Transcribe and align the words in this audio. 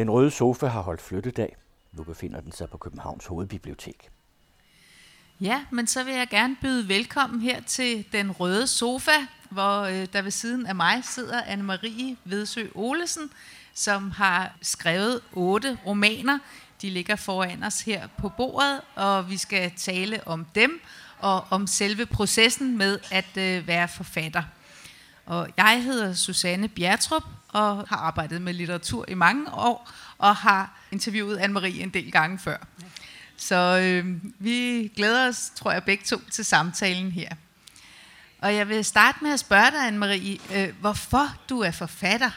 Den 0.00 0.10
røde 0.10 0.30
sofa 0.30 0.66
har 0.66 0.80
holdt 0.80 1.00
flyttedag. 1.00 1.56
Nu 1.92 2.02
befinder 2.02 2.40
den 2.40 2.52
sig 2.52 2.68
på 2.70 2.78
Københavns 2.78 3.26
Hovedbibliotek. 3.26 4.10
Ja, 5.40 5.64
men 5.70 5.86
så 5.86 6.04
vil 6.04 6.14
jeg 6.14 6.28
gerne 6.28 6.56
byde 6.60 6.88
velkommen 6.88 7.40
her 7.40 7.60
til 7.60 8.04
Den 8.12 8.30
Røde 8.30 8.66
Sofa, 8.66 9.26
hvor 9.50 9.80
øh, 9.80 10.06
der 10.12 10.22
ved 10.22 10.30
siden 10.30 10.66
af 10.66 10.74
mig 10.74 11.04
sidder 11.04 11.42
Anne-Marie 11.42 12.16
Vedsø 12.24 12.66
Olesen, 12.74 13.30
som 13.74 14.10
har 14.10 14.56
skrevet 14.62 15.20
otte 15.32 15.78
romaner. 15.86 16.38
De 16.82 16.90
ligger 16.90 17.16
foran 17.16 17.62
os 17.62 17.80
her 17.80 18.08
på 18.18 18.28
bordet, 18.28 18.80
og 18.94 19.30
vi 19.30 19.36
skal 19.36 19.72
tale 19.76 20.26
om 20.26 20.44
dem 20.54 20.80
og 21.18 21.44
om 21.50 21.66
selve 21.66 22.06
processen 22.06 22.78
med 22.78 22.98
at 23.10 23.36
øh, 23.36 23.66
være 23.66 23.88
forfatter. 23.88 24.42
Og 25.30 25.48
jeg 25.56 25.82
hedder 25.84 26.14
Susanne 26.14 26.68
Bjertrup 26.68 27.24
og 27.48 27.88
har 27.88 27.96
arbejdet 27.96 28.42
med 28.42 28.54
litteratur 28.54 29.04
i 29.08 29.14
mange 29.14 29.54
år 29.54 29.90
og 30.18 30.36
har 30.36 30.78
interviewet 30.90 31.38
Anne-Marie 31.38 31.82
en 31.82 31.88
del 31.88 32.12
gange 32.12 32.38
før. 32.38 32.56
Så 33.36 33.78
øh, 33.82 34.06
vi 34.38 34.92
glæder 34.96 35.28
os, 35.28 35.52
tror 35.54 35.72
jeg, 35.72 35.84
begge 35.84 36.04
to 36.04 36.20
til 36.30 36.44
samtalen 36.44 37.12
her. 37.12 37.28
Og 38.38 38.54
jeg 38.54 38.68
vil 38.68 38.84
starte 38.84 39.18
med 39.22 39.32
at 39.32 39.40
spørge 39.40 39.70
dig, 39.70 39.88
Anne-Marie, 39.88 40.56
øh, 40.56 40.80
hvorfor 40.80 41.34
du 41.48 41.60
er 41.60 41.70
forfatter? 41.70 42.30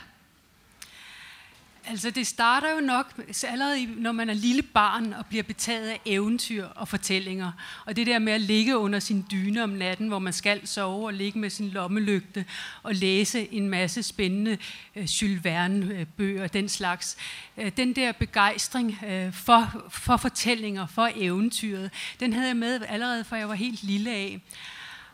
Altså 1.86 2.10
det 2.10 2.28
starter 2.28 2.76
jo 2.76 2.82
nok 2.82 3.14
allerede 3.44 3.86
når 3.86 4.12
man 4.12 4.30
er 4.30 4.34
lille 4.34 4.62
barn 4.62 5.14
og 5.14 5.26
bliver 5.26 5.44
betaget 5.44 5.90
af 5.90 6.02
eventyr 6.06 6.66
og 6.66 6.88
fortællinger. 6.88 7.52
Og 7.86 7.96
det 7.96 8.08
der 8.08 8.20
med 8.20 8.34
at 8.34 8.42
ligge 8.42 8.78
under 8.78 9.00
sin 9.00 9.26
dyne 9.32 9.64
om 9.64 9.70
natten, 9.70 10.08
hvor 10.08 10.20
man 10.20 10.34
skal 10.34 10.68
sove 10.68 11.06
og 11.06 11.14
ligge 11.14 11.40
med 11.40 11.50
sin 11.50 11.70
lommelygte 11.70 12.46
og 12.84 12.96
læse 12.96 13.54
en 13.54 13.70
masse 13.70 14.04
spændende 14.04 14.58
uh, 14.96 15.04
Jules 15.04 15.44
Verne-bøger, 15.44 16.48
den 16.48 16.70
slags. 16.70 17.18
Uh, 17.58 17.68
den 17.78 17.94
der 17.94 18.12
begejstring 18.12 19.00
uh, 19.04 19.34
for, 19.34 19.86
for 19.90 20.18
fortællinger, 20.18 20.88
for 20.88 21.10
eventyret, 21.16 21.92
den 22.20 22.34
havde 22.34 22.48
jeg 22.48 22.58
med 22.58 22.82
allerede 22.88 23.24
fra 23.24 23.36
jeg 23.36 23.50
var 23.50 23.56
helt 23.56 23.84
lille 23.84 24.12
af. 24.12 24.42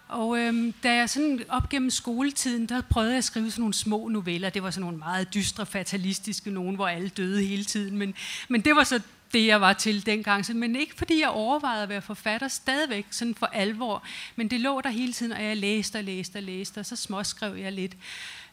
Og 0.10 0.38
øhm, 0.38 0.74
da 0.84 0.96
jeg 0.96 1.10
sådan 1.10 1.40
op 1.50 1.70
gennem 1.70 1.90
skoletiden, 1.90 2.66
der 2.66 2.82
prøvede 2.82 3.12
jeg 3.12 3.18
at 3.18 3.24
skrive 3.24 3.52
sådan 3.52 3.62
nogle 3.62 3.74
små 3.74 4.08
noveller. 4.08 4.50
Det 4.50 4.64
var 4.64 4.72
sådan 4.72 4.82
nogle 4.82 4.98
meget 4.98 5.34
dystre, 5.34 5.66
fatalistiske 5.66 6.52
nogen, 6.52 6.76
hvor 6.76 6.88
alle 6.88 7.10
døde 7.10 7.44
hele 7.44 7.64
tiden. 7.64 7.98
Men, 7.98 8.14
men 8.48 8.62
det 8.62 8.76
var 8.76 8.84
så 8.84 9.02
det, 9.34 9.48
jeg 9.48 9.62
var 9.62 9.74
til 9.74 10.06
dengang. 10.06 10.46
Men 10.56 10.76
ikke 10.76 10.96
fordi 10.96 11.22
jeg 11.22 11.30
overvejede 11.30 11.84
at 11.84 11.90
være 11.90 12.02
forfatter 12.02 12.48
stadigvæk, 12.48 13.06
sådan 13.10 13.36
for 13.36 13.46
alvor. 13.46 14.04
Men 14.36 14.48
det 14.48 14.60
lå 14.60 14.82
der 14.82 14.90
hele 14.90 15.14
tiden, 15.14 15.32
og 15.32 15.44
jeg 15.44 15.58
læste 15.58 15.98
og 15.98 16.04
læste 16.04 16.38
og 16.38 16.44
læste, 16.44 16.80
og 16.80 16.86
så 16.86 16.96
småskrev 16.96 17.56
jeg 17.56 17.72
lidt. 17.72 17.96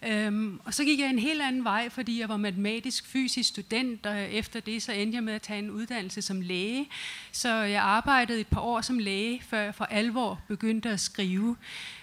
Øhm, 0.03 0.61
og 0.65 0.75
så 0.75 0.85
gik 0.85 1.01
jeg 1.01 1.11
en 1.11 1.19
helt 1.19 1.43
anden 1.43 1.65
vej, 1.65 1.89
fordi 1.89 2.21
jeg 2.21 2.29
var 2.29 2.37
matematisk 2.37 3.07
fysisk 3.07 3.49
student, 3.49 4.07
og 4.07 4.31
efter 4.33 4.61
det 4.61 4.83
så 4.83 4.93
endte 4.93 5.17
jeg 5.17 5.25
med 5.25 5.33
at 5.33 5.43
tage 5.43 5.59
en 5.59 5.71
uddannelse 5.71 6.23
som 6.23 6.41
læge. 6.41 6.89
Så 7.33 7.55
jeg 7.55 7.83
arbejdede 7.83 8.41
et 8.41 8.47
par 8.47 8.61
år 8.61 8.81
som 8.81 8.99
læge, 8.99 9.43
før 9.49 9.61
jeg 9.61 9.75
for 9.75 9.85
alvor 9.85 10.41
begyndte 10.49 10.91
at 10.91 11.01
skrive. 11.01 11.57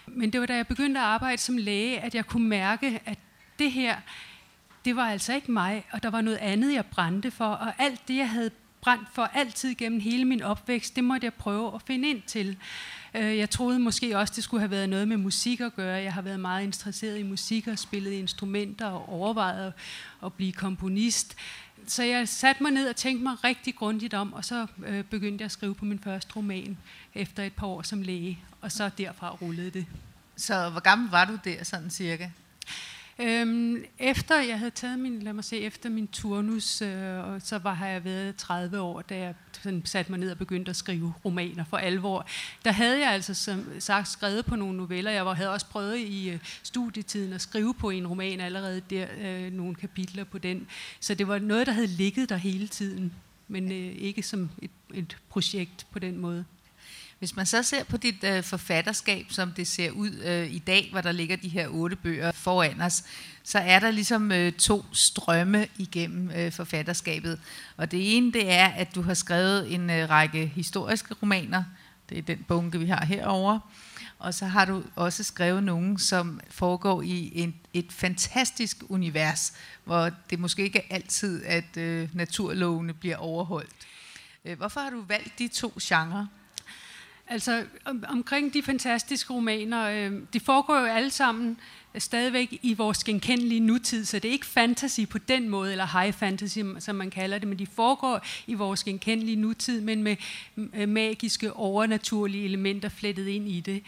Men 0.08 0.34
det 0.34 0.40
var 0.40 0.46
da 0.46 0.56
jeg 0.56 0.68
begyndte 0.68 1.00
at 1.00 1.06
arbejde 1.06 1.42
som 1.42 1.58
læge, 1.58 2.00
at 2.00 2.16
jeg 2.16 2.26
kunne 2.26 2.48
mærke, 2.48 3.02
at 3.06 3.20
det 3.60 3.72
her, 3.72 3.96
det 4.86 4.96
var 4.96 5.10
altså 5.10 5.34
ikke 5.34 5.52
mig, 5.52 5.86
og 5.92 6.04
der 6.04 6.10
var 6.10 6.22
noget 6.22 6.38
andet, 6.38 6.74
jeg 6.74 6.86
brændte 6.86 7.32
for, 7.32 7.46
og 7.46 7.74
alt 7.78 8.08
det, 8.08 8.18
jeg 8.18 8.30
havde 8.30 8.52
brændt 8.84 9.10
for 9.14 9.24
altid 9.24 9.76
gennem 9.76 10.00
hele 10.00 10.26
min 10.26 10.42
opvækst, 10.42 10.96
det 10.96 11.04
måtte 11.04 11.26
jeg 11.26 11.34
prøve 11.34 11.76
at 11.76 11.82
finde 11.82 12.10
ind 12.10 12.22
til. 12.22 12.58
Øh, 13.14 13.38
jeg 13.38 13.50
troede 13.50 13.80
måske 13.80 14.18
også, 14.18 14.34
det 14.36 14.44
skulle 14.44 14.62
have 14.62 14.72
været 14.72 14.90
noget 14.90 15.08
med 15.08 15.18
musik 15.18 15.60
at 15.60 15.76
gøre. 15.76 16.04
Jeg 16.04 16.14
har 16.14 16.22
været 16.22 16.40
meget 16.40 16.64
interesseret 16.64 17.20
i 17.20 17.24
musik 17.24 17.68
og 17.68 17.80
spillet 17.80 18.12
instrumenter 18.12 18.88
og 18.88 19.10
overvejet 19.10 19.74
at 20.26 20.34
blive 20.34 20.52
komponist. 20.52 21.36
Så 21.88 22.04
jeg 22.04 22.28
satte 22.28 22.64
mig 22.64 22.72
ned 22.72 22.90
og 22.90 22.96
tænkte 22.96 23.24
mig 23.24 23.44
rigtig 23.44 23.76
grundigt 23.76 24.14
om, 24.14 24.34
og 24.34 24.46
så 24.46 24.68
øh, 24.86 25.04
begyndte 25.04 25.42
jeg 25.42 25.46
at 25.46 25.52
skrive 25.52 25.76
på 25.76 25.86
min 25.86 26.00
første 26.00 26.36
roman 26.36 26.78
efter 27.16 27.44
et 27.44 27.54
par 27.54 27.68
år 27.68 27.82
som 27.82 28.02
læge, 28.02 28.40
og 28.62 28.72
så 28.72 28.90
derfra 28.98 29.30
rullede 29.30 29.72
det. 29.72 29.86
Så 30.36 30.70
hvor 30.70 30.80
gammel 30.80 31.10
var 31.10 31.26
du 31.26 31.40
der 31.46 31.64
sådan 31.64 31.90
cirka? 31.90 32.30
Øhm, 33.20 33.84
efter 34.00 34.42
jeg 34.42 34.60
havde 34.60 34.72
taget 34.72 35.00
min, 35.00 35.22
lad 35.22 35.34
mig 35.34 35.44
se, 35.44 35.60
efter 35.60 35.90
min 35.90 36.08
turnus, 36.08 36.82
øh, 36.82 37.18
og 37.18 37.42
så 37.42 37.58
var 37.58 37.74
har 37.74 37.88
jeg 37.88 38.04
været 38.04 38.36
30 38.36 38.80
år, 38.80 39.02
da 39.02 39.18
jeg 39.18 39.36
sådan 39.52 39.82
satte 39.86 40.12
mig 40.12 40.20
ned 40.20 40.32
og 40.32 40.38
begyndte 40.38 40.70
at 40.70 40.76
skrive 40.76 41.14
romaner 41.26 41.64
for 41.66 41.78
alvor. 41.78 42.28
Der 42.66 42.72
havde 42.72 43.00
jeg 43.00 43.12
altså 43.12 43.34
som 43.34 43.66
sagt 43.80 44.08
skrevet 44.08 44.46
på 44.46 44.56
nogle 44.56 44.78
noveller. 44.78 45.12
Jeg 45.12 45.26
var, 45.26 45.34
havde 45.34 45.52
også 45.52 45.66
prøvet 45.66 45.98
i 45.98 46.30
øh, 46.30 46.40
studietiden 46.64 47.34
at 47.34 47.42
skrive 47.42 47.74
på 47.74 47.90
en 47.90 48.08
roman 48.08 48.40
allerede 48.40 48.82
der, 48.90 49.08
øh, 49.22 49.54
nogle 49.54 49.76
kapitler 49.76 50.24
på 50.24 50.38
den. 50.38 50.68
Så 51.00 51.16
det 51.16 51.28
var 51.28 51.40
noget, 51.40 51.68
der 51.68 51.74
havde 51.74 51.88
ligget 51.88 52.30
der 52.30 52.38
hele 52.38 52.68
tiden, 52.68 53.14
men 53.48 53.72
øh, 53.72 53.96
ikke 53.98 54.24
som 54.24 54.50
et, 54.62 54.72
et 54.94 55.18
projekt 55.30 55.88
på 55.92 56.00
den 56.00 56.18
måde. 56.18 56.46
Hvis 57.20 57.36
man 57.36 57.46
så 57.46 57.64
ser 57.64 57.84
på 57.84 57.98
dit 57.98 58.24
øh, 58.24 58.44
forfatterskab, 58.44 59.26
som 59.30 59.52
det 59.52 59.68
ser 59.68 59.92
ud 59.92 60.10
øh, 60.10 60.54
i 60.54 60.60
dag, 60.60 60.90
hvor 60.92 61.02
der 61.02 61.12
ligger 61.12 61.36
de 61.36 61.50
her 61.50 61.68
otte 61.68 61.96
bøger 61.96 62.32
foran 62.32 62.82
os, 62.82 63.04
så 63.44 63.60
er 63.60 63.80
der 63.80 63.92
ligesom 63.92 64.32
øh, 64.32 64.52
to 64.52 64.86
strømme 64.92 65.68
igennem 65.78 66.32
øh, 66.32 66.52
forfatterskabet. 66.52 67.40
Og 67.78 67.92
det 67.92 68.18
ene, 68.18 68.34
det 68.34 68.52
er, 68.52 68.68
at 68.68 68.96
du 68.96 69.02
har 69.02 69.14
skrevet 69.14 69.74
en 69.74 69.90
øh, 69.90 70.10
række 70.10 70.46
historiske 70.46 71.14
romaner. 71.22 71.64
Det 72.10 72.18
er 72.18 72.22
den 72.22 72.46
bunke, 72.48 72.80
vi 72.80 72.86
har 72.86 73.06
herovre. 73.06 73.60
Og 74.20 74.34
så 74.34 74.46
har 74.46 74.66
du 74.66 74.84
også 74.96 75.24
skrevet 75.24 75.64
nogle, 75.64 76.00
som 76.00 76.40
foregår 76.50 77.02
i 77.02 77.32
en, 77.36 77.56
et 77.74 77.92
fantastisk 77.92 78.78
univers, 78.90 79.54
hvor 79.84 80.10
det 80.30 80.40
måske 80.40 80.64
ikke 80.64 80.80
er 80.80 80.96
altid, 80.96 81.46
at 81.46 81.78
øh, 81.78 82.10
naturlovene 82.14 82.94
bliver 82.94 83.18
overholdt. 83.18 83.70
Øh, 84.46 84.58
hvorfor 84.58 84.82
har 84.82 84.90
du 84.90 85.02
valgt 85.08 85.40
de 85.40 85.48
to 85.48 85.74
genrer? 85.82 86.28
Altså 87.28 87.66
om, 87.86 88.04
omkring 88.08 88.54
de 88.54 88.64
fantastiske 88.64 89.34
romaner, 89.34 89.84
øh, 89.84 90.22
de 90.34 90.40
foregår 90.40 90.80
jo 90.80 90.86
alle 90.86 91.12
sammen 91.12 91.58
stadigvæk 91.98 92.60
i 92.62 92.74
vores 92.74 93.04
genkendelige 93.04 93.60
nutid, 93.60 94.06
så 94.06 94.20
det 94.20 94.28
er 94.28 94.32
ikke 94.32 94.46
fantasy 94.46 95.00
på 95.10 95.18
den 95.18 95.50
måde, 95.50 95.72
eller 95.72 96.02
high 96.02 96.14
fantasy, 96.14 96.60
som 96.80 96.96
man 96.96 97.10
kalder 97.10 97.38
det, 97.38 97.48
men 97.48 97.60
de 97.60 97.68
foregår 97.68 98.26
i 98.48 98.54
vores 98.54 98.84
genkendelige 98.84 99.36
nutid, 99.36 99.82
men 99.82 100.04
med 100.04 100.16
øh, 100.74 100.90
magiske, 100.90 101.54
overnaturlige 101.54 102.46
elementer 102.46 102.90
flettet 102.90 103.28
ind 103.28 103.50
i 103.50 103.60
det. 103.60 103.84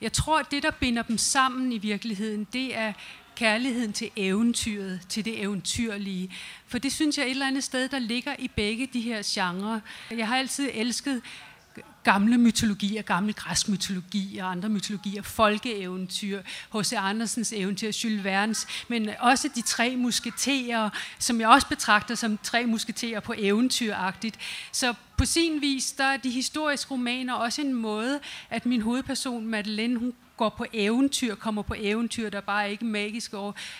Jeg 0.00 0.12
tror, 0.12 0.38
at 0.38 0.46
det, 0.50 0.62
der 0.62 0.70
binder 0.70 1.02
dem 1.02 1.18
sammen 1.18 1.72
i 1.72 1.78
virkeligheden, 1.78 2.46
det 2.52 2.76
er 2.76 2.92
kærligheden 3.36 3.92
til 3.92 4.10
eventyret, 4.16 5.00
til 5.08 5.24
det 5.24 5.40
eventyrlige. 5.40 6.30
For 6.66 6.78
det 6.78 6.92
synes 6.92 7.18
jeg 7.18 7.24
et 7.24 7.30
eller 7.30 7.46
andet 7.46 7.64
sted, 7.64 7.88
der 7.88 7.98
ligger 7.98 8.34
i 8.38 8.48
begge 8.48 8.88
de 8.92 9.00
her 9.00 9.22
genrer. 9.24 9.80
Jeg 10.10 10.28
har 10.28 10.36
altid 10.36 10.70
elsket 10.74 11.22
gamle 12.04 12.38
mytologier, 12.38 13.02
gamle 13.02 13.32
græsk 13.32 13.68
mytologi 13.68 14.38
og 14.38 14.50
andre 14.50 14.68
mytologier, 14.68 15.22
folkeeventyr, 15.22 16.42
H.C. 16.74 16.92
Andersens 16.96 17.52
eventyr, 17.52 17.90
Jules 18.04 18.26
Verne's, 18.26 18.84
men 18.88 19.10
også 19.18 19.48
de 19.54 19.62
tre 19.62 19.96
musketerer, 19.96 20.90
som 21.18 21.40
jeg 21.40 21.48
også 21.48 21.68
betragter 21.68 22.14
som 22.14 22.38
tre 22.42 22.66
musketerer 22.66 23.20
på 23.20 23.34
eventyragtigt. 23.36 24.38
Så 24.72 24.94
på 25.16 25.24
sin 25.24 25.60
vis, 25.60 25.92
der 25.92 26.04
er 26.04 26.16
de 26.16 26.30
historiske 26.30 26.90
romaner 26.90 27.34
også 27.34 27.60
en 27.60 27.74
måde, 27.74 28.20
at 28.50 28.66
min 28.66 28.80
hovedperson, 28.80 29.46
Madeleine, 29.46 29.98
hun 29.98 30.12
går 30.40 30.48
på 30.48 30.66
eventyr, 30.72 31.34
kommer 31.34 31.62
på 31.62 31.74
eventyr, 31.78 32.30
der 32.30 32.38
er 32.38 32.42
bare 32.42 32.70
ikke 32.70 32.84
magiske 32.84 33.36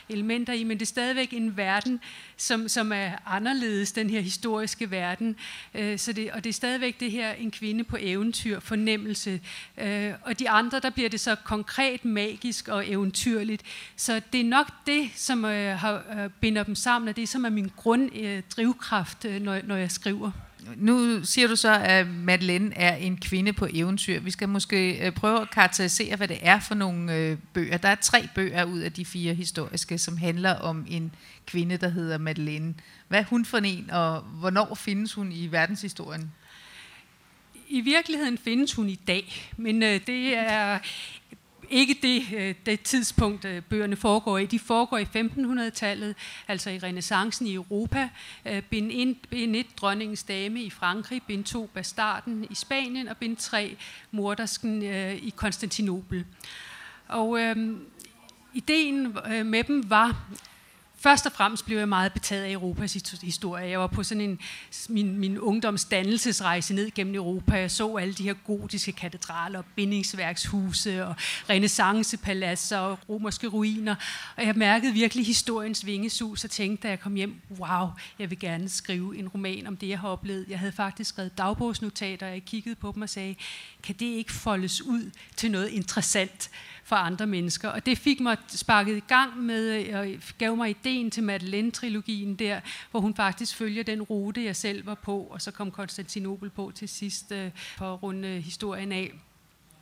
elementer 0.08 0.52
i, 0.52 0.64
men 0.64 0.76
det 0.78 0.82
er 0.82 0.86
stadigvæk 0.86 1.32
en 1.32 1.56
verden, 1.56 2.00
som, 2.36 2.68
som 2.68 2.92
er 2.92 3.10
anderledes, 3.26 3.92
den 3.92 4.10
her 4.10 4.20
historiske 4.20 4.90
verden. 4.90 5.36
Øh, 5.74 5.98
så 5.98 6.12
det, 6.12 6.30
og 6.30 6.44
det 6.44 6.50
er 6.50 6.54
stadigvæk 6.54 7.00
det 7.00 7.10
her, 7.10 7.32
en 7.32 7.50
kvinde 7.50 7.84
på 7.84 7.96
eventyr, 8.00 8.60
fornemmelse. 8.60 9.40
Øh, 9.78 10.12
og 10.22 10.38
de 10.38 10.50
andre, 10.50 10.80
der 10.80 10.90
bliver 10.90 11.08
det 11.08 11.20
så 11.20 11.34
konkret, 11.34 12.04
magisk 12.04 12.68
og 12.68 12.90
eventyrligt. 12.90 13.62
Så 13.96 14.20
det 14.32 14.40
er 14.40 14.44
nok 14.44 14.66
det, 14.86 15.10
som 15.14 15.44
øh, 15.44 15.78
har, 15.78 16.02
øh, 16.18 16.30
binder 16.40 16.62
dem 16.62 16.74
sammen, 16.74 17.08
og 17.08 17.16
det 17.16 17.28
som 17.28 17.44
er 17.44 17.50
min 17.50 17.72
grunddrivkraft, 17.76 19.24
øh, 19.24 19.42
når, 19.42 19.60
når 19.64 19.76
jeg 19.76 19.90
skriver 19.90 20.30
nu 20.76 21.24
siger 21.24 21.48
du 21.48 21.56
så, 21.56 21.74
at 21.74 22.06
Madeleine 22.06 22.76
er 22.76 22.96
en 22.96 23.16
kvinde 23.16 23.52
på 23.52 23.66
eventyr. 23.72 24.20
Vi 24.20 24.30
skal 24.30 24.48
måske 24.48 25.06
øh, 25.06 25.12
prøve 25.12 25.40
at 25.40 25.50
karakterisere, 25.50 26.16
hvad 26.16 26.28
det 26.28 26.38
er 26.42 26.60
for 26.60 26.74
nogle 26.74 27.14
øh, 27.14 27.38
bøger. 27.52 27.76
Der 27.76 27.88
er 27.88 27.94
tre 27.94 28.28
bøger 28.34 28.64
ud 28.64 28.78
af 28.78 28.92
de 28.92 29.04
fire 29.04 29.34
historiske, 29.34 29.98
som 29.98 30.16
handler 30.16 30.54
om 30.54 30.86
en 30.88 31.14
kvinde, 31.46 31.76
der 31.76 31.88
hedder 31.88 32.18
Madeleine. 32.18 32.74
Hvad 33.08 33.18
er 33.18 33.24
hun 33.24 33.44
for 33.44 33.58
en, 33.58 33.90
og 33.90 34.20
hvornår 34.20 34.74
findes 34.74 35.14
hun 35.14 35.32
i 35.32 35.46
verdenshistorien? 35.46 36.32
I 37.68 37.80
virkeligheden 37.80 38.38
findes 38.38 38.74
hun 38.74 38.88
i 38.88 38.94
dag, 38.94 39.52
men 39.56 39.82
øh, 39.82 40.00
det 40.06 40.36
er 40.36 40.78
ikke 41.70 41.98
det, 42.02 42.22
øh, 42.34 42.54
det 42.66 42.80
tidspunkt, 42.80 43.44
øh, 43.44 43.62
bøgerne 43.62 43.96
foregår 43.96 44.38
i. 44.38 44.46
De 44.46 44.58
foregår 44.58 44.98
i 44.98 45.04
1500-tallet, 45.04 46.14
altså 46.48 46.70
i 46.70 46.78
renaissancen 46.78 47.46
i 47.46 47.54
Europa. 47.54 48.08
Øh, 48.46 48.62
bind 48.62 48.90
1, 48.92 49.16
bind 49.30 49.56
1 49.56 49.66
dronningens 49.76 50.22
dame 50.22 50.62
i 50.62 50.70
Frankrig, 50.70 51.22
bind 51.22 51.44
2 51.44 51.70
bastarden 51.74 52.46
i 52.50 52.54
Spanien, 52.54 53.08
og 53.08 53.16
bind 53.16 53.36
3 53.36 53.76
mordersken 54.10 54.82
i 55.22 55.32
Konstantinopel. 55.36 56.24
Og 57.08 57.40
øhm, 57.40 57.86
ideen 58.54 59.16
med 59.44 59.64
dem 59.64 59.90
var 59.90 60.26
først 61.00 61.26
og 61.26 61.32
fremmest 61.32 61.64
blev 61.64 61.78
jeg 61.78 61.88
meget 61.88 62.12
betaget 62.12 62.44
af 62.44 62.52
Europas 62.52 62.92
historie. 63.22 63.70
Jeg 63.70 63.80
var 63.80 63.86
på 63.86 64.02
sådan 64.02 64.20
en, 64.20 64.38
min, 64.88 65.18
min 65.18 65.38
ungdomsdannelsesrejse 65.38 66.74
ned 66.74 66.90
gennem 66.90 67.14
Europa. 67.14 67.54
Jeg 67.54 67.70
så 67.70 67.96
alle 67.96 68.14
de 68.14 68.22
her 68.22 68.34
gotiske 68.34 68.92
katedraler, 68.92 69.62
bindingsværkshuse 69.76 71.06
og 71.06 71.14
renaissancepaladser 71.50 72.78
og 72.78 72.98
romerske 73.08 73.46
ruiner. 73.46 73.94
Og 74.36 74.46
jeg 74.46 74.54
mærkede 74.56 74.92
virkelig 74.92 75.26
historiens 75.26 75.86
vingesus 75.86 76.44
og 76.44 76.50
tænkte, 76.50 76.82
da 76.82 76.88
jeg 76.88 77.00
kom 77.00 77.14
hjem, 77.14 77.40
wow, 77.58 77.88
jeg 78.18 78.30
vil 78.30 78.38
gerne 78.38 78.68
skrive 78.68 79.18
en 79.18 79.28
roman 79.28 79.66
om 79.66 79.76
det, 79.76 79.88
jeg 79.88 79.98
har 79.98 80.08
oplevet. 80.08 80.46
Jeg 80.48 80.58
havde 80.58 80.72
faktisk 80.72 81.08
skrevet 81.08 81.38
dagbogsnotater, 81.38 82.26
og 82.26 82.32
jeg 82.32 82.44
kiggede 82.44 82.74
på 82.74 82.92
dem 82.94 83.02
og 83.02 83.08
sagde, 83.08 83.34
kan 83.82 83.94
det 83.94 84.06
ikke 84.06 84.32
foldes 84.32 84.82
ud 84.82 85.10
til 85.36 85.50
noget 85.50 85.68
interessant? 85.68 86.50
For 86.90 86.96
andre 86.96 87.26
mennesker. 87.26 87.68
Og 87.68 87.86
det 87.86 87.98
fik 87.98 88.20
mig 88.20 88.36
sparket 88.48 88.96
i 88.96 89.02
gang 89.08 89.42
med, 89.42 89.86
øh, 89.86 89.98
og 89.98 90.06
gav 90.38 90.56
mig 90.56 90.70
ideen 90.70 91.10
til 91.10 91.22
Madeleine-trilogien 91.22 92.34
der, 92.34 92.60
hvor 92.90 93.00
hun 93.00 93.14
faktisk 93.14 93.56
følger 93.56 93.82
den 93.82 94.02
rute, 94.02 94.44
jeg 94.44 94.56
selv 94.56 94.86
var 94.86 94.94
på, 94.94 95.20
og 95.20 95.42
så 95.42 95.50
kom 95.50 95.70
Konstantinopel 95.70 96.50
på 96.50 96.72
til 96.74 96.88
sidst 96.88 97.32
øh, 97.32 97.50
for 97.78 97.94
at 97.94 98.02
runde 98.02 98.28
øh, 98.28 98.42
historien 98.42 98.92
af 98.92 99.12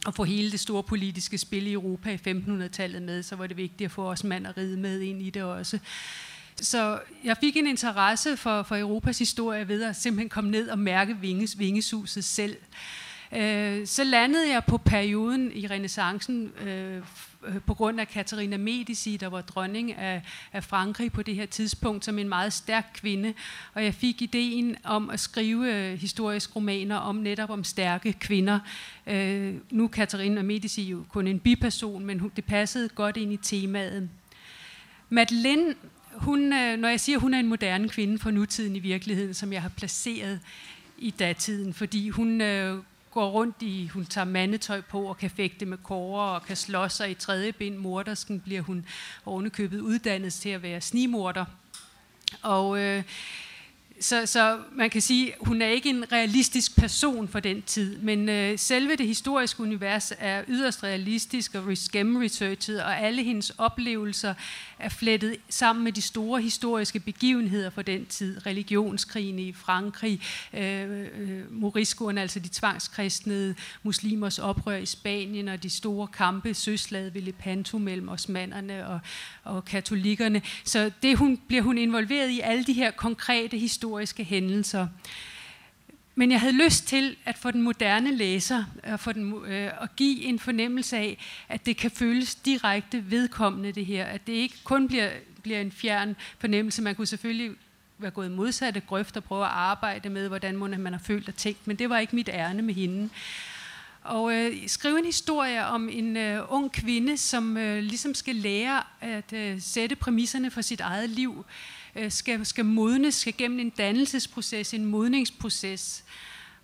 og 0.07 0.15
få 0.15 0.25
hele 0.25 0.51
det 0.51 0.61
store 0.61 0.83
politiske 0.83 1.39
spil 1.39 1.67
i 1.67 1.73
Europa 1.73 2.11
i 2.11 2.17
1500-tallet 2.29 3.03
med, 3.03 3.23
så 3.23 3.37
var 3.37 3.47
det 3.47 3.57
vigtigt 3.57 3.89
at 3.89 3.91
få 3.91 4.11
os 4.11 4.25
mand 4.25 4.47
og 4.47 4.57
ride 4.57 4.77
med 4.77 5.01
ind 5.01 5.23
i 5.23 5.31
det 5.31 5.43
også. 5.43 5.79
Så 6.57 7.01
jeg 7.25 7.37
fik 7.41 7.57
en 7.57 7.67
interesse 7.67 8.37
for, 8.37 8.63
for 8.63 8.77
Europas 8.77 9.19
historie 9.19 9.69
ved 9.69 9.83
at 9.83 9.97
simpelthen 9.97 10.29
komme 10.29 10.51
ned 10.51 10.69
og 10.69 10.79
mærke 10.79 11.17
vinges, 11.21 11.59
vingesuset 11.59 12.25
selv. 12.25 12.57
Øh, 13.37 13.87
så 13.87 14.05
landede 14.05 14.53
jeg 14.53 14.65
på 14.65 14.79
perioden 14.79 15.53
i 15.55 15.67
renaissancen 15.67 16.53
øh, 16.67 17.03
på 17.67 17.75
grund 17.75 18.01
af 18.01 18.09
Katarina 18.09 18.57
Medici, 18.57 19.17
der 19.17 19.27
var 19.27 19.41
dronning 19.41 19.93
af, 19.93 20.23
af 20.53 20.65
Frankrig 20.65 21.13
på 21.13 21.23
det 21.23 21.35
her 21.35 21.47
tidspunkt, 21.47 22.05
som 22.05 22.19
en 22.19 22.29
meget 22.29 22.53
stærk 22.53 22.91
kvinde. 22.95 23.35
Og 23.75 23.85
jeg 23.85 23.95
fik 23.95 24.23
ideen 24.23 24.77
om 24.85 25.11
at 25.11 25.21
skrive 25.21 25.75
øh, 25.75 25.99
historiske 25.99 26.53
romaner 26.57 26.97
om 26.97 27.17
netop 27.17 27.51
om 27.51 27.65
stærke 27.65 28.13
kvinder. 28.13 28.59
Øh, 29.07 29.55
nu 29.71 29.85
er 29.85 29.89
Katarina 29.89 30.43
Medici 30.43 30.83
jo 30.83 31.05
kun 31.09 31.27
en 31.27 31.41
biperson, 31.41 32.05
men 32.05 32.21
hun, 32.21 32.33
det 32.37 32.45
passede 32.45 32.89
godt 32.89 33.17
ind 33.17 33.33
i 33.33 33.37
temaet. 33.37 34.09
Madeleine, 35.09 35.75
hun, 36.13 36.53
øh, 36.53 36.79
når 36.79 36.89
jeg 36.89 37.01
siger, 37.01 37.17
at 37.17 37.23
hun 37.23 37.35
er 37.35 37.39
en 37.39 37.49
moderne 37.49 37.89
kvinde 37.89 38.19
for 38.19 38.31
nutiden 38.31 38.77
i 38.77 38.79
virkeligheden, 38.79 39.35
som 39.35 39.53
jeg 39.53 39.63
har 39.63 39.69
placeret 39.69 40.41
i 40.99 41.11
datiden, 41.11 41.75
fordi 41.75 42.09
hun 42.09 42.41
øh, 42.41 42.79
går 43.19 43.31
rundt 43.31 43.63
i, 43.63 43.87
hun 43.87 44.07
tager 44.07 44.25
mandetøj 44.25 44.81
på 44.81 45.09
og 45.09 45.19
kan 45.19 45.31
fægte 45.31 45.67
med 45.67 45.79
kårer 45.79 46.35
og 46.35 46.47
kan 46.47 46.57
slås 46.57 46.93
sig 46.93 47.11
i 47.11 47.15
tredje 47.15 47.53
ben 47.53 47.79
mordersken, 47.79 48.41
bliver 48.41 48.63
hun 48.63 48.87
ovenikøbet 49.27 49.81
uddannet 49.81 50.33
til 50.33 50.49
at 50.49 50.63
være 50.63 50.81
snimorder. 50.81 51.45
Og 52.43 52.79
øh, 52.79 53.03
så, 54.01 54.27
så 54.27 54.59
man 54.73 54.91
kan 54.91 55.03
sige, 55.03 55.33
hun 55.41 55.63
er 55.63 55.67
ikke 55.67 55.91
en 55.91 56.13
realistisk 56.13 56.77
person 56.77 57.29
for 57.29 57.41
den 57.41 57.63
tid, 57.63 57.99
men 57.99 58.29
øh, 58.29 58.59
selve 58.59 58.97
det 58.97 59.07
historiske 59.07 59.63
univers 59.63 60.13
er 60.19 60.43
yderst 60.49 60.83
realistisk 60.83 61.55
og 61.55 61.63
gennemresearchet, 61.93 62.83
og 62.83 63.01
alle 63.01 63.23
hendes 63.23 63.53
oplevelser 63.59 64.35
er 64.79 64.89
flettet 64.89 65.37
sammen 65.49 65.85
med 65.85 65.93
de 65.93 66.03
store 66.03 66.43
historiske 66.43 67.01
begivenheder 67.01 67.71
for 67.71 67.83
den 67.83 68.07
tid. 68.07 68.47
Religionskrigen 68.47 69.39
i 69.39 69.53
Frankrig, 69.53 70.23
øh, 70.55 71.01
øh, 71.01 72.17
altså 72.17 72.41
de 72.41 72.49
tvangskristnede 72.49 73.55
muslimers 73.83 74.39
oprør 74.39 74.77
i 74.77 74.87
Spanien, 74.87 75.49
og 75.49 75.63
de 75.63 75.71
store 75.71 76.07
kampe, 76.07 76.55
søslaget 76.55 77.15
ved 77.15 77.23
Lepanto 77.23 77.79
mellem 77.79 78.09
osmanderne 78.09 78.89
og, 78.89 79.01
og 79.45 79.65
katolikkerne. 79.65 80.43
Så 80.65 80.91
det 81.03 81.17
hun, 81.17 81.41
bliver 81.49 81.63
hun 81.63 81.79
involveret 81.79 82.31
i 82.31 82.41
alle 82.41 82.65
de 82.65 82.73
her 82.73 82.91
konkrete 82.91 83.59
historiske 83.89 84.25
hændelser. 84.25 84.89
Men 86.15 86.31
jeg 86.31 86.41
havde 86.41 86.65
lyst 86.65 86.87
til 86.87 87.17
at 87.25 87.39
få 87.39 87.51
den 87.51 87.63
moderne 87.63 88.17
læser 88.17 88.65
at, 88.83 89.01
få 89.01 89.13
den, 89.13 89.45
øh, 89.45 89.71
at 89.83 89.97
give 89.97 90.23
en 90.23 90.39
fornemmelse 90.39 90.97
af, 90.97 91.19
at 91.49 91.67
det 91.67 91.77
kan 91.77 91.91
føles 91.91 92.35
direkte 92.35 93.11
vedkommende 93.11 93.73
det 93.73 93.87
her. 93.87 94.05
At 94.05 94.27
det 94.27 94.33
ikke 94.33 94.57
kun 94.65 94.89
bliver, 94.89 95.11
bliver 95.43 95.61
en 95.61 95.73
fjern 95.73 96.17
fornemmelse. 96.39 96.83
Man 96.83 96.95
kunne 96.95 97.07
selvfølgelig 97.07 97.57
være 97.99 98.11
gået 98.11 98.31
modsatte 98.31 98.81
grøft 98.81 99.17
og 99.17 99.25
prøve 99.25 99.45
at 99.45 99.51
arbejde 99.51 100.09
med, 100.09 100.29
hvordan 100.29 100.57
man 100.57 100.93
har 100.93 101.01
følt 101.01 101.29
og 101.29 101.35
tænkt, 101.35 101.67
men 101.67 101.77
det 101.77 101.91
var 101.91 101.99
ikke 101.99 102.17
mit 102.17 102.29
ærne 102.33 102.63
med 102.63 102.75
hende. 102.75 103.09
Og 104.03 104.35
øh, 104.35 104.53
skrive 104.67 104.99
en 104.99 105.05
historie 105.05 105.67
om 105.67 105.89
en 105.89 106.17
øh, 106.17 106.43
ung 106.49 106.73
kvinde, 106.73 107.17
som 107.17 107.57
øh, 107.57 107.83
ligesom 107.83 108.15
skal 108.15 108.37
lære 108.37 108.83
at 109.01 109.33
øh, 109.33 109.61
sætte 109.61 109.97
præmisserne 109.97 110.51
for 110.51 110.61
sit 110.61 110.81
eget 110.81 111.11
liv 111.11 111.45
øh, 111.49 111.78
Øh, 111.99 112.13
skal, 112.13 112.47
skal 112.47 112.65
modnes, 112.65 113.15
skal 113.15 113.35
gennem 113.39 113.59
en 113.59 113.71
dannelsesproces, 113.71 114.75
en 114.75 114.85
modningsproces, 114.85 116.05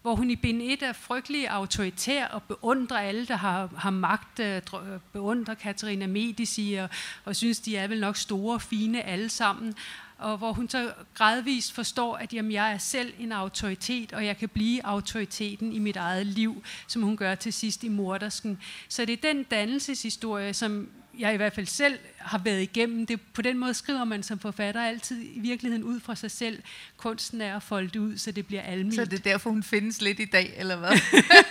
hvor 0.02 0.14
hun 0.14 0.30
i 0.30 0.36
bind 0.36 0.62
1 0.62 0.82
er 0.82 0.92
frygtelig 0.92 1.48
autoritær 1.48 2.26
og 2.26 2.42
beundrer 2.42 2.98
alle, 2.98 3.26
der 3.26 3.36
har, 3.36 3.70
har 3.76 3.90
magt, 3.90 4.40
øh, 4.40 4.56
øh, 4.56 5.00
beundrer 5.12 5.54
Katarina 5.54 6.06
Medici 6.06 6.74
og, 6.74 6.88
og 7.24 7.36
synes, 7.36 7.60
de 7.60 7.76
er 7.76 7.86
vel 7.86 8.00
nok 8.00 8.16
store 8.16 8.54
og 8.54 8.62
fine 8.62 9.02
alle 9.02 9.28
sammen, 9.28 9.74
og 10.18 10.38
hvor 10.38 10.52
hun 10.52 10.68
så 10.68 10.92
gradvist 11.14 11.72
forstår, 11.72 12.16
at 12.16 12.32
jamen, 12.32 12.52
jeg 12.52 12.72
er 12.72 12.78
selv 12.78 13.12
en 13.18 13.32
autoritet, 13.32 14.12
og 14.12 14.26
jeg 14.26 14.36
kan 14.36 14.48
blive 14.48 14.86
autoriteten 14.86 15.72
i 15.72 15.78
mit 15.78 15.96
eget 15.96 16.26
liv, 16.26 16.62
som 16.86 17.02
hun 17.02 17.16
gør 17.16 17.34
til 17.34 17.52
sidst 17.52 17.84
i 17.84 17.88
Mordersken. 17.88 18.58
Så 18.88 19.04
det 19.04 19.12
er 19.12 19.32
den 19.32 19.42
dannelseshistorie, 19.42 20.54
som 20.54 20.88
jeg 21.18 21.34
i 21.34 21.36
hvert 21.36 21.54
fald 21.54 21.66
selv 21.66 21.98
har 22.18 22.38
været 22.38 22.62
igennem. 22.62 23.06
Det, 23.06 23.20
på 23.20 23.42
den 23.42 23.58
måde 23.58 23.74
skriver 23.74 24.04
man 24.04 24.22
som 24.22 24.38
forfatter 24.38 24.82
altid 24.82 25.22
i 25.22 25.40
virkeligheden 25.40 25.84
ud 25.84 26.00
fra 26.00 26.14
sig 26.14 26.30
selv. 26.30 26.62
Kunsten 26.96 27.40
er 27.40 27.56
at 27.56 27.62
folde 27.62 27.88
det 27.88 27.98
ud, 27.98 28.18
så 28.18 28.30
det 28.32 28.46
bliver 28.46 28.62
almindeligt. 28.62 28.94
Så 28.94 29.04
det 29.04 29.18
er 29.18 29.30
derfor, 29.30 29.50
hun 29.50 29.62
findes 29.62 30.00
lidt 30.00 30.20
i 30.20 30.24
dag, 30.24 30.54
eller 30.56 30.76
hvad? 30.76 30.90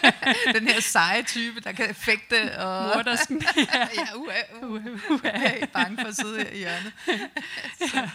den 0.60 0.68
her 0.68 0.80
seje 0.80 1.24
type, 1.24 1.60
der 1.60 1.72
kan 1.72 1.90
effekte 1.90 2.58
og... 2.58 2.92
Mordersken. 2.96 3.42
ja, 3.58 3.88
ja 3.98 4.16
uha, 4.16 4.68
uha, 4.68 4.90
uha. 5.10 5.30
Jeg 5.34 5.58
er 5.62 5.66
bange 5.66 5.98
for 6.02 6.08
at 6.08 6.16
sidde 6.16 6.38
her 6.38 6.50
i 6.50 6.58
hjørnet. 6.58 6.94
så. 7.92 8.10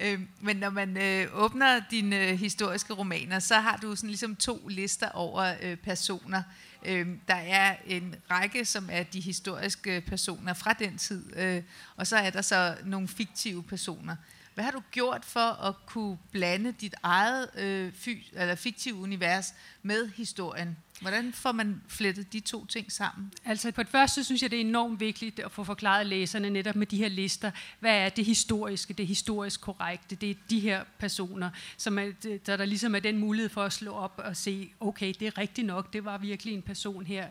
Øh, 0.00 0.20
men 0.40 0.56
når 0.56 0.70
man 0.70 0.96
øh, 0.96 1.26
åbner 1.32 1.80
dine 1.90 2.28
øh, 2.28 2.38
historiske 2.38 2.92
romaner, 2.92 3.38
så 3.38 3.54
har 3.54 3.76
du 3.76 3.96
sådan 3.96 4.10
ligesom 4.10 4.36
to 4.36 4.68
lister 4.68 5.08
over 5.08 5.54
øh, 5.62 5.76
personer. 5.76 6.42
Øh, 6.84 7.08
der 7.28 7.34
er 7.34 7.76
en 7.86 8.14
række, 8.30 8.64
som 8.64 8.88
er 8.92 9.02
de 9.02 9.20
historiske 9.20 10.00
personer 10.00 10.54
fra 10.54 10.72
den 10.72 10.98
tid, 10.98 11.36
øh, 11.36 11.62
og 11.96 12.06
så 12.06 12.16
er 12.16 12.30
der 12.30 12.42
så 12.42 12.76
nogle 12.84 13.08
fiktive 13.08 13.62
personer. 13.62 14.16
Hvad 14.54 14.64
har 14.64 14.70
du 14.70 14.82
gjort 14.90 15.24
for 15.24 15.64
at 15.68 15.74
kunne 15.86 16.18
blande 16.30 16.72
dit 16.72 16.94
eget 17.02 17.50
øh, 17.54 17.92
fy, 17.92 18.08
eller 18.32 18.54
fiktive 18.54 18.94
univers 18.94 19.54
med 19.82 20.08
historien? 20.08 20.76
Hvordan 21.00 21.32
får 21.32 21.52
man 21.52 21.82
flettet 21.88 22.32
de 22.32 22.40
to 22.40 22.66
ting 22.66 22.92
sammen? 22.92 23.32
Altså 23.44 23.72
på 23.72 23.82
det 23.82 23.90
første 23.90 24.24
synes 24.24 24.42
jeg, 24.42 24.50
det 24.50 24.56
er 24.56 24.60
enormt 24.60 25.00
vigtigt 25.00 25.40
at 25.40 25.52
få 25.52 25.64
forklaret 25.64 26.06
læserne 26.06 26.50
netop 26.50 26.76
med 26.76 26.86
de 26.86 26.96
her 26.96 27.08
lister. 27.08 27.50
Hvad 27.80 27.96
er 27.96 28.08
det 28.08 28.24
historiske, 28.24 28.94
det 28.94 29.06
historisk 29.06 29.60
korrekte? 29.60 30.16
Det 30.16 30.30
er 30.30 30.34
de 30.50 30.60
her 30.60 30.84
personer, 30.98 31.50
som 31.76 31.98
er, 31.98 32.12
der, 32.46 32.56
der 32.56 32.64
ligesom 32.64 32.94
er 32.94 33.00
den 33.00 33.18
mulighed 33.18 33.48
for 33.48 33.62
at 33.62 33.72
slå 33.72 33.92
op 33.92 34.20
og 34.24 34.36
se, 34.36 34.72
okay, 34.80 35.14
det 35.20 35.26
er 35.26 35.38
rigtigt 35.38 35.66
nok, 35.66 35.92
det 35.92 36.04
var 36.04 36.18
virkelig 36.18 36.54
en 36.54 36.62
person 36.62 37.06
her. 37.06 37.26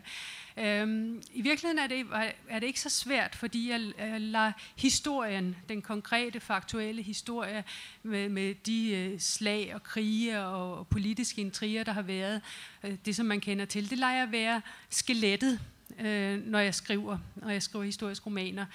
Øhm, 0.56 1.22
I 1.32 1.42
virkeligheden 1.42 1.78
er 1.78 1.86
det, 1.86 2.06
er 2.48 2.58
det 2.58 2.66
ikke 2.66 2.80
så 2.80 2.90
svært, 2.90 3.34
fordi 3.34 3.70
jeg, 3.70 3.92
jeg 3.98 4.20
lader 4.20 4.52
historien, 4.76 5.56
den 5.68 5.82
konkrete, 5.82 6.40
faktuelle 6.40 7.02
historie 7.02 7.64
med, 8.02 8.28
med 8.28 8.54
de 8.54 8.90
øh, 8.90 9.20
slag 9.20 9.74
og 9.74 9.82
krige 9.82 10.40
og, 10.40 10.78
og 10.78 10.88
politiske 10.88 11.40
intriger, 11.40 11.84
der 11.84 11.92
har 11.92 12.02
været, 12.02 12.40
øh, 12.84 12.96
det 13.04 13.16
som 13.16 13.26
man 13.26 13.40
kender 13.40 13.64
til, 13.64 13.90
det 13.90 13.98
lader 13.98 14.12
jeg 14.12 14.32
være 14.32 14.60
skelettet, 14.90 15.60
øh, 16.00 16.46
når 16.46 16.58
jeg 16.58 16.74
skriver, 16.74 17.18
når 17.36 17.50
jeg 17.50 17.62
skriver 17.62 17.84
historiske 17.84 18.26
romaner. 18.26 18.66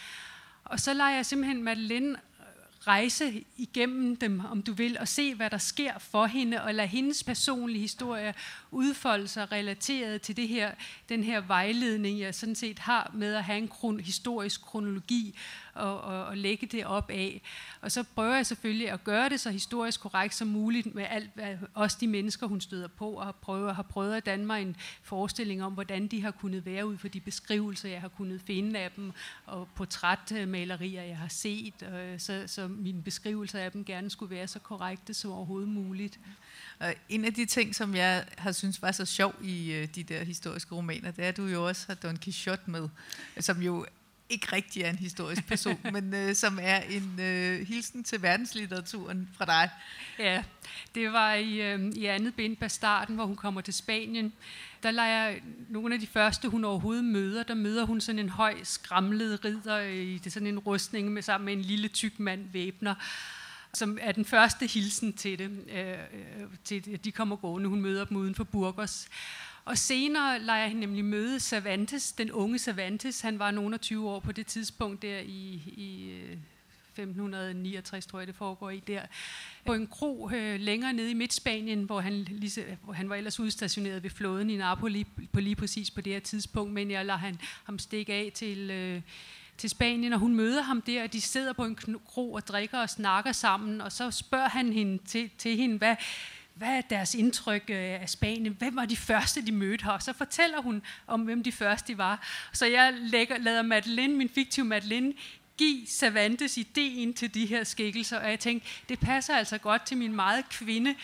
Og 0.63 0.79
så 0.79 0.93
lader 0.93 1.09
jeg 1.09 1.25
simpelthen 1.25 1.63
Madeleine 1.63 2.15
rejse 2.87 3.43
igennem 3.57 4.15
dem, 4.15 4.45
om 4.45 4.61
du 4.61 4.73
vil, 4.73 4.97
og 4.99 5.07
se, 5.07 5.35
hvad 5.35 5.49
der 5.49 5.57
sker 5.57 5.99
for 5.99 6.25
hende, 6.25 6.63
og 6.63 6.73
lade 6.73 6.87
hendes 6.87 7.23
personlige 7.23 7.81
historie 7.81 8.33
udfolde 8.71 9.27
sig 9.27 9.51
relateret 9.51 10.21
til 10.21 10.37
det 10.37 10.47
her, 10.47 10.71
den 11.09 11.23
her 11.23 11.41
vejledning, 11.41 12.19
jeg 12.19 12.35
sådan 12.35 12.55
set 12.55 12.79
har 12.79 13.11
med 13.13 13.35
at 13.35 13.43
have 13.43 13.57
en 13.57 13.67
kron, 13.67 13.99
historisk 13.99 14.61
kronologi, 14.61 15.35
og, 15.73 16.01
og, 16.01 16.25
og 16.25 16.37
lægge 16.37 16.67
det 16.67 16.85
op 16.85 17.09
af. 17.09 17.41
Og 17.81 17.91
så 17.91 18.03
prøver 18.03 18.35
jeg 18.35 18.45
selvfølgelig 18.45 18.89
at 18.89 19.03
gøre 19.03 19.29
det 19.29 19.39
så 19.39 19.49
historisk 19.49 20.01
korrekt 20.01 20.35
som 20.35 20.47
muligt 20.47 20.95
med 20.95 21.05
alt, 21.09 21.29
hvad 21.33 21.57
også 21.73 21.97
de 21.99 22.07
mennesker, 22.07 22.47
hun 22.47 22.61
støder 22.61 22.87
på, 22.87 23.11
og 23.11 23.25
har 23.25 23.31
prøvet, 23.31 23.75
har 23.75 23.83
prøvet 23.83 24.15
at 24.15 24.25
danne 24.25 24.45
mig 24.45 24.61
en 24.61 24.75
forestilling 25.03 25.63
om, 25.63 25.73
hvordan 25.73 26.07
de 26.07 26.21
har 26.21 26.31
kunnet 26.31 26.65
være 26.65 26.87
ud 26.87 26.97
for 26.97 27.07
de 27.07 27.19
beskrivelser, 27.19 27.89
jeg 27.89 28.01
har 28.01 28.07
kunnet 28.07 28.41
finde 28.41 28.79
af 28.79 28.91
dem, 28.91 29.11
og 29.45 29.67
portrætmalerier, 29.75 31.03
jeg 31.03 31.17
har 31.17 31.27
set, 31.27 31.83
og 31.83 32.21
så, 32.21 32.43
så 32.47 32.68
mine 32.69 33.03
beskrivelser 33.03 33.59
af 33.59 33.71
dem 33.71 33.85
gerne 33.85 34.09
skulle 34.09 34.35
være 34.35 34.47
så 34.47 34.59
korrekte 34.59 35.13
som 35.13 35.31
overhovedet 35.31 35.69
muligt. 35.69 36.19
Og 36.79 36.93
en 37.09 37.25
af 37.25 37.33
de 37.33 37.45
ting, 37.45 37.75
som 37.75 37.95
jeg 37.95 38.25
har 38.37 38.51
synes 38.51 38.81
var 38.81 38.91
så 38.91 39.05
sjov 39.05 39.35
i 39.43 39.73
øh, 39.73 39.87
de 39.95 40.03
der 40.03 40.23
historiske 40.23 40.75
romaner, 40.75 41.11
det 41.11 41.25
er, 41.25 41.29
at 41.29 41.37
du 41.37 41.45
jo 41.45 41.67
også 41.67 41.85
har 41.87 41.95
Don 41.95 42.17
Quixote 42.17 42.61
med, 42.65 42.89
som 43.39 43.61
jo 43.61 43.85
ikke 44.29 44.55
rigtig 44.55 44.83
er 44.83 44.89
en 44.89 44.95
historisk 44.95 45.47
person, 45.47 45.79
men 45.93 46.13
øh, 46.13 46.35
som 46.35 46.59
er 46.61 46.79
en 46.79 47.19
øh, 47.19 47.67
hilsen 47.67 48.03
til 48.03 48.21
verdenslitteraturen 48.21 49.29
fra 49.37 49.45
dig. 49.45 49.69
Ja, 50.19 50.43
det 50.95 51.13
var 51.13 51.33
i, 51.33 51.61
øh, 51.61 51.91
i 51.95 52.05
andet 52.05 52.35
bind, 52.35 52.57
Bastarden, 52.57 53.15
hvor 53.15 53.25
hun 53.25 53.35
kommer 53.35 53.61
til 53.61 53.73
Spanien. 53.73 54.33
Der 54.83 54.91
leger 54.91 55.35
nogle 55.69 55.93
af 55.93 55.99
de 55.99 56.07
første, 56.07 56.47
hun 56.47 56.65
overhovedet 56.65 57.03
møder. 57.03 57.43
Der 57.43 57.53
møder 57.53 57.85
hun 57.85 58.01
sådan 58.01 58.19
en 58.19 58.29
høj, 58.29 58.55
skramlet 58.63 59.45
ridder 59.45 59.79
i 59.81 60.17
det 60.17 60.33
sådan 60.33 60.47
en 60.47 60.59
rustning 60.59 61.11
med 61.11 61.21
sammen 61.21 61.45
med 61.45 61.53
en 61.53 61.61
lille 61.61 61.87
tyk 61.87 62.19
mand 62.19 62.45
væbner 62.53 62.95
som 63.73 63.97
er 64.01 64.11
den 64.11 64.25
første 64.25 64.67
hilsen 64.67 65.13
til 65.13 65.39
det, 65.39 65.51
øh, 65.69 65.89
øh, 65.89 66.47
til 66.63 66.83
at 66.93 67.05
de 67.05 67.11
kommer 67.11 67.35
gående. 67.35 67.69
Hun 67.69 67.81
møder 67.81 68.05
dem 68.05 68.17
uden 68.17 68.35
for 68.35 68.43
Burgos. 68.43 69.07
Og 69.65 69.77
senere 69.77 70.39
leger 70.39 70.67
han 70.67 70.77
nemlig 70.77 71.05
møde 71.05 71.39
Cervantes, 71.39 72.11
den 72.11 72.31
unge 72.31 72.59
Cervantes. 72.59 73.21
Han 73.21 73.39
var 73.39 73.51
nogen 73.51 73.73
af 73.73 73.79
20 73.79 74.09
år 74.09 74.19
på 74.19 74.31
det 74.31 74.47
tidspunkt 74.47 75.01
der 75.01 75.19
i, 75.19 75.61
i 75.77 76.09
øh, 76.09 76.37
1569, 77.01 78.05
tror 78.05 78.19
jeg 78.19 78.27
det 78.27 78.35
foregår 78.35 78.69
i 78.69 78.79
der. 78.79 79.01
På 79.65 79.73
en 79.73 79.87
kro 79.87 80.29
øh, 80.33 80.59
længere 80.59 80.93
nede 80.93 81.11
i 81.11 81.13
Midtspanien, 81.13 81.83
hvor 81.83 81.99
han, 81.99 82.13
lige, 82.13 82.77
hvor 82.83 82.93
han 82.93 83.09
var 83.09 83.15
ellers 83.15 83.39
udstationeret 83.39 84.03
ved 84.03 84.09
flåden 84.09 84.49
i 84.49 84.57
Napoli 84.57 85.05
på 85.33 85.39
lige 85.39 85.55
præcis 85.55 85.91
på 85.91 86.01
det 86.01 86.13
her 86.13 86.19
tidspunkt, 86.19 86.73
men 86.73 86.91
jeg 86.91 87.05
lader 87.05 87.19
han, 87.19 87.39
ham 87.63 87.79
stikke 87.79 88.13
af 88.13 88.31
til... 88.35 88.71
Øh, 88.71 89.01
til 89.59 89.69
Spanien, 89.69 90.13
og 90.13 90.19
hun 90.19 90.35
møder 90.35 90.61
ham 90.61 90.81
der, 90.81 91.03
og 91.03 91.13
de 91.13 91.21
sidder 91.21 91.53
på 91.53 91.65
en 91.65 91.77
kro 92.05 92.33
og 92.33 92.47
drikker 92.47 92.77
og 92.77 92.89
snakker 92.89 93.31
sammen, 93.31 93.81
og 93.81 93.91
så 93.91 94.11
spørger 94.11 94.49
han 94.49 94.73
hende 94.73 95.03
til, 95.05 95.29
til 95.37 95.57
hende, 95.57 95.77
hvad, 95.77 95.95
hvad 96.59 96.77
er 96.77 96.81
deres 96.81 97.15
indtryk 97.15 97.63
øh, 97.69 98.01
af 98.01 98.09
Spanien? 98.09 98.55
Hvem 98.59 98.75
var 98.75 98.85
de 98.85 98.97
første, 98.97 99.45
de 99.45 99.51
mødte 99.51 99.85
her? 99.85 99.91
Og 99.91 100.03
så 100.03 100.13
fortæller 100.13 100.61
hun 100.61 100.81
om, 101.07 101.21
hvem 101.21 101.43
de 101.43 101.51
første 101.51 101.97
var. 101.97 102.27
Så 102.53 102.65
jeg 102.65 102.93
lægger, 102.97 103.37
lader 103.37 103.61
Madeline, 103.61 104.15
min 104.15 104.29
fiktive 104.29 104.65
Madeline, 104.65 105.13
give 105.59 105.87
Cervantes 105.87 106.57
ideen 106.57 107.13
til 107.13 107.33
de 107.33 107.45
her 107.45 107.63
skikkelser, 107.63 108.19
og 108.19 108.29
jeg 108.29 108.39
tænkte, 108.39 108.69
det 108.89 108.99
passer 108.99 109.35
altså 109.35 109.57
godt 109.57 109.85
til 109.85 109.97
min 109.97 110.15
meget 110.15 110.49
kvinde, 110.49 110.95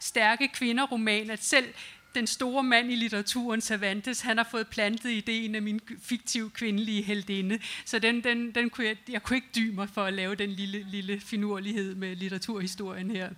stærke 0.00 0.48
kvinderoman, 0.48 1.30
at 1.30 1.44
selv 1.44 1.74
den 2.14 2.26
store 2.26 2.62
mand 2.62 2.92
i 2.92 2.96
litteraturen, 2.96 3.60
Cervantes, 3.60 4.20
han 4.20 4.36
har 4.36 4.48
fået 4.50 4.68
plantet 4.68 5.10
ideen 5.10 5.54
af 5.54 5.62
min 5.62 5.80
fiktive 6.02 6.50
kvindelige 6.50 7.02
heldinde. 7.02 7.58
Så 7.84 7.98
den, 7.98 8.24
den, 8.24 8.52
den 8.52 8.70
kunne 8.70 8.86
jeg, 8.86 8.96
jeg 9.08 9.22
kunne 9.22 9.36
ikke 9.36 9.48
dybe 9.56 9.74
mig 9.74 9.88
for 9.88 10.04
at 10.04 10.12
lave 10.12 10.34
den 10.34 10.50
lille, 10.50 10.86
lille 10.90 11.20
finurlighed 11.20 11.94
med 11.94 12.16
litteraturhistorien 12.16 13.10
her. 13.10 13.30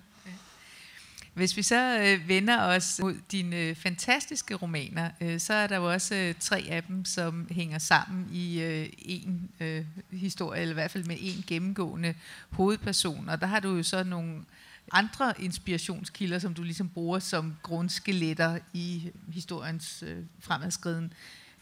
Hvis 1.36 1.56
vi 1.56 1.62
så 1.62 1.98
øh, 2.00 2.28
vender 2.28 2.62
os 2.62 2.98
mod 3.02 3.14
dine 3.32 3.56
øh, 3.56 3.76
fantastiske 3.76 4.54
romaner, 4.54 5.10
øh, 5.20 5.40
så 5.40 5.54
er 5.54 5.66
der 5.66 5.76
jo 5.76 5.92
også 5.92 6.14
øh, 6.14 6.34
tre 6.40 6.66
af 6.70 6.82
dem, 6.82 7.04
som 7.04 7.48
hænger 7.50 7.78
sammen 7.78 8.28
i 8.32 8.60
øh, 8.60 8.88
en 8.98 9.50
øh, 9.60 9.84
historie, 10.10 10.60
eller 10.60 10.72
i 10.72 10.74
hvert 10.74 10.90
fald 10.90 11.04
med 11.04 11.16
en 11.20 11.44
gennemgående 11.46 12.14
hovedperson. 12.50 13.28
Og 13.28 13.40
der 13.40 13.46
har 13.46 13.60
du 13.60 13.76
jo 13.76 13.82
så 13.82 14.04
nogle 14.04 14.44
andre 14.92 15.34
inspirationskilder, 15.38 16.38
som 16.38 16.54
du 16.54 16.62
ligesom 16.62 16.88
bruger 16.88 17.18
som 17.18 17.56
grundskeletter 17.62 18.58
i 18.72 19.10
historiens 19.28 20.04
øh, 20.06 20.24
fremadskriden. 20.40 21.12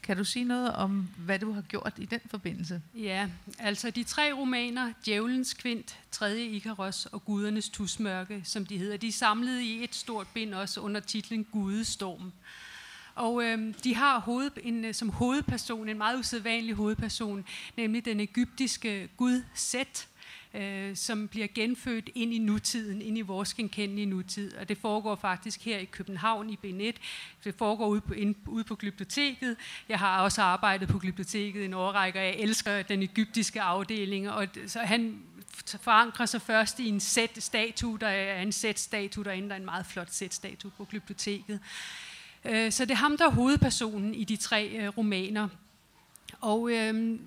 Kan 0.04 0.16
du 0.16 0.24
sige 0.24 0.44
noget 0.44 0.72
om, 0.72 1.08
hvad 1.18 1.38
du 1.38 1.52
har 1.52 1.62
gjort 1.62 1.92
i 1.96 2.04
den 2.04 2.20
forbindelse? 2.30 2.82
Ja, 2.94 3.28
altså 3.58 3.90
de 3.90 4.04
tre 4.04 4.32
romaner, 4.32 4.92
Djævelens 5.04 5.54
Kvint, 5.54 5.98
Tredje 6.10 6.44
Ikaros 6.44 7.06
og 7.06 7.24
Gudernes 7.24 7.68
Tusmørke, 7.68 8.40
som 8.44 8.66
de 8.66 8.78
hedder, 8.78 8.96
de 8.96 9.08
er 9.08 9.12
samlet 9.12 9.60
i 9.60 9.84
et 9.84 9.94
stort 9.94 10.26
bind 10.34 10.54
også 10.54 10.80
under 10.80 11.00
titlen 11.00 11.44
Gudestorm. 11.44 12.32
Og 13.14 13.44
øh, 13.44 13.74
de 13.84 13.94
har 13.94 14.20
hoved, 14.20 14.50
en, 14.62 14.84
øh, 14.84 14.94
som 14.94 15.10
hovedperson, 15.10 15.88
en 15.88 15.98
meget 15.98 16.18
usædvanlig 16.18 16.74
hovedperson, 16.74 17.44
nemlig 17.76 18.04
den 18.04 18.20
egyptiske 18.20 19.08
gud 19.16 19.42
Set, 19.54 20.08
øh, 20.54 20.96
som 20.96 21.28
bliver 21.28 21.46
genfødt 21.54 22.10
ind 22.14 22.34
i 22.34 22.38
nutiden, 22.38 23.02
ind 23.02 23.18
i 23.18 23.20
vores 23.20 23.54
genkendelige 23.54 24.06
nutid. 24.06 24.56
Og 24.56 24.68
det 24.68 24.78
foregår 24.78 25.14
faktisk 25.14 25.64
her 25.64 25.78
i 25.78 25.84
København 25.84 26.50
i 26.50 26.58
B1. 26.64 26.98
Det 27.44 27.54
foregår 27.54 27.86
ude 27.86 28.00
på, 28.00 28.14
ind, 28.14 28.34
ude 28.46 28.64
på 28.64 28.74
glyptoteket. 28.74 29.56
Jeg 29.88 29.98
har 29.98 30.20
også 30.20 30.42
arbejdet 30.42 30.88
på 30.88 30.98
glyptoteket 30.98 31.64
en 31.64 31.74
årrække, 31.74 32.18
og 32.18 32.24
jeg 32.24 32.34
elsker 32.34 32.82
den 32.82 33.02
egyptiske 33.02 33.62
afdeling. 33.62 34.30
Og 34.30 34.46
så 34.66 34.78
han 34.78 35.22
forankrer 35.80 36.26
sig 36.26 36.42
først 36.42 36.78
i 36.78 36.88
en 36.88 37.00
sæt 37.00 37.30
statue, 37.38 37.98
der 37.98 38.08
er 38.08 38.42
en 38.42 38.52
sæt 38.52 38.78
statue 38.78 39.24
derinde, 39.24 39.48
der 39.48 39.54
er 39.54 39.58
en 39.58 39.64
meget 39.64 39.86
flot 39.86 40.10
sæt 40.10 40.34
statue 40.34 40.70
på 40.70 40.84
glyptoteket. 40.84 41.60
Øh, 42.44 42.72
så 42.72 42.84
det 42.84 42.90
er 42.90 42.96
ham, 42.96 43.16
der 43.16 43.26
er 43.26 43.30
hovedpersonen 43.30 44.14
i 44.14 44.24
de 44.24 44.36
tre 44.36 44.68
øh, 44.68 44.88
romaner. 44.88 45.48
Og 46.40 46.70
øhm, 46.72 47.20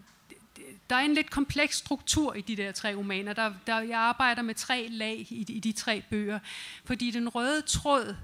der 0.89 0.95
er 0.95 0.99
en 0.99 1.13
lidt 1.13 1.29
kompleks 1.29 1.77
struktur 1.77 2.33
i 2.33 2.41
de 2.41 2.55
der 2.55 2.71
tre 2.71 2.95
romaner. 2.95 3.33
Der, 3.33 3.53
der, 3.67 3.79
jeg 3.79 3.99
arbejder 3.99 4.41
med 4.41 4.55
tre 4.55 4.87
lag 4.89 5.27
i, 5.29 5.45
i 5.49 5.59
de 5.59 5.71
tre 5.71 6.03
bøger, 6.09 6.39
fordi 6.85 7.11
den 7.11 7.29
røde 7.29 7.61
tråd, 7.61 8.15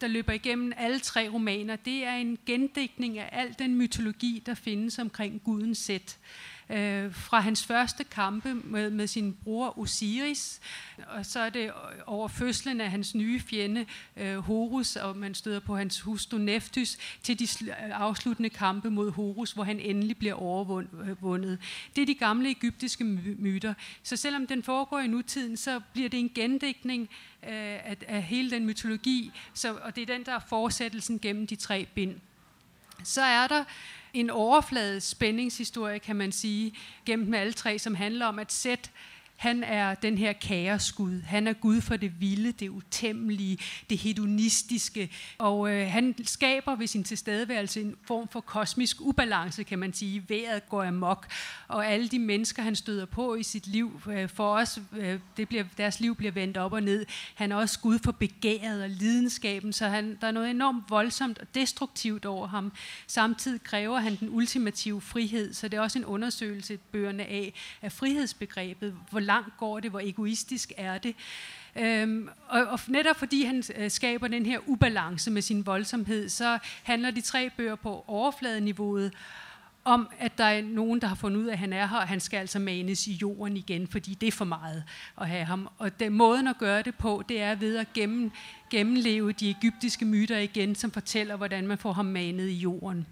der 0.00 0.06
løber 0.06 0.32
igennem 0.32 0.72
alle 0.76 0.98
tre 0.98 1.28
romaner, 1.28 1.76
det 1.76 2.04
er 2.04 2.14
en 2.14 2.38
gendækning 2.46 3.18
af 3.18 3.28
al 3.32 3.54
den 3.58 3.74
mytologi, 3.74 4.42
der 4.46 4.54
findes 4.54 4.98
omkring 4.98 5.42
guden 5.44 5.74
Sæt 5.74 6.18
øh, 6.70 7.14
fra 7.14 7.40
hans 7.40 7.66
første 7.66 8.04
kampe 8.04 8.54
med, 8.54 8.90
med 8.90 9.06
sin 9.06 9.36
bror 9.44 9.78
Osiris, 9.78 10.60
og 11.06 11.26
så 11.26 11.40
er 11.40 11.50
det 11.50 11.72
over 12.06 12.28
fødslen 12.28 12.80
af 12.80 12.90
hans 12.90 13.14
nye 13.14 13.40
fjende 13.40 13.86
øh, 14.16 14.36
Horus, 14.36 14.96
og 14.96 15.16
man 15.16 15.34
støder 15.34 15.60
på 15.60 15.76
hans 15.76 16.00
hustru 16.00 16.38
Nephthys, 16.38 16.98
til 17.22 17.38
de 17.38 17.74
afsluttende 17.74 18.50
kampe 18.50 18.90
mod 18.90 19.10
Horus, 19.10 19.52
hvor 19.52 19.64
han 19.64 19.80
endelig 19.80 20.16
bliver 20.16 20.34
overvundet. 20.34 21.52
Øh, 21.52 21.58
det 21.96 22.02
er 22.02 22.06
de 22.06 22.14
gamle 22.14 22.50
egyptiske 22.50 23.04
myter. 23.38 23.74
Så 24.02 24.16
selvom 24.16 24.46
den 24.46 24.62
foregår 24.62 25.00
i 25.00 25.06
nutiden, 25.06 25.56
så 25.56 25.80
bliver 25.92 26.08
det 26.08 26.20
en 26.20 26.30
gendækning 26.34 27.08
øh, 27.42 27.50
af, 27.50 27.96
af 28.06 28.22
hele 28.22 28.50
den 28.50 28.66
mytologi, 28.66 29.32
så, 29.54 29.74
og 29.74 29.96
det 29.96 30.02
er 30.02 30.06
den, 30.06 30.24
der 30.24 30.32
er 30.32 30.40
fortsættelsen 30.48 31.18
gennem 31.18 31.46
de 31.46 31.56
tre 31.56 31.86
bind. 31.94 32.14
Så 33.04 33.22
er 33.22 33.46
der 33.46 33.64
en 34.14 34.30
overflade 34.30 35.00
spændingshistorie, 35.00 35.98
kan 35.98 36.16
man 36.16 36.32
sige, 36.32 36.74
gennem 37.06 37.34
alle 37.34 37.52
tre, 37.52 37.78
som 37.78 37.94
handler 37.94 38.26
om 38.26 38.38
at 38.38 38.52
sætte 38.52 38.90
han 39.36 39.64
er 39.64 39.94
den 39.94 40.18
her 40.18 40.32
kaosgud. 40.32 41.20
Han 41.20 41.46
er 41.46 41.52
Gud 41.52 41.80
for 41.80 41.96
det 41.96 42.20
vilde, 42.20 42.52
det 42.52 42.68
utæmmelige, 42.68 43.58
det 43.90 43.98
hedonistiske. 43.98 45.10
Og 45.38 45.70
øh, 45.70 45.90
han 45.90 46.14
skaber 46.24 46.76
ved 46.76 46.86
sin 46.86 47.04
tilstedeværelse 47.04 47.80
en 47.80 47.96
form 48.06 48.28
for 48.28 48.40
kosmisk 48.40 49.00
ubalance, 49.00 49.62
kan 49.62 49.78
man 49.78 49.92
sige. 49.92 50.24
Været 50.28 50.68
går 50.68 50.84
amok, 50.84 51.26
og 51.68 51.86
alle 51.86 52.08
de 52.08 52.18
mennesker, 52.18 52.62
han 52.62 52.76
støder 52.76 53.06
på 53.06 53.34
i 53.34 53.42
sit 53.42 53.66
liv, 53.66 54.02
øh, 54.10 54.28
for 54.28 54.54
os, 54.54 54.80
øh, 54.96 55.18
det 55.36 55.48
bliver, 55.48 55.64
deres 55.78 56.00
liv 56.00 56.16
bliver 56.16 56.32
vendt 56.32 56.56
op 56.56 56.72
og 56.72 56.82
ned. 56.82 57.06
Han 57.34 57.52
er 57.52 57.56
også 57.56 57.80
Gud 57.80 57.98
for 57.98 58.12
begæret 58.12 58.82
og 58.82 58.90
lidenskaben, 58.90 59.72
så 59.72 59.88
han, 59.88 60.18
der 60.20 60.26
er 60.26 60.32
noget 60.32 60.50
enormt 60.50 60.84
voldsomt 60.88 61.38
og 61.38 61.46
destruktivt 61.54 62.24
over 62.24 62.46
ham. 62.46 62.72
Samtidig 63.06 63.62
kræver 63.62 64.00
han 64.00 64.16
den 64.16 64.28
ultimative 64.30 65.00
frihed, 65.00 65.54
så 65.54 65.68
det 65.68 65.76
er 65.76 65.80
også 65.80 65.98
en 65.98 66.04
undersøgelse, 66.04 66.76
bøgerne 66.92 67.24
af, 67.24 67.54
af 67.82 67.92
frihedsbegrebet. 67.92 68.94
Hvor 69.10 69.20
langt 69.24 69.56
går 69.58 69.80
det, 69.80 69.90
hvor 69.90 70.00
egoistisk 70.00 70.72
er 70.76 70.98
det. 70.98 71.14
Øhm, 71.76 72.28
og, 72.48 72.66
og 72.66 72.80
netop 72.88 73.16
fordi 73.16 73.44
han 73.44 73.62
øh, 73.76 73.90
skaber 73.90 74.28
den 74.28 74.46
her 74.46 74.58
ubalance 74.66 75.30
med 75.30 75.42
sin 75.42 75.66
voldsomhed, 75.66 76.28
så 76.28 76.58
handler 76.82 77.10
de 77.10 77.20
tre 77.20 77.50
bøger 77.50 77.74
på 77.74 78.04
overfladeniveauet 78.06 79.12
om, 79.84 80.08
at 80.18 80.38
der 80.38 80.44
er 80.44 80.62
nogen, 80.62 81.00
der 81.00 81.06
har 81.06 81.14
fundet 81.14 81.40
ud 81.40 81.46
af, 81.46 81.52
at 81.52 81.58
han 81.58 81.72
er 81.72 81.86
her, 81.86 81.96
og 81.96 82.08
han 82.08 82.20
skal 82.20 82.38
altså 82.38 82.58
manes 82.58 83.06
i 83.06 83.12
jorden 83.12 83.56
igen, 83.56 83.86
fordi 83.88 84.14
det 84.14 84.26
er 84.26 84.32
for 84.32 84.44
meget 84.44 84.84
at 85.20 85.28
have 85.28 85.44
ham. 85.44 85.68
Og 85.78 86.00
den 86.00 86.12
måden 86.12 86.48
at 86.48 86.58
gøre 86.58 86.82
det 86.82 86.94
på, 86.94 87.22
det 87.28 87.40
er 87.40 87.54
ved 87.54 87.76
at 87.76 87.92
gennem, 87.94 88.30
gennemleve 88.70 89.32
de 89.32 89.50
egyptiske 89.50 90.04
myter 90.04 90.38
igen, 90.38 90.74
som 90.74 90.90
fortæller, 90.90 91.36
hvordan 91.36 91.66
man 91.66 91.78
får 91.78 91.92
ham 91.92 92.06
manet 92.06 92.48
i 92.48 92.54
jorden. 92.54 93.06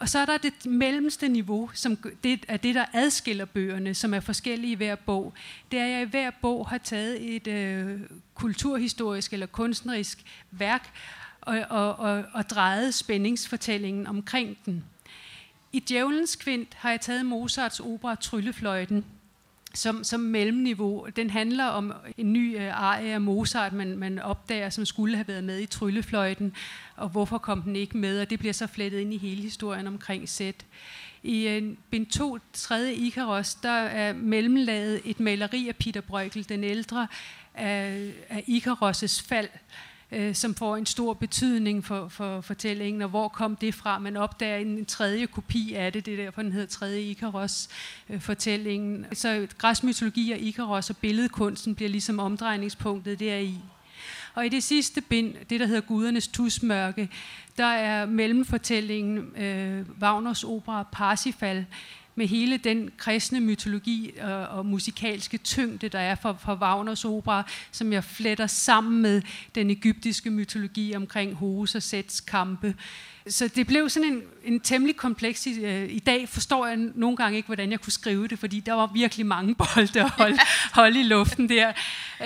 Og 0.00 0.08
så 0.08 0.18
er 0.18 0.26
der 0.26 0.38
det 0.38 0.66
mellemste 0.66 1.28
niveau, 1.28 1.70
som 1.74 1.96
det 2.24 2.44
er 2.48 2.56
det, 2.56 2.74
der 2.74 2.84
adskiller 2.92 3.44
bøgerne, 3.44 3.94
som 3.94 4.14
er 4.14 4.20
forskellige 4.20 4.72
i 4.72 4.74
hver 4.74 4.94
bog. 4.94 5.32
Det 5.70 5.78
er, 5.78 5.84
at 5.84 5.90
jeg 5.90 6.02
i 6.02 6.10
hver 6.10 6.30
bog 6.30 6.68
har 6.68 6.78
taget 6.78 7.36
et 7.36 7.46
øh, 7.46 8.00
kulturhistorisk 8.34 9.32
eller 9.32 9.46
kunstnerisk 9.46 10.18
værk 10.50 10.90
og, 11.40 11.64
og, 11.70 11.96
og, 11.96 12.24
og 12.32 12.50
drejet 12.50 12.94
spændingsfortællingen 12.94 14.06
omkring 14.06 14.58
den. 14.66 14.84
I 15.72 15.80
Djævelens 15.80 16.36
Kvint 16.36 16.74
har 16.74 16.90
jeg 16.90 17.00
taget 17.00 17.26
Mozarts 17.26 17.80
opera 17.80 18.14
Tryllefløjten, 18.14 19.04
som, 19.74 20.04
som 20.04 20.20
mellemniveau. 20.20 21.06
Den 21.16 21.30
handler 21.30 21.64
om 21.64 21.92
en 22.16 22.32
ny 22.32 22.56
uh, 22.56 22.82
arie 22.82 23.12
af 23.12 23.20
Mozart, 23.20 23.72
man, 23.72 23.98
man 23.98 24.18
opdager, 24.18 24.70
som 24.70 24.86
skulle 24.86 25.16
have 25.16 25.28
været 25.28 25.44
med 25.44 25.60
i 25.60 25.66
Tryllefløjten, 25.66 26.52
og 26.96 27.08
hvorfor 27.08 27.38
kom 27.38 27.62
den 27.62 27.76
ikke 27.76 27.96
med, 27.96 28.20
og 28.20 28.30
det 28.30 28.38
bliver 28.38 28.52
så 28.52 28.66
flettet 28.66 28.98
ind 28.98 29.14
i 29.14 29.18
hele 29.18 29.42
historien 29.42 29.86
omkring 29.86 30.28
sæt. 30.28 30.66
I 31.22 31.58
uh, 31.58 31.76
bind 31.90 32.06
2, 32.06 32.38
3. 32.52 32.94
Ikaros, 32.94 33.54
der 33.54 33.70
er 33.70 34.12
mellemlaget 34.12 35.00
et 35.04 35.20
maleri 35.20 35.68
af 35.68 35.76
Peter 35.76 36.00
Bruegel, 36.00 36.48
den 36.48 36.64
ældre, 36.64 37.06
af, 37.54 38.10
af 38.28 38.44
Ikaros' 38.48 39.26
fald, 39.28 39.48
øh, 39.54 39.89
øh, 40.12 40.34
som 40.34 40.54
får 40.54 40.76
en 40.76 40.86
stor 40.86 41.14
betydning 41.14 41.84
for, 41.84 42.08
for 42.08 42.40
fortællingen, 42.40 43.02
og 43.02 43.08
hvor 43.08 43.28
kom 43.28 43.56
det 43.56 43.74
fra? 43.74 43.98
Man 43.98 44.16
opdager 44.16 44.56
en, 44.56 44.66
en 44.66 44.86
tredje 44.86 45.26
kopi 45.26 45.74
af 45.74 45.92
det, 45.92 46.06
det 46.06 46.12
er 46.12 46.24
derfor, 46.24 46.42
den 46.42 46.52
hedder 46.52 46.66
tredje 46.66 47.00
Ikaros-fortællingen. 47.00 49.04
Øh, 49.04 49.16
så 49.16 49.46
græsk 49.58 49.84
mytologi 49.84 50.32
og 50.32 50.38
Ikaros 50.38 50.90
og 50.90 50.96
billedkunsten 50.96 51.74
bliver 51.74 51.88
ligesom 51.88 52.18
omdrejningspunktet 52.18 53.20
deri. 53.20 53.58
Og 54.34 54.46
i 54.46 54.48
det 54.48 54.62
sidste 54.62 55.00
bind, 55.00 55.34
det 55.50 55.60
der 55.60 55.66
hedder 55.66 55.80
Gudernes 55.80 56.28
tusmørke, 56.28 57.08
der 57.56 57.66
er 57.66 58.06
mellemfortællingen 58.06 59.36
øh, 59.36 59.86
Wagners 60.02 60.44
opera 60.44 60.86
Parsifal, 60.92 61.66
med 62.14 62.26
hele 62.26 62.56
den 62.56 62.90
kristne 62.96 63.40
mytologi 63.40 64.12
og, 64.22 64.46
og 64.46 64.66
musikalske 64.66 65.38
tyngde, 65.38 65.88
der 65.88 65.98
er 65.98 66.14
for, 66.14 66.38
for 66.44 66.54
Wagners 66.54 67.04
opera, 67.04 67.42
som 67.70 67.92
jeg 67.92 68.04
fletter 68.04 68.46
sammen 68.46 69.02
med 69.02 69.22
den 69.54 69.70
egyptiske 69.70 70.30
mytologi 70.30 70.94
omkring 70.96 71.34
Horus 71.34 71.74
og 71.74 71.82
Sets 71.82 72.20
kampe. 72.20 72.74
Så 73.26 73.48
det 73.48 73.66
blev 73.66 73.88
sådan 73.88 74.12
en, 74.12 74.22
en 74.44 74.60
temmelig 74.60 74.96
kompleks. 74.96 75.46
Øh, 75.46 75.88
I 75.90 75.98
dag 75.98 76.28
forstår 76.28 76.66
jeg 76.66 76.76
nogle 76.76 77.16
gange 77.16 77.36
ikke, 77.36 77.46
hvordan 77.46 77.70
jeg 77.70 77.80
kunne 77.80 77.92
skrive 77.92 78.28
det, 78.28 78.38
fordi 78.38 78.60
der 78.60 78.72
var 78.72 78.90
virkelig 78.94 79.26
mange 79.26 79.54
bolde 79.54 80.00
at 80.00 80.10
holde, 80.10 80.38
holde 80.80 81.00
i 81.00 81.02
luften 81.02 81.48
der. 81.48 81.72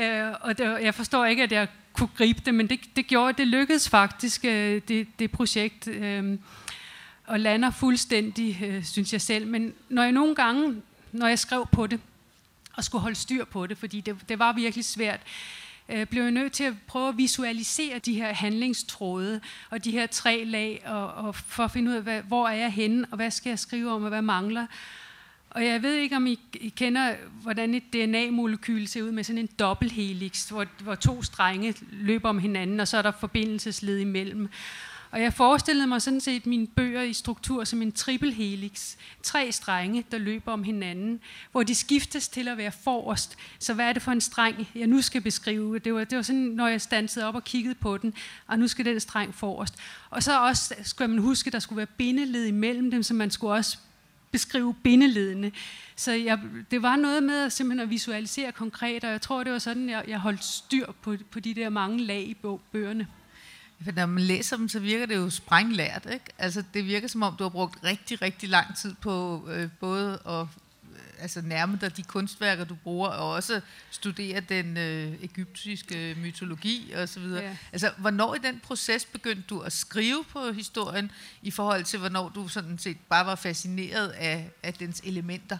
Øh, 0.00 0.34
og 0.40 0.58
det, 0.58 0.64
jeg 0.82 0.94
forstår 0.94 1.24
ikke, 1.26 1.42
at 1.42 1.52
jeg 1.52 1.68
kunne 1.92 2.08
gribe 2.16 2.40
det, 2.44 2.54
men 2.54 2.66
det, 2.66 2.80
det 2.96 3.06
gjorde, 3.06 3.32
det 3.38 3.48
lykkedes 3.48 3.88
faktisk, 3.88 4.44
øh, 4.44 4.80
det, 4.88 5.06
det 5.18 5.30
projekt. 5.30 5.88
Øh, 5.88 6.38
og 7.26 7.40
lander 7.40 7.70
fuldstændig, 7.70 8.62
øh, 8.64 8.84
synes 8.84 9.12
jeg 9.12 9.20
selv. 9.20 9.46
Men 9.46 9.74
når 9.88 10.02
jeg 10.02 10.12
nogle 10.12 10.34
gange, 10.34 10.82
når 11.12 11.26
jeg 11.26 11.38
skrev 11.38 11.66
på 11.72 11.86
det, 11.86 12.00
og 12.76 12.84
skulle 12.84 13.02
holde 13.02 13.16
styr 13.16 13.44
på 13.44 13.66
det, 13.66 13.78
fordi 13.78 14.00
det, 14.00 14.16
det 14.28 14.38
var 14.38 14.52
virkelig 14.52 14.84
svært, 14.84 15.20
øh, 15.88 16.06
blev 16.06 16.22
jeg 16.22 16.32
nødt 16.32 16.52
til 16.52 16.64
at 16.64 16.74
prøve 16.86 17.08
at 17.08 17.16
visualisere 17.16 17.98
de 17.98 18.14
her 18.14 18.34
handlingstråde 18.34 19.40
og 19.70 19.84
de 19.84 19.90
her 19.90 20.06
tre 20.06 20.44
lag, 20.44 20.82
og, 20.86 21.14
og 21.14 21.34
for 21.34 21.64
at 21.64 21.70
finde 21.70 21.90
ud 21.90 21.96
af, 21.96 22.02
hvad, 22.02 22.22
hvor 22.22 22.48
er 22.48 22.54
jeg 22.54 22.72
henne, 22.72 23.06
og 23.10 23.16
hvad 23.16 23.30
skal 23.30 23.50
jeg 23.50 23.58
skrive 23.58 23.90
om, 23.90 24.02
og 24.02 24.08
hvad 24.08 24.22
mangler. 24.22 24.66
Og 25.50 25.64
jeg 25.66 25.82
ved 25.82 25.94
ikke, 25.94 26.16
om 26.16 26.26
I, 26.26 26.38
I 26.54 26.68
kender, 26.68 27.14
hvordan 27.42 27.74
et 27.74 27.82
DNA-molekyl 27.92 28.86
ser 28.86 29.02
ud 29.02 29.10
med 29.10 29.24
sådan 29.24 29.38
en 29.38 29.48
dobbelthelix, 29.58 30.48
hvor, 30.48 30.66
hvor 30.82 30.94
to 30.94 31.22
strenge 31.22 31.74
løber 31.90 32.28
om 32.28 32.38
hinanden, 32.38 32.80
og 32.80 32.88
så 32.88 32.96
er 32.96 33.02
der 33.02 33.12
forbindelsesled 33.20 33.98
imellem. 33.98 34.48
Og 35.14 35.22
jeg 35.22 35.32
forestillede 35.32 35.86
mig 35.86 36.02
sådan 36.02 36.20
set 36.20 36.46
mine 36.46 36.66
bøger 36.66 37.02
i 37.02 37.12
struktur 37.12 37.64
som 37.64 37.82
en 37.82 37.92
triple 37.92 38.32
helix. 38.32 38.96
Tre 39.22 39.52
strenge, 39.52 40.04
der 40.10 40.18
løber 40.18 40.52
om 40.52 40.64
hinanden, 40.64 41.20
hvor 41.52 41.62
de 41.62 41.74
skiftes 41.74 42.28
til 42.28 42.48
at 42.48 42.56
være 42.56 42.72
forrest. 42.72 43.36
Så 43.58 43.74
hvad 43.74 43.88
er 43.88 43.92
det 43.92 44.02
for 44.02 44.12
en 44.12 44.20
streng, 44.20 44.68
jeg 44.74 44.86
nu 44.86 45.02
skal 45.02 45.20
beskrive? 45.20 45.78
Det 45.78 45.94
var, 45.94 46.04
det 46.04 46.16
var 46.16 46.22
sådan, 46.22 46.42
når 46.42 46.68
jeg 46.68 46.80
stansede 46.80 47.24
op 47.24 47.34
og 47.34 47.44
kiggede 47.44 47.74
på 47.74 47.96
den, 47.96 48.14
og 48.46 48.58
nu 48.58 48.68
skal 48.68 48.84
den 48.84 49.00
streng 49.00 49.34
forrest. 49.34 49.74
Og 50.10 50.22
så 50.22 50.40
også 50.40 50.74
skulle 50.82 51.08
man 51.08 51.18
huske, 51.18 51.48
at 51.48 51.52
der 51.52 51.58
skulle 51.58 51.76
være 51.76 51.86
bindeled 51.86 52.44
imellem 52.44 52.90
dem, 52.90 53.02
så 53.02 53.14
man 53.14 53.30
skulle 53.30 53.52
også 53.52 53.78
beskrive 54.30 54.74
bindeledene. 54.74 55.52
Så 55.96 56.12
jeg, 56.12 56.40
det 56.70 56.82
var 56.82 56.96
noget 56.96 57.22
med 57.22 57.38
at, 57.38 57.52
simpelthen 57.52 57.80
at 57.80 57.90
visualisere 57.90 58.52
konkret, 58.52 59.04
og 59.04 59.10
jeg 59.10 59.20
tror, 59.20 59.44
det 59.44 59.52
var 59.52 59.58
sådan, 59.58 59.88
jeg, 59.88 60.04
jeg 60.08 60.18
holdt 60.18 60.44
styr 60.44 60.86
på, 61.02 61.16
på 61.30 61.40
de 61.40 61.54
der 61.54 61.68
mange 61.68 61.98
lag 61.98 62.22
i 62.22 62.36
bøgerne. 62.72 63.06
For 63.84 63.92
når 63.92 64.06
man 64.06 64.22
læser 64.22 64.56
dem, 64.56 64.68
så 64.68 64.78
virker 64.78 65.06
det 65.06 65.16
jo 65.16 65.30
sprænglært. 65.30 66.06
Ikke? 66.12 66.24
Altså, 66.38 66.62
det 66.74 66.84
virker 66.84 67.08
som 67.08 67.22
om, 67.22 67.36
du 67.36 67.44
har 67.44 67.48
brugt 67.50 67.84
rigtig, 67.84 68.22
rigtig 68.22 68.48
lang 68.48 68.76
tid 68.76 68.94
på 68.94 69.44
øh, 69.50 69.68
både 69.80 70.18
at 70.26 70.40
øh, 70.40 70.46
altså, 71.18 71.42
nærme 71.42 71.78
dig 71.80 71.96
de 71.96 72.02
kunstværker, 72.02 72.64
du 72.64 72.74
bruger, 72.74 73.08
og 73.08 73.30
også 73.30 73.60
studere 73.90 74.40
den 74.40 74.76
øh, 74.76 75.12
egyptiske 75.22 76.16
mytologi 76.22 76.94
osv. 76.96 77.22
Ja. 77.22 77.56
Altså, 77.72 77.90
hvornår 77.98 78.34
i 78.34 78.38
den 78.38 78.60
proces 78.60 79.04
begyndte 79.04 79.42
du 79.50 79.60
at 79.60 79.72
skrive 79.72 80.24
på 80.32 80.52
historien, 80.52 81.10
i 81.42 81.50
forhold 81.50 81.84
til, 81.84 81.98
hvornår 81.98 82.28
du 82.28 82.48
sådan 82.48 82.78
set 82.78 82.96
bare 83.08 83.26
var 83.26 83.34
fascineret 83.34 84.08
af, 84.08 84.50
af 84.62 84.74
dens 84.74 85.00
elementer? 85.04 85.58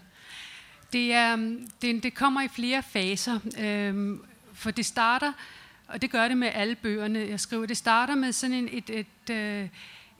Det, 0.93 1.13
er, 1.13 1.37
det, 1.83 2.03
det 2.03 2.15
kommer 2.15 2.43
i 2.43 2.49
flere 2.49 2.83
faser, 2.83 3.39
øh, 3.59 4.19
for 4.55 4.71
det 4.71 4.87
starter 4.87 5.33
og 5.89 6.03
det 6.03 6.11
gør 6.11 6.29
det 6.29 6.37
med 6.37 6.51
alle 6.55 6.75
bøgerne, 6.75 7.19
jeg 7.19 7.41
skriver. 7.41 7.67
Det 7.67 7.77
starter 7.77 8.15
med 8.15 8.33
sådan 8.33 8.57
en, 8.57 8.69
et, 8.73 8.91
et, 8.91 9.07
et, 9.31 9.71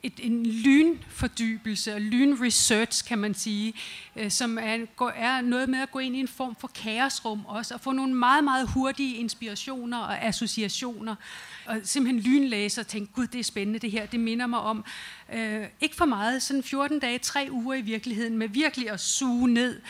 et, 0.03 0.13
en 0.19 0.45
lynfordybelse 0.45 1.93
og 1.93 2.01
lynresearch, 2.01 3.07
kan 3.07 3.19
man 3.19 3.33
sige, 3.33 3.73
øh, 4.15 4.31
som 4.31 4.57
er, 4.57 4.85
er 5.15 5.41
noget 5.41 5.69
med 5.69 5.79
at 5.79 5.91
gå 5.91 5.99
ind 5.99 6.15
i 6.15 6.19
en 6.19 6.27
form 6.27 6.55
for 6.59 6.67
kaosrum 6.67 7.45
også, 7.45 7.73
og 7.73 7.81
få 7.81 7.91
nogle 7.91 8.13
meget, 8.13 8.43
meget 8.43 8.67
hurtige 8.67 9.15
inspirationer 9.15 9.97
og 9.97 10.21
associationer, 10.21 11.15
og 11.65 11.77
simpelthen 11.83 12.23
lynlæse 12.23 12.81
og 12.81 12.87
tænke, 12.87 13.13
gud, 13.13 13.27
det 13.27 13.39
er 13.39 13.43
spændende 13.43 13.79
det 13.79 13.91
her, 13.91 14.05
det 14.05 14.19
minder 14.19 14.47
mig 14.47 14.59
om, 14.59 14.85
øh, 15.33 15.65
ikke 15.81 15.95
for 15.95 16.05
meget, 16.05 16.43
sådan 16.43 16.63
14 16.63 16.99
dage, 16.99 17.19
3 17.19 17.47
uger 17.51 17.75
i 17.75 17.81
virkeligheden, 17.81 18.37
med 18.37 18.49
virkelig 18.49 18.89
at 18.89 18.99
suge 18.99 19.53
ned, 19.53 19.81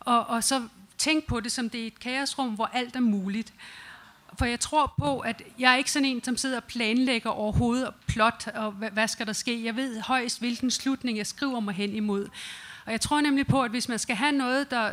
og, 0.00 0.26
og 0.26 0.44
så 0.44 0.62
tænke 0.98 1.26
på 1.26 1.40
det 1.40 1.52
som 1.52 1.70
det 1.70 1.82
er 1.82 1.86
et 1.86 2.00
kaosrum, 2.00 2.54
hvor 2.54 2.70
alt 2.72 2.96
er 2.96 3.00
muligt. 3.00 3.52
For 4.38 4.44
jeg 4.44 4.60
tror 4.60 4.94
på, 4.98 5.18
at 5.18 5.42
jeg 5.58 5.72
er 5.72 5.76
ikke 5.76 5.92
sådan 5.92 6.08
en, 6.08 6.24
som 6.24 6.36
sidder 6.36 6.56
og 6.56 6.64
planlægger 6.64 7.30
overhovedet 7.30 7.86
og 7.86 7.94
plot, 8.06 8.48
og 8.54 8.72
hvad, 8.72 8.90
hvad 8.90 9.08
skal 9.08 9.26
der 9.26 9.32
ske. 9.32 9.64
Jeg 9.64 9.76
ved 9.76 10.00
højst, 10.00 10.38
hvilken 10.38 10.70
slutning 10.70 11.18
jeg 11.18 11.26
skriver 11.26 11.60
mig 11.60 11.74
hen 11.74 11.94
imod. 11.94 12.28
Og 12.86 12.92
jeg 12.92 13.00
tror 13.00 13.20
nemlig 13.20 13.46
på, 13.46 13.62
at 13.62 13.70
hvis 13.70 13.88
man 13.88 13.98
skal 13.98 14.16
have 14.16 14.32
noget, 14.32 14.70
der, 14.70 14.92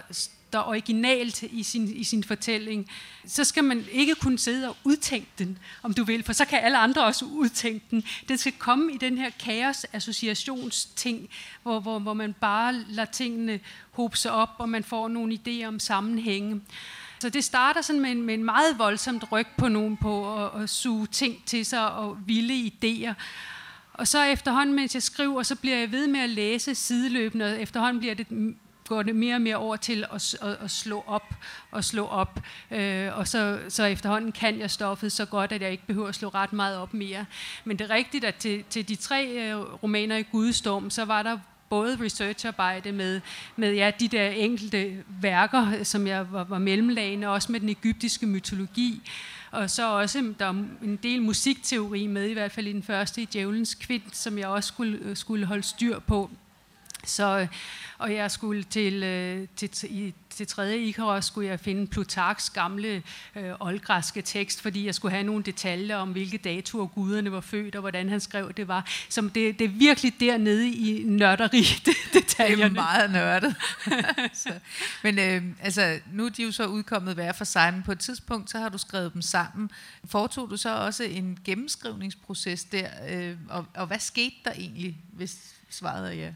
der 0.53 0.59
er 0.59 0.63
originalt 0.63 1.43
i 1.43 1.63
sin, 1.63 1.95
i 1.95 2.03
sin 2.03 2.23
fortælling, 2.23 2.89
så 3.27 3.43
skal 3.43 3.63
man 3.63 3.85
ikke 3.91 4.15
kunne 4.15 4.39
sidde 4.39 4.69
og 4.69 4.77
udtænke 4.83 5.27
den, 5.37 5.57
om 5.83 5.93
du 5.93 6.03
vil, 6.03 6.23
for 6.23 6.33
så 6.33 6.45
kan 6.45 6.59
alle 6.59 6.77
andre 6.77 7.05
også 7.05 7.25
udtænke 7.25 7.85
den. 7.91 8.03
Den 8.27 8.37
skal 8.37 8.53
komme 8.59 8.93
i 8.93 8.97
den 8.97 9.17
her 9.17 9.29
kaos-associationsting, 9.29 11.29
hvor, 11.63 11.79
hvor, 11.79 11.99
hvor 11.99 12.13
man 12.13 12.33
bare 12.33 12.73
lader 12.73 13.11
tingene 13.11 13.59
hobe 13.91 14.17
sig 14.17 14.31
op, 14.31 14.49
og 14.57 14.69
man 14.69 14.83
får 14.83 15.07
nogle 15.07 15.39
idéer 15.47 15.65
om 15.65 15.79
sammenhænge. 15.79 16.61
Så 17.19 17.29
det 17.29 17.43
starter 17.43 17.81
sådan 17.81 18.01
med 18.01 18.11
en, 18.11 18.21
med 18.21 18.33
en 18.33 18.43
meget 18.43 18.79
voldsomt 18.79 19.31
ryg 19.31 19.47
på 19.57 19.67
nogen 19.67 19.97
på 19.97 20.43
at, 20.45 20.61
at 20.61 20.69
suge 20.69 21.07
ting 21.07 21.45
til 21.45 21.65
sig 21.65 21.91
og 21.91 22.17
vilde 22.25 22.71
idéer. 22.73 23.13
Og 23.93 24.07
så 24.07 24.23
efterhånden, 24.23 24.75
mens 24.75 24.93
jeg 24.93 25.03
skriver, 25.03 25.43
så 25.43 25.55
bliver 25.55 25.77
jeg 25.77 25.91
ved 25.91 26.07
med 26.07 26.19
at 26.19 26.29
læse 26.29 26.75
sideløbende, 26.75 27.45
og 27.45 27.61
efterhånden 27.61 27.99
bliver 27.99 28.15
det 28.15 28.55
går 28.87 29.03
det 29.03 29.15
mere 29.15 29.35
og 29.35 29.41
mere 29.41 29.55
over 29.55 29.75
til 29.75 30.05
at, 30.13 30.35
at, 30.41 30.57
at 30.61 30.71
slå 30.71 31.03
op 31.07 31.33
og 31.71 31.83
slå 31.83 32.05
op. 32.05 32.39
Øh, 32.71 33.17
og 33.17 33.27
så, 33.27 33.59
så 33.69 33.83
efterhånden 33.83 34.31
kan 34.31 34.59
jeg 34.59 34.71
stoffet 34.71 35.11
så 35.11 35.25
godt, 35.25 35.51
at 35.51 35.61
jeg 35.61 35.71
ikke 35.71 35.87
behøver 35.87 36.07
at 36.07 36.15
slå 36.15 36.29
ret 36.29 36.53
meget 36.53 36.77
op 36.77 36.93
mere. 36.93 37.25
Men 37.63 37.79
det 37.79 37.91
er 37.91 37.95
rigtigt, 37.95 38.25
at 38.25 38.35
til, 38.35 38.63
til 38.69 38.87
de 38.87 38.95
tre 38.95 39.27
øh, 39.27 39.83
romaner 39.83 40.17
i 40.17 40.21
Gudstorm, 40.21 40.89
så 40.89 41.05
var 41.05 41.23
der 41.23 41.37
både 41.69 41.97
researcharbejde 42.01 42.91
med, 42.91 43.21
med 43.55 43.73
ja, 43.73 43.91
de 43.99 44.07
der 44.07 44.29
enkelte 44.29 45.03
værker, 45.21 45.83
som 45.83 46.07
jeg 46.07 46.31
var, 46.31 46.43
var 46.43 46.59
mellemlagende, 46.59 47.27
også 47.27 47.51
med 47.51 47.59
den 47.59 47.69
egyptiske 47.69 48.25
mytologi. 48.27 49.01
Og 49.51 49.69
så 49.69 49.91
også, 49.91 50.33
der 50.39 50.45
er 50.45 50.63
en 50.83 50.99
del 51.03 51.21
musikteori 51.21 52.07
med, 52.07 52.29
i 52.29 52.33
hvert 52.33 52.51
fald 52.51 52.67
i 52.67 52.73
den 52.73 52.83
første 52.83 53.21
i 53.21 53.25
Djævelens 53.25 53.75
Kvind, 53.75 54.03
som 54.11 54.37
jeg 54.37 54.47
også 54.47 54.67
skulle, 54.67 55.15
skulle 55.15 55.45
holde 55.45 55.63
styr 55.63 55.99
på. 55.99 56.29
Så, 57.05 57.47
og 57.97 58.13
jeg 58.13 58.31
skulle 58.31 58.63
til, 58.63 59.03
øh, 59.03 59.47
til, 59.55 59.69
til, 59.69 60.13
til 60.29 60.47
tredje 60.47 60.77
Ikaros 60.77 61.25
skulle 61.25 61.49
jeg 61.49 61.59
finde 61.59 61.87
Plutarks 61.87 62.49
gamle 62.49 63.03
øh, 63.35 63.51
oldgræske 63.59 64.21
tekst, 64.21 64.61
fordi 64.61 64.85
jeg 64.85 64.95
skulle 64.95 65.11
have 65.11 65.23
nogle 65.23 65.43
detaljer 65.43 65.97
om, 65.97 66.11
hvilke 66.11 66.37
datoer 66.37 66.87
guderne 66.87 67.31
var 67.31 67.41
født, 67.41 67.75
og 67.75 67.81
hvordan 67.81 68.09
han 68.09 68.19
skrev 68.19 68.53
det 68.53 68.67
var. 68.67 68.87
Så 69.09 69.21
det, 69.21 69.59
det 69.59 69.65
er 69.65 69.69
virkelig 69.69 70.13
dernede 70.19 70.69
i 70.69 71.03
nørderi, 71.05 71.63
detaljerne. 72.13 72.63
Det 72.63 72.79
er 72.79 72.83
meget 72.83 73.11
nørdet. 73.11 73.55
så. 74.43 74.53
Men 75.03 75.19
øh, 75.19 75.43
altså, 75.61 75.99
nu 76.11 76.25
er 76.25 76.29
de 76.29 76.43
jo 76.43 76.51
så 76.51 76.65
udkommet 76.65 77.13
hver 77.13 77.31
for 77.31 77.45
sig, 77.45 77.73
men 77.73 77.83
på 77.83 77.91
et 77.91 77.99
tidspunkt, 77.99 78.49
så 78.49 78.57
har 78.57 78.69
du 78.69 78.77
skrevet 78.77 79.13
dem 79.13 79.21
sammen. 79.21 79.71
Foretog 80.05 80.49
du 80.49 80.57
så 80.57 80.75
også 80.75 81.03
en 81.03 81.39
gennemskrivningsproces 81.45 82.63
der, 82.63 82.89
øh, 83.09 83.37
og, 83.49 83.65
og 83.75 83.87
hvad 83.87 83.99
skete 83.99 84.35
der 84.45 84.51
egentlig, 84.51 84.97
hvis 85.13 85.37
svaret 85.69 86.07
er 86.07 86.13
ja? 86.13 86.31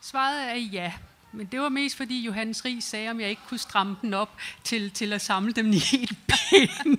Svaret 0.00 0.50
er 0.50 0.54
ja. 0.54 0.92
Men 1.32 1.46
det 1.46 1.60
var 1.60 1.68
mest 1.68 1.96
fordi 1.96 2.20
Johannes 2.20 2.64
Ries 2.64 2.84
sagde, 2.84 3.10
om 3.10 3.20
jeg 3.20 3.30
ikke 3.30 3.42
kunne 3.48 3.58
stramme 3.58 3.96
den 4.02 4.14
op 4.14 4.36
til, 4.64 4.90
til 4.90 5.12
at 5.12 5.20
samle 5.20 5.52
dem 5.52 5.72
i 5.92 6.02
et 6.02 6.16
ben. 6.26 6.98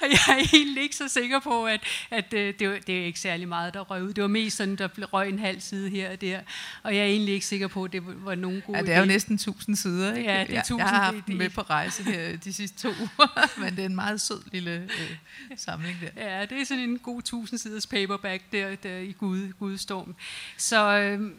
jeg 0.00 0.38
er 0.38 0.48
egentlig 0.54 0.82
ikke 0.82 0.96
så 0.96 1.08
sikker 1.08 1.40
på, 1.40 1.66
at, 1.66 1.80
at 2.10 2.34
øh, 2.34 2.54
det, 2.58 2.86
det 2.86 3.00
er 3.00 3.04
ikke 3.04 3.20
særlig 3.20 3.48
meget, 3.48 3.74
der 3.74 3.80
røg 3.80 4.02
ud. 4.02 4.12
Det 4.12 4.22
var 4.22 4.28
mest 4.28 4.56
sådan, 4.56 4.76
der 4.76 4.88
røg 4.88 5.28
en 5.28 5.38
halv 5.38 5.60
side 5.60 5.90
her 5.90 6.12
og 6.12 6.20
der. 6.20 6.40
Og 6.82 6.94
jeg 6.96 7.00
er 7.00 7.06
egentlig 7.06 7.34
ikke 7.34 7.46
sikker 7.46 7.68
på, 7.68 7.84
at 7.84 7.92
det 7.92 8.24
var 8.24 8.34
nogen 8.34 8.62
gode 8.66 8.78
Ja, 8.78 8.84
det 8.84 8.94
er 8.94 9.00
jo 9.00 9.06
næsten 9.06 9.38
tusind 9.38 9.76
sider, 9.76 10.14
ikke? 10.14 10.30
Ja, 10.30 10.44
det 10.44 10.56
er 10.56 10.62
tusind. 10.62 10.78
Jeg, 10.78 10.86
jeg 10.86 10.96
har 10.98 11.12
haft 11.12 11.28
med 11.28 11.50
på 11.50 11.60
rejse 11.60 12.02
her 12.02 12.36
de 12.36 12.52
sidste 12.52 12.78
to 12.78 12.88
uger, 12.88 13.50
men 13.60 13.76
det 13.76 13.82
er 13.82 13.86
en 13.86 13.94
meget 13.94 14.20
sød 14.20 14.42
lille 14.52 14.70
øh, 14.70 15.16
samling 15.56 15.96
der. 16.00 16.30
Ja, 16.30 16.46
det 16.46 16.60
er 16.60 16.64
sådan 16.64 16.84
en 16.84 16.98
god 16.98 17.22
tusind 17.22 17.58
siders 17.58 17.86
paperback 17.86 18.42
der, 18.52 18.76
der 18.76 18.96
i 18.98 19.12
Gud, 19.12 19.52
Gudstorm. 19.58 20.14
Så... 20.56 20.98
Øh, 20.98 21.30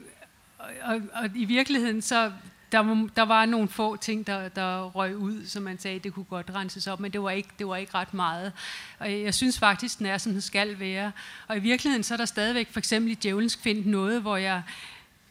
og, 0.81 1.01
og 1.13 1.29
i 1.35 1.45
virkeligheden 1.45 2.01
så 2.01 2.31
der, 2.71 2.79
var, 2.79 3.09
der 3.15 3.21
var 3.21 3.45
nogle 3.45 3.67
få 3.67 3.95
ting, 3.95 4.27
der, 4.27 4.49
der 4.49 4.83
røg 4.83 5.17
ud, 5.17 5.45
som 5.45 5.63
man 5.63 5.79
sagde, 5.79 5.99
det 5.99 6.13
kunne 6.13 6.25
godt 6.25 6.51
renses 6.55 6.87
op, 6.87 6.99
men 6.99 7.13
det 7.13 7.23
var 7.23 7.29
ikke, 7.29 7.49
det 7.59 7.67
var 7.67 7.75
ikke 7.75 7.93
ret 7.95 8.13
meget. 8.13 8.53
Og 8.99 9.11
jeg 9.11 9.33
synes 9.33 9.59
faktisk, 9.59 9.97
den 9.97 10.05
er, 10.05 10.17
som 10.17 10.31
den 10.31 10.41
skal 10.41 10.79
være. 10.79 11.11
Og 11.47 11.57
i 11.57 11.59
virkeligheden, 11.59 12.03
så 12.03 12.13
er 12.13 12.17
der 12.17 12.25
stadigvæk, 12.25 12.67
for 12.71 12.79
eksempel 12.79 13.11
i 13.11 13.15
Djævelens 13.15 13.55
Kvind, 13.55 13.85
noget, 13.85 14.21
hvor 14.21 14.37
jeg 14.37 14.61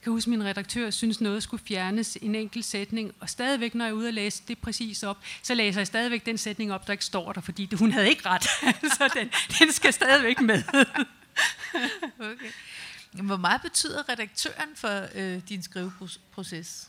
kan 0.02 0.12
huske, 0.12 0.28
at 0.28 0.30
min 0.30 0.44
redaktør 0.44 0.90
synes, 0.90 1.20
noget 1.20 1.42
skulle 1.42 1.62
fjernes 1.68 2.18
en 2.22 2.34
enkelt 2.34 2.64
sætning, 2.64 3.14
og 3.20 3.30
stadigvæk, 3.30 3.74
når 3.74 3.84
jeg 3.84 3.90
er 3.90 3.94
ude 3.94 4.08
og 4.08 4.12
læse 4.12 4.42
det 4.48 4.58
præcis 4.58 5.02
op, 5.02 5.18
så 5.42 5.54
læser 5.54 5.80
jeg 5.80 5.86
stadigvæk 5.86 6.26
den 6.26 6.38
sætning 6.38 6.72
op, 6.72 6.86
der 6.86 6.92
ikke 6.92 7.04
står 7.04 7.32
der, 7.32 7.40
fordi 7.40 7.74
hun 7.74 7.92
havde 7.92 8.08
ikke 8.08 8.22
ret. 8.26 8.42
så 8.98 9.10
den, 9.14 9.30
den 9.58 9.72
skal 9.72 9.92
stadigvæk 9.92 10.40
med. 10.40 10.62
okay. 12.18 12.50
Hvor 13.12 13.36
meget 13.36 13.62
betyder 13.62 14.08
redaktøren 14.08 14.68
for 14.76 15.06
øh, 15.14 15.40
din 15.48 15.62
skriveproces? 15.62 16.86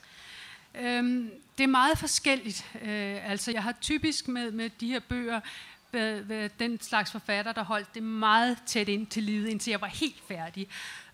Øhm, 0.75 1.31
det 1.57 1.63
er 1.63 1.67
meget 1.67 1.97
forskelligt. 1.97 2.65
Øh, 2.81 3.31
altså, 3.31 3.51
jeg 3.51 3.63
har 3.63 3.75
typisk 3.81 4.27
med, 4.27 4.51
med 4.51 4.69
de 4.69 4.87
her 4.87 4.99
bøger 4.99 5.39
været, 5.93 6.59
den 6.59 6.81
slags 6.81 7.11
forfatter, 7.11 7.51
der 7.51 7.63
holdt 7.63 7.95
det 7.95 8.03
meget 8.03 8.57
tæt 8.65 8.89
ind 8.89 9.07
til 9.07 9.23
livet, 9.23 9.47
indtil 9.47 9.71
jeg 9.71 9.81
var 9.81 9.87
helt 9.87 10.21
færdig. 10.27 10.67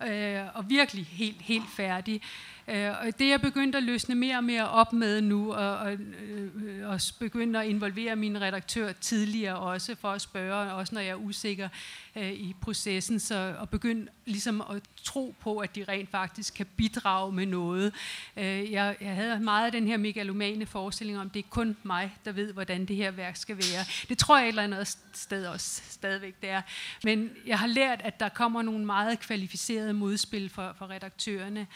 Øh, 0.07 0.41
og 0.53 0.69
virkelig 0.69 1.05
helt, 1.05 1.41
helt 1.41 1.69
færdig. 1.75 2.21
Øh, 2.69 2.91
og 3.01 3.19
det 3.19 3.29
jeg 3.29 3.41
begyndte 3.41 3.77
at 3.77 3.83
løsne 3.83 4.15
mere 4.15 4.37
og 4.37 4.43
mere 4.43 4.69
op 4.69 4.93
med 4.93 5.21
nu, 5.21 5.53
og, 5.53 5.77
og, 5.77 5.93
øh, 5.93 6.89
og 6.89 6.99
begyndte 7.19 7.59
at 7.59 7.65
involvere 7.65 8.15
min 8.15 8.41
redaktør 8.41 8.91
tidligere 8.91 9.57
også, 9.57 9.95
for 9.95 10.11
at 10.11 10.21
spørge, 10.21 10.73
også 10.73 10.95
når 10.95 11.01
jeg 11.01 11.09
er 11.09 11.15
usikker 11.15 11.69
øh, 12.15 12.31
i 12.31 12.55
processen, 12.61 13.19
så, 13.19 13.55
og 13.59 13.69
begynde 13.69 14.07
ligesom 14.25 14.61
at 14.61 14.81
tro 15.03 15.35
på, 15.39 15.57
at 15.57 15.75
de 15.75 15.85
rent 15.87 16.11
faktisk 16.11 16.53
kan 16.53 16.65
bidrage 16.77 17.31
med 17.31 17.45
noget. 17.45 17.93
Øh, 18.37 18.71
jeg, 18.71 18.95
jeg 19.01 19.15
havde 19.15 19.39
meget 19.39 19.65
af 19.65 19.71
den 19.71 19.87
her 19.87 19.97
megalomane 19.97 20.65
forestilling 20.65 21.19
om, 21.19 21.29
det 21.29 21.39
er 21.39 21.49
kun 21.49 21.77
mig, 21.83 22.17
der 22.25 22.31
ved, 22.31 22.53
hvordan 22.53 22.85
det 22.85 22.95
her 22.95 23.11
værk 23.11 23.35
skal 23.35 23.57
være. 23.57 23.85
Det 24.09 24.17
tror 24.17 24.37
jeg 24.37 24.45
et 24.45 24.49
eller 24.49 24.63
andet 24.75 24.97
sted 25.13 25.45
også 25.45 25.81
stadigvæk 25.89 26.41
det 26.41 26.49
er. 26.49 26.61
Men 27.03 27.31
jeg 27.45 27.59
har 27.59 27.67
lært, 27.67 28.01
at 28.01 28.19
der 28.19 28.29
kommer 28.29 28.61
nogle 28.61 28.85
meget 28.85 29.19
kvalificerede 29.19 29.93
modspil 29.93 30.49
for, 30.49 30.75
for 30.77 30.89
redaktørerne. 30.89 31.67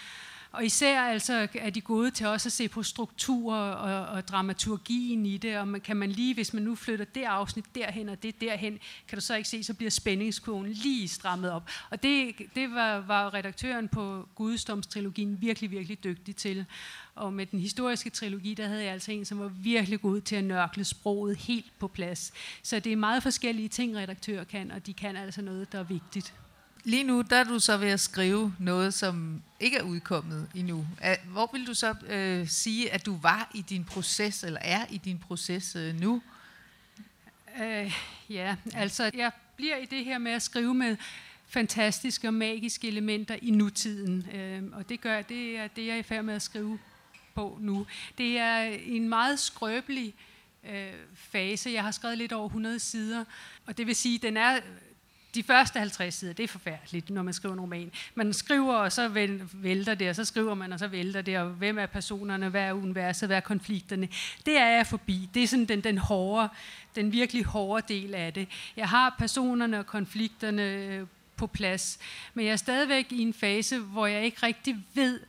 Og 0.52 0.66
især 0.66 1.02
altså 1.02 1.48
er 1.54 1.70
de 1.70 1.82
gode 1.82 2.12
til 2.12 2.28
også 2.28 2.48
at 2.48 2.54
se 2.54 2.70
på 2.70 2.84
struktur 2.84 3.56
og, 3.56 4.06
og 4.06 4.28
dramaturgien 4.28 5.26
i 5.26 5.38
det, 5.38 5.58
og 5.58 5.68
man, 5.68 5.82
kan 5.82 5.98
man 5.98 6.12
lige, 6.12 6.34
hvis 6.34 6.54
man 6.54 6.64
nu 6.64 6.76
flytter 6.76 7.06
det 7.06 7.24
afsnit 7.24 7.66
derhen 7.76 8.10
og 8.10 8.24
det 8.24 8.42
derhen, 8.42 8.80
kan 9.08 9.18
du 9.18 9.22
så 9.22 9.36
ikke 9.36 9.50
se, 9.50 9.64
så 9.64 9.74
bliver 9.74 9.90
spændingskurven 9.90 10.72
lige 10.72 11.08
strammet 11.08 11.52
op. 11.52 11.70
Og 11.90 12.04
det, 12.04 12.36
det 12.56 12.72
var, 12.72 12.98
var 12.98 13.34
redaktøren 13.34 13.88
på 13.88 14.28
Gudstomstrilogien 14.36 15.42
virkelig, 15.42 15.72
virkelig 15.72 16.04
dygtig 16.04 16.36
til. 16.36 16.66
Og 17.16 17.34
med 17.34 17.46
den 17.46 17.60
historiske 17.60 18.10
trilogi, 18.10 18.54
der 18.54 18.68
havde 18.68 18.84
jeg 18.84 18.94
altså 18.94 19.12
en, 19.12 19.26
som 19.26 19.40
var 19.40 19.48
virkelig 19.48 20.02
god 20.02 20.22
til 20.22 20.36
at 20.36 20.44
nørkle 20.44 20.84
sproget 20.84 21.38
helt 21.38 21.80
på 21.80 21.88
plads. 21.88 22.34
Så 22.64 22.80
det 22.80 22.92
er 22.92 22.96
meget 22.96 23.24
forskellige 23.24 23.68
ting, 23.68 23.98
redaktører 23.98 24.44
kan, 24.44 24.72
og 24.72 24.86
de 24.86 24.94
kan 24.94 25.16
altså 25.18 25.42
noget, 25.42 25.72
der 25.72 25.80
er 25.80 25.84
vigtigt. 25.84 26.34
Lige 26.84 27.04
nu, 27.04 27.22
der 27.22 27.36
er 27.36 27.44
du 27.44 27.60
så 27.60 27.78
ved 27.78 27.88
at 27.88 28.00
skrive 28.00 28.56
noget, 28.60 28.94
som 28.94 29.42
ikke 29.60 29.78
er 29.78 29.84
udkommet 29.84 30.50
endnu. 30.56 30.88
Hvor 31.26 31.50
vil 31.54 31.68
du 31.68 31.74
så 31.74 31.96
øh, 32.08 32.48
sige, 32.48 32.92
at 32.92 33.06
du 33.06 33.18
var 33.18 33.52
i 33.56 33.62
din 33.62 33.84
proces, 33.84 34.44
eller 34.44 34.60
er 34.60 34.86
i 34.90 34.98
din 34.98 35.20
proces 35.20 35.76
øh, 35.76 36.00
nu? 36.00 36.22
Øh, 37.62 37.94
ja, 38.30 38.56
altså 38.74 39.12
jeg 39.14 39.32
bliver 39.56 39.78
i 39.78 39.86
det 39.86 40.06
her 40.06 40.18
med 40.18 40.32
at 40.32 40.42
skrive 40.42 40.74
med 40.74 40.98
fantastiske 41.48 42.28
og 42.28 42.34
magiske 42.34 42.88
elementer 42.88 43.36
i 43.42 43.52
nutiden. 43.52 44.28
Øh, 44.34 44.64
og 44.74 44.90
det 44.90 45.02
gør 45.02 45.22
det 45.22 45.58
er 45.58 45.68
det, 45.68 45.88
jeg 45.88 45.94
er 45.94 46.00
i 46.00 46.04
færd 46.04 46.24
med 46.24 46.34
at 46.34 46.42
skrive 46.42 46.80
på 47.36 47.58
nu. 47.62 47.86
Det 48.18 48.38
er 48.38 48.62
en 48.86 49.10
meget 49.10 49.40
skrøbelig 49.40 50.14
øh, 50.70 50.94
fase. 51.16 51.70
Jeg 51.70 51.84
har 51.84 51.92
skrevet 51.92 52.18
lidt 52.18 52.34
over 52.34 52.46
100 52.46 52.80
sider, 52.80 53.26
og 53.66 53.78
det 53.78 53.88
vil 53.88 53.96
sige, 53.96 54.18
den 54.18 54.38
er 54.38 54.60
de 55.36 55.44
første 55.44 55.80
50 55.80 56.16
sider, 56.16 56.34
det 56.34 56.44
er 56.44 56.48
forfærdeligt, 56.48 57.10
når 57.10 57.22
man 57.22 57.34
skriver 57.34 57.54
en 57.54 57.62
roman. 57.62 57.92
Man 58.16 58.34
skriver, 58.34 58.74
og 58.74 58.92
så 58.92 59.08
vælter 59.54 59.96
det, 59.96 60.10
og 60.10 60.16
så 60.16 60.26
skriver 60.26 60.54
man, 60.54 60.74
og 60.74 60.80
så 60.80 60.88
vælter 60.88 61.22
det, 61.22 61.38
og 61.38 61.50
hvem 61.50 61.78
er 61.78 61.86
personerne, 61.86 62.50
hvad 62.50 62.62
er 62.62 62.74
universet, 62.74 63.30
hvad 63.30 63.38
er 63.38 63.42
konflikterne. 63.42 64.08
Det 64.46 64.58
er 64.58 64.68
jeg 64.68 64.88
forbi. 64.88 65.30
Det 65.34 65.44
er 65.44 65.48
sådan 65.48 65.66
den, 65.66 65.82
den 65.82 65.98
hårde, 65.98 66.50
den 66.96 67.12
virkelig 67.12 67.46
hårde 67.46 67.94
del 67.94 68.16
af 68.16 68.34
det. 68.34 68.48
Jeg 68.78 68.90
har 68.90 69.16
personerne 69.20 69.80
og 69.80 69.86
konflikterne 69.86 70.64
øh, 70.64 71.08
på 71.36 71.48
plads, 71.48 72.00
men 72.34 72.46
jeg 72.46 72.52
er 72.52 72.56
stadigvæk 72.56 73.12
i 73.12 73.22
en 73.22 73.34
fase, 73.34 73.80
hvor 73.80 74.08
jeg 74.08 74.26
ikke 74.26 74.46
rigtig 74.46 74.78
ved, 74.94 75.20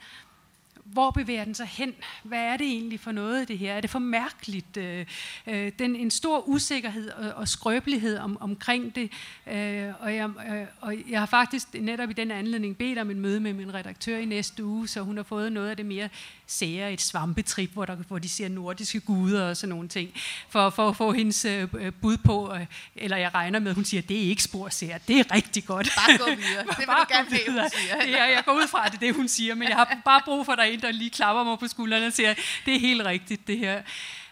hvor 0.85 1.11
bevæger 1.11 1.45
den 1.45 1.55
sig 1.55 1.67
hen? 1.67 1.95
Hvad 2.23 2.39
er 2.39 2.57
det 2.57 2.67
egentlig 2.67 3.01
for 3.01 3.13
noget, 3.13 3.49
det 3.49 3.59
her? 3.59 3.73
Er 3.75 3.81
det 3.81 3.91
for 3.91 3.99
mærkeligt? 3.99 4.77
Øh, 4.77 5.07
øh, 5.47 5.73
den, 5.79 5.97
en 5.97 6.11
stor 6.11 6.49
usikkerhed 6.49 7.11
og, 7.11 7.33
og 7.33 7.49
skrøbelighed 7.49 8.19
om, 8.19 8.39
omkring 8.41 8.95
det. 8.95 9.11
Øh, 9.47 9.89
og, 10.01 10.15
jeg, 10.17 10.31
øh, 10.51 10.67
og 10.81 10.95
jeg 11.11 11.19
har 11.19 11.27
faktisk 11.27 11.75
netop 11.75 12.11
i 12.11 12.13
den 12.13 12.31
anledning 12.31 12.77
bedt 12.77 12.99
om 12.99 13.11
en 13.11 13.21
møde 13.21 13.41
med 13.41 13.53
min 13.53 13.75
redaktør 13.75 14.19
i 14.19 14.25
næste 14.25 14.65
uge, 14.65 14.89
så 14.89 15.01
hun 15.01 15.17
har 15.17 15.25
fået 15.25 15.53
noget 15.53 15.71
af 15.71 15.77
det 15.77 15.87
mere 15.87 16.09
sære, 16.47 16.93
et 16.93 17.01
svampetrip, 17.01 17.71
hvor, 17.73 17.85
der, 17.85 17.95
hvor 17.95 18.19
de 18.19 18.29
ser 18.29 18.49
nordiske 18.49 19.01
guder 19.01 19.49
og 19.49 19.57
sådan 19.57 19.75
nogle 19.75 19.89
ting, 19.89 20.11
for, 20.49 20.71
for 20.71 20.89
at 20.89 20.97
få 20.97 21.13
hendes 21.13 21.45
øh, 21.45 21.93
bud 22.01 22.17
på, 22.17 22.55
øh, 22.55 22.67
eller 22.97 23.17
jeg 23.17 23.35
regner 23.35 23.59
med, 23.59 23.69
at 23.71 23.75
hun 23.75 23.85
siger, 23.85 24.03
det 24.03 24.17
er 24.17 24.29
ikke 24.29 24.43
spor 24.43 24.69
sære, 24.69 24.99
det 25.09 25.19
er 25.19 25.35
rigtig 25.35 25.65
godt. 25.65 25.89
Bare 25.97 26.19
gå 26.19 26.25
videre. 26.25 26.65
Det 26.67 26.79
vil 26.79 26.87
du 26.87 27.15
gerne 27.15 27.29
have, 27.31 27.61
hun 27.61 27.71
siger. 27.71 28.01
Det 28.01 28.21
er, 28.21 28.25
jeg 28.25 28.43
går 28.45 28.53
ud 28.53 28.69
fra, 28.69 28.87
at 28.87 28.93
det 28.93 28.97
er 28.97 29.07
det, 29.07 29.15
hun 29.15 29.29
siger, 29.29 29.55
men 29.55 29.69
jeg 29.69 29.77
har 29.77 30.01
bare 30.05 30.21
brug 30.25 30.47
for, 30.47 30.53
er 30.53 30.72
en, 30.73 30.81
der 30.81 30.93
lige 30.93 31.11
klapper 31.11 31.45
mig 31.45 31.59
på 31.59 31.69
skulderen 31.69 32.05
og 32.05 32.13
siger, 32.13 32.35
det 32.67 32.75
er 32.75 32.81
helt 32.81 33.05
rigtigt, 33.05 33.47
det 33.47 33.59
her. 33.59 33.83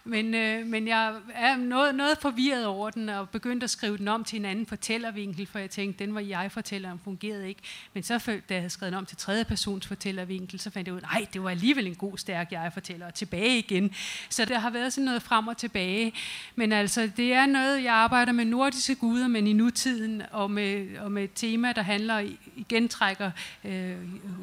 Men, 0.04 0.34
øh, 0.34 0.66
men 0.66 0.88
jeg 0.88 1.14
er 1.34 1.56
noget, 1.56 1.94
noget 1.94 2.18
forvirret 2.18 2.66
over 2.66 2.90
den, 2.90 3.08
og 3.08 3.28
begyndte 3.28 3.64
at 3.64 3.70
skrive 3.70 3.98
den 3.98 4.08
om 4.08 4.24
til 4.24 4.38
en 4.38 4.44
anden 4.44 4.66
fortællervinkel, 4.66 5.46
for 5.46 5.58
jeg 5.58 5.70
tænkte, 5.70 6.04
den 6.04 6.14
var 6.14 6.20
jeg 6.20 6.52
fortælleren, 6.52 7.00
fungerede 7.04 7.48
ikke. 7.48 7.62
Men 7.94 8.02
så, 8.02 8.18
da 8.26 8.54
jeg 8.54 8.60
havde 8.60 8.70
skrevet 8.70 8.92
den 8.92 8.98
om 8.98 9.06
til 9.06 9.16
tredje 9.16 9.44
persons 9.44 9.86
fortællervinkel, 9.86 10.60
så 10.60 10.70
fandt 10.70 10.88
jeg 10.88 10.94
ud, 10.94 11.00
nej, 11.00 11.26
det 11.32 11.42
var 11.42 11.50
alligevel 11.50 11.86
en 11.86 11.94
god, 11.94 12.18
stærk 12.18 12.52
jeg-fortæller, 12.52 13.06
og 13.06 13.14
tilbage 13.14 13.58
igen. 13.58 13.94
Så 14.30 14.44
der 14.44 14.58
har 14.58 14.70
været 14.70 14.92
sådan 14.92 15.04
noget 15.04 15.22
frem 15.22 15.48
og 15.48 15.56
tilbage. 15.56 16.12
Men 16.54 16.72
altså, 16.72 17.10
det 17.16 17.32
er 17.32 17.46
noget, 17.46 17.84
jeg 17.84 17.94
arbejder 17.94 18.32
med 18.32 18.44
nordiske 18.44 18.94
guder, 18.94 19.28
men 19.28 19.46
i 19.46 19.52
nutiden, 19.52 20.22
og 20.30 20.50
med, 20.50 20.98
og 20.98 21.12
med 21.12 21.24
et 21.24 21.30
tema, 21.34 21.72
der 21.72 21.82
handler, 21.82 22.28
igen 22.56 22.88
trækker 22.88 23.30
øh, 23.64 23.96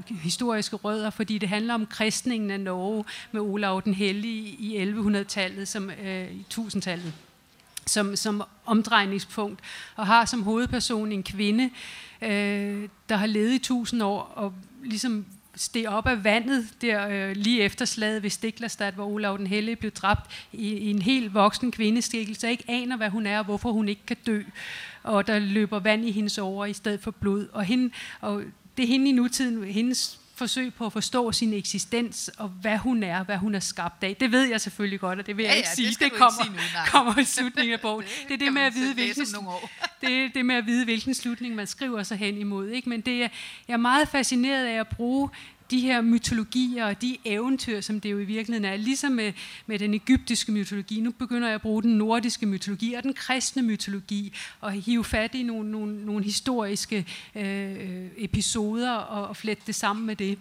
historiske 0.10 0.76
rødder, 0.76 1.10
fordi 1.10 1.38
det 1.38 1.50
handler 1.50 1.74
om 1.74 1.86
kristningen 1.86 2.52
af 2.52 2.60
Norge 2.60 3.06
med 3.32 3.42
Olav 3.42 3.82
den 3.86 3.94
Hellige 3.94 4.48
i 4.48 4.84
1100-tallet 4.84 5.47
tallet 5.48 5.68
som 5.68 5.90
øh, 5.90 6.32
i 6.32 6.46
tusindtallet 6.50 7.14
som, 7.86 8.16
som 8.16 8.44
omdrejningspunkt, 8.66 9.60
og 9.96 10.08
har 10.08 10.26
som 10.26 10.44
hovedperson 10.44 11.12
en 11.12 11.24
kvinde, 11.24 11.70
øh, 12.22 12.90
der 13.10 13.16
har 13.16 13.26
levet 13.26 13.54
i 13.54 13.60
tusind 13.60 14.04
år, 14.04 14.34
og 14.36 14.54
ligesom 14.84 15.26
steg 15.56 15.88
op 15.88 16.08
af 16.08 16.24
vandet 16.24 16.68
der 16.82 17.08
øh, 17.08 17.36
lige 17.36 17.62
efter 17.62 17.86
slaget 17.86 18.24
ved 18.24 18.30
Stiklerstad, 18.30 18.92
hvor 18.92 19.06
Olav 19.06 19.38
den 19.38 19.48
Hellige 19.48 19.76
blev 19.76 19.92
dræbt 19.92 20.48
i, 20.54 20.68
i 20.68 20.90
en 20.90 21.02
helt 21.02 21.34
voksen 21.34 21.72
kvindestikkelse, 21.72 22.50
ikke 22.50 22.64
aner, 22.68 22.98
hvad 22.98 23.10
hun 23.10 23.26
er, 23.26 23.40
og 23.40 23.46
hvorfor 23.46 23.72
hun 23.72 23.90
ikke 23.90 24.06
kan 24.08 24.18
dø. 24.26 24.44
Og 25.04 25.28
der 25.28 25.40
løber 25.40 25.80
vand 25.80 26.06
i 26.06 26.12
hendes 26.12 26.38
over 26.38 26.66
i 26.66 26.74
stedet 26.74 27.02
for 27.02 27.12
blod. 27.12 27.48
Og, 27.54 27.64
hende, 27.64 27.94
og 28.22 28.44
det 28.78 28.84
er 28.84 28.88
hende 28.88 29.10
i 29.10 29.12
nutiden, 29.12 29.64
hendes 29.64 30.20
forsøg 30.38 30.74
på 30.74 30.86
at 30.86 30.94
forstå 30.94 31.32
sin 31.32 31.54
eksistens, 31.54 32.32
og 32.38 32.50
hvad 32.50 32.78
hun 32.78 33.04
er, 33.04 33.24
hvad 33.24 33.38
hun 33.38 33.56
er 33.56 33.60
skabt 33.60 34.04
af. 34.04 34.16
Det 34.20 34.32
ved 34.32 34.44
jeg 34.44 34.62
selvfølgelig 34.62 35.00
godt, 35.00 35.20
og 35.20 35.28
det 35.28 35.38
vil 35.38 35.44
jeg 35.44 35.52
ja, 35.52 35.58
ikke 35.58 35.70
ja, 35.70 35.76
sige. 35.76 35.90
Det, 35.90 36.00
det 36.00 36.12
kommer, 36.12 36.44
sige 36.44 36.54
nu, 36.54 36.60
kommer 36.92 37.18
i 37.18 37.24
slutningen 37.24 37.74
af 37.74 37.82
bogen. 37.82 38.06
det, 38.30 38.30
det 38.30 38.34
er 38.34 38.38
det 38.38 38.54
med 38.54 38.62
at 38.62 38.76
vide, 38.76 38.94
hvilken, 38.94 39.26
det, 40.02 40.34
det 40.34 40.46
med 40.46 40.56
at 40.56 40.66
vide, 40.66 40.86
hvilken 40.86 41.14
slutning 41.14 41.56
man 41.56 41.68
skriver 41.68 42.04
sig 42.04 42.18
hen 42.18 42.38
imod. 42.38 42.70
Ikke? 42.70 42.90
Men 42.90 43.02
det 43.02 43.24
er, 43.24 43.28
jeg 43.68 43.74
er 43.74 43.78
meget 43.78 44.08
fascineret 44.08 44.66
af 44.66 44.80
at 44.80 44.88
bruge 44.88 45.30
de 45.72 45.80
her 45.80 46.02
mytologier 46.02 46.86
og 46.86 47.02
de 47.02 47.18
eventyr, 47.26 47.82
som 47.82 48.02
det 48.02 48.12
jo 48.12 48.20
i 48.20 48.26
virkeligheden 48.26 48.74
er, 48.74 48.78
ligesom 48.78 49.12
med, 49.12 49.34
med 49.66 49.80
den 49.80 49.94
egyptiske 49.94 50.52
mytologi. 50.52 51.02
Nu 51.02 51.12
begynder 51.12 51.48
jeg 51.48 51.56
at 51.56 51.62
bruge 51.62 51.84
den 51.84 51.98
nordiske 51.98 52.46
mytologi 52.46 52.94
og 52.94 53.04
den 53.04 53.14
kristne 53.14 53.62
mytologi, 53.62 54.34
og 54.62 54.72
hive 54.72 55.04
fat 55.04 55.36
i 55.36 55.44
nogle, 55.44 55.72
nogle, 55.72 56.06
nogle 56.06 56.24
historiske 56.24 57.06
øh, 57.36 58.08
episoder 58.18 58.92
og, 58.92 59.28
og 59.28 59.38
flette 59.38 59.64
det 59.68 59.76
sammen 59.76 60.06
med 60.06 60.16
det. 60.16 60.40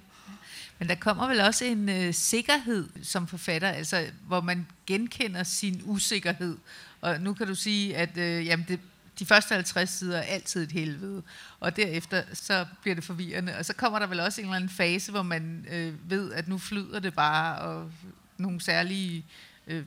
Men 0.79 0.89
der 0.89 0.95
kommer 0.95 1.29
vel 1.29 1.41
også 1.41 1.65
en 1.65 1.89
øh, 1.89 2.15
sikkerhed 2.15 2.89
som 3.03 3.27
forfatter, 3.27 3.69
altså 3.69 4.05
hvor 4.27 4.41
man 4.41 4.67
genkender 4.87 5.43
sin 5.43 5.83
usikkerhed. 5.85 6.57
Og 7.01 7.21
nu 7.21 7.35
kan 7.35 7.47
du 7.47 7.55
sige, 7.55 7.97
at 7.97 8.19
øh, 8.19 8.47
jamen 8.47 8.67
det, 8.69 8.81
de 9.19 9.27
første 9.27 9.55
50 9.55 9.91
sider 9.91 10.19
er 10.19 10.23
altid 10.23 10.63
et 10.63 10.73
helvede, 10.73 11.23
og 11.61 11.77
derefter 11.77 12.23
så 12.33 12.67
bliver 12.81 12.95
det 12.95 13.05
forvirrende. 13.05 13.57
Og 13.59 13.65
så 13.65 13.75
kommer 13.75 13.99
der 13.99 14.07
vel 14.07 14.21
også 14.21 14.41
en 14.41 14.47
eller 14.47 14.57
anden 14.57 14.71
fase, 14.71 15.11
hvor 15.11 15.23
man 15.23 15.67
øh, 15.71 16.11
ved, 16.11 16.33
at 16.33 16.49
nu 16.49 16.59
flyder 16.59 17.01
det 17.01 17.15
bare, 17.15 17.59
og 17.59 17.91
nogle 18.39 18.61
særlige 18.61 19.25
øh, 19.67 19.85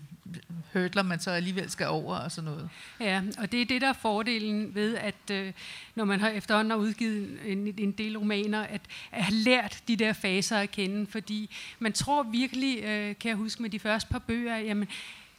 hurdler, 0.74 1.04
man 1.04 1.20
så 1.20 1.32
alligevel 1.32 1.70
skal 1.70 1.88
over 1.88 2.16
og 2.16 2.32
sådan 2.32 2.52
noget. 2.52 2.70
Ja, 3.00 3.22
og 3.38 3.52
det 3.52 3.62
er 3.62 3.66
det, 3.66 3.82
der 3.82 3.90
er 3.90 3.94
fordelen 3.94 4.76
ved, 4.76 4.96
at 4.96 5.32
øh, 5.32 5.54
når 5.96 6.06
man 6.06 6.20
har 6.20 6.30
efterhånden 6.30 6.72
har 6.72 6.78
udgivet 6.78 7.40
en, 7.46 7.74
en 7.78 7.92
del 7.92 8.18
romaner, 8.18 8.62
at, 8.62 8.82
at 9.12 9.24
have 9.24 9.36
lært 9.36 9.84
de 9.88 9.96
der 9.96 10.14
faser 10.14 10.58
at 10.58 10.72
kende, 10.72 11.08
fordi 11.12 11.56
man 11.80 11.94
tror 11.94 12.24
virkelig, 12.24 12.84
øh, 12.84 13.16
kan 13.20 13.30
jeg 13.30 13.36
huske 13.36 13.62
med 13.62 13.70
de 13.70 13.80
første 13.80 14.10
par 14.12 14.20
bøger, 14.20 14.58
jamen, 14.58 14.88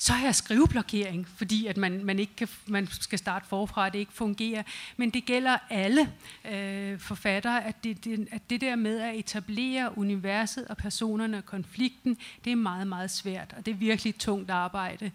så 0.00 0.12
har 0.12 0.24
jeg 0.24 0.34
skriveblokering, 0.34 1.28
fordi 1.36 1.66
at 1.66 1.76
man, 1.76 2.04
man, 2.04 2.18
ikke 2.18 2.36
kan, 2.36 2.48
man 2.66 2.86
skal 2.86 3.18
starte 3.18 3.46
forfra, 3.48 3.86
at 3.86 3.92
det 3.92 3.98
ikke 3.98 4.12
fungerer. 4.12 4.62
Men 4.96 5.10
det 5.10 5.24
gælder 5.24 5.58
alle 5.70 6.12
øh, 6.50 6.98
forfattere, 6.98 7.64
at 7.64 7.84
det, 7.84 8.04
det, 8.04 8.28
at 8.32 8.50
det 8.50 8.60
der 8.60 8.76
med 8.76 9.00
at 9.00 9.16
etablere 9.16 9.98
universet 9.98 10.66
og 10.68 10.76
personerne 10.76 11.38
og 11.38 11.46
konflikten, 11.46 12.16
det 12.44 12.52
er 12.52 12.56
meget, 12.56 12.86
meget 12.86 13.10
svært, 13.10 13.54
og 13.56 13.66
det 13.66 13.72
er 13.72 13.76
virkelig 13.76 14.18
tungt 14.18 14.50
arbejde. 14.50 15.10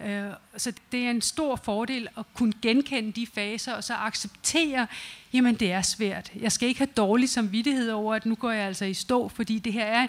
Øh, 0.00 0.30
så 0.56 0.72
det 0.92 1.06
er 1.06 1.10
en 1.10 1.20
stor 1.20 1.56
fordel 1.56 2.08
at 2.18 2.24
kunne 2.34 2.52
genkende 2.62 3.12
de 3.12 3.26
faser, 3.26 3.72
og 3.72 3.84
så 3.84 3.94
acceptere, 3.94 4.86
jamen 5.32 5.54
det 5.54 5.72
er 5.72 5.82
svært. 5.82 6.32
Jeg 6.40 6.52
skal 6.52 6.68
ikke 6.68 6.80
have 6.80 6.92
dårlig 6.96 7.28
samvittighed 7.28 7.90
over, 7.90 8.14
at 8.14 8.26
nu 8.26 8.34
går 8.34 8.50
jeg 8.50 8.66
altså 8.66 8.84
i 8.84 8.94
stå, 8.94 9.28
fordi 9.28 9.58
det 9.58 9.72
her 9.72 9.84
er 9.84 10.06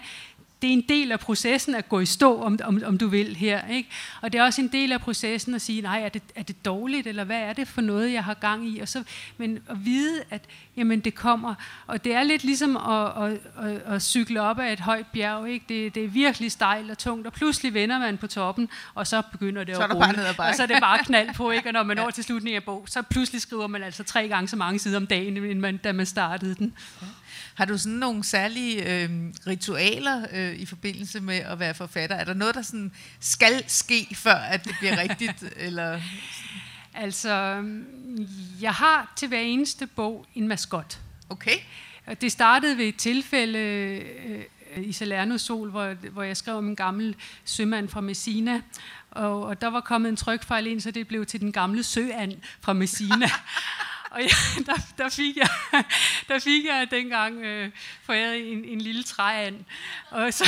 det 0.62 0.68
er 0.68 0.72
en 0.72 0.84
del 0.88 1.12
af 1.12 1.20
processen 1.20 1.74
at 1.74 1.88
gå 1.88 2.00
i 2.00 2.06
stå, 2.06 2.42
om, 2.42 2.58
om, 2.64 2.82
om 2.86 2.98
du 2.98 3.08
vil 3.08 3.36
her. 3.36 3.68
Ikke? 3.68 3.88
Og 4.20 4.32
det 4.32 4.38
er 4.38 4.44
også 4.44 4.60
en 4.60 4.68
del 4.68 4.92
af 4.92 5.00
processen 5.00 5.54
at 5.54 5.62
sige, 5.62 5.82
nej, 5.82 6.02
er 6.02 6.08
det, 6.08 6.22
er 6.34 6.42
det 6.42 6.64
dårligt, 6.64 7.06
eller 7.06 7.24
hvad 7.24 7.40
er 7.40 7.52
det 7.52 7.68
for 7.68 7.80
noget, 7.80 8.12
jeg 8.12 8.24
har 8.24 8.34
gang 8.34 8.68
i? 8.68 8.80
Og 8.80 8.88
så, 8.88 9.02
men 9.36 9.58
at 9.68 9.84
vide, 9.84 10.22
at 10.30 10.42
jamen, 10.76 11.00
det 11.00 11.14
kommer. 11.14 11.54
Og 11.86 12.04
det 12.04 12.14
er 12.14 12.22
lidt 12.22 12.44
ligesom 12.44 12.76
at, 12.76 13.24
at, 13.24 13.38
at, 13.58 13.82
at 13.94 14.02
cykle 14.02 14.40
op 14.42 14.58
ad 14.58 14.72
et 14.72 14.80
højt 14.80 15.06
bjerg. 15.06 15.48
Ikke? 15.48 15.64
Det, 15.68 15.94
det 15.94 16.04
er 16.04 16.08
virkelig 16.08 16.52
stejlt 16.52 16.90
og 16.90 16.98
tungt, 16.98 17.26
og 17.26 17.32
pludselig 17.32 17.74
vender 17.74 17.98
man 17.98 18.18
på 18.18 18.26
toppen, 18.26 18.68
og 18.94 19.06
så 19.06 19.22
begynder 19.32 19.64
det 19.64 19.76
så 19.76 19.82
at 19.82 19.94
rulle. 19.94 20.22
Og 20.38 20.54
så 20.54 20.62
er 20.62 20.66
det 20.66 20.76
bare 20.80 20.98
knald 20.98 21.34
på, 21.34 21.50
ikke? 21.56 21.68
og 21.68 21.72
når 21.72 21.82
man 21.82 21.96
når 21.96 22.10
til 22.10 22.24
slutningen 22.24 22.56
af 22.56 22.64
bog, 22.64 22.84
så 22.88 23.02
pludselig 23.02 23.40
skriver 23.40 23.66
man 23.66 23.82
altså 23.82 24.04
tre 24.04 24.28
gange 24.28 24.48
så 24.48 24.56
mange 24.56 24.78
sider 24.78 24.96
om 24.96 25.06
dagen, 25.06 25.36
end 25.36 25.60
man, 25.60 25.76
da 25.76 25.92
man 25.92 26.06
startede 26.06 26.54
den. 26.54 26.74
Ja. 27.02 27.06
Har 27.54 27.64
du 27.64 27.78
sådan 27.78 27.98
nogle 27.98 28.24
særlige 28.24 29.02
øh, 29.02 29.10
ritualer 29.46 30.26
øh, 30.32 30.54
i 30.54 30.66
forbindelse 30.66 31.20
med 31.20 31.36
at 31.36 31.58
være 31.58 31.74
forfatter? 31.74 32.16
Er 32.16 32.24
der 32.24 32.34
noget, 32.34 32.54
der 32.54 32.62
sådan 32.62 32.92
skal 33.20 33.64
ske, 33.66 34.06
før 34.14 34.34
at 34.34 34.64
det 34.64 34.74
bliver 34.80 34.98
rigtigt? 35.08 35.44
eller? 35.56 36.00
Altså, 36.94 37.64
jeg 38.60 38.72
har 38.72 39.12
til 39.16 39.28
hver 39.28 39.40
eneste 39.40 39.86
bog 39.86 40.26
en 40.34 40.48
maskot. 40.48 40.98
Okay. 41.28 41.56
Det 42.20 42.32
startede 42.32 42.78
ved 42.78 42.84
et 42.84 42.96
tilfælde 42.96 43.58
øh, 43.58 44.44
i 44.76 44.92
Salerno 44.92 45.38
Sol, 45.38 45.70
hvor, 45.70 45.94
hvor 46.10 46.22
jeg 46.22 46.36
skrev 46.36 46.56
om 46.56 46.68
en 46.68 46.76
gammel 46.76 47.16
sømand 47.44 47.88
fra 47.88 48.00
Messina, 48.00 48.60
og, 49.10 49.42
og 49.42 49.60
der 49.60 49.66
var 49.66 49.80
kommet 49.80 50.08
en 50.08 50.16
trykfejl 50.16 50.66
ind, 50.66 50.80
så 50.80 50.90
det 50.90 51.08
blev 51.08 51.26
til 51.26 51.40
den 51.40 51.52
gamle 51.52 51.82
søand 51.82 52.32
fra 52.60 52.72
Messina. 52.72 53.30
Og 54.10 54.20
jeg, 54.20 54.30
der, 54.66 54.76
der, 54.98 55.08
fik 55.08 55.36
jeg, 55.36 55.48
der 56.28 56.38
fik 56.38 56.64
jeg 56.64 56.88
dengang 56.90 57.44
øh, 57.44 57.70
foræret 58.02 58.52
en, 58.52 58.64
en 58.64 58.80
lille 58.80 59.02
træand, 59.02 59.56
og 60.10 60.34
som, 60.34 60.46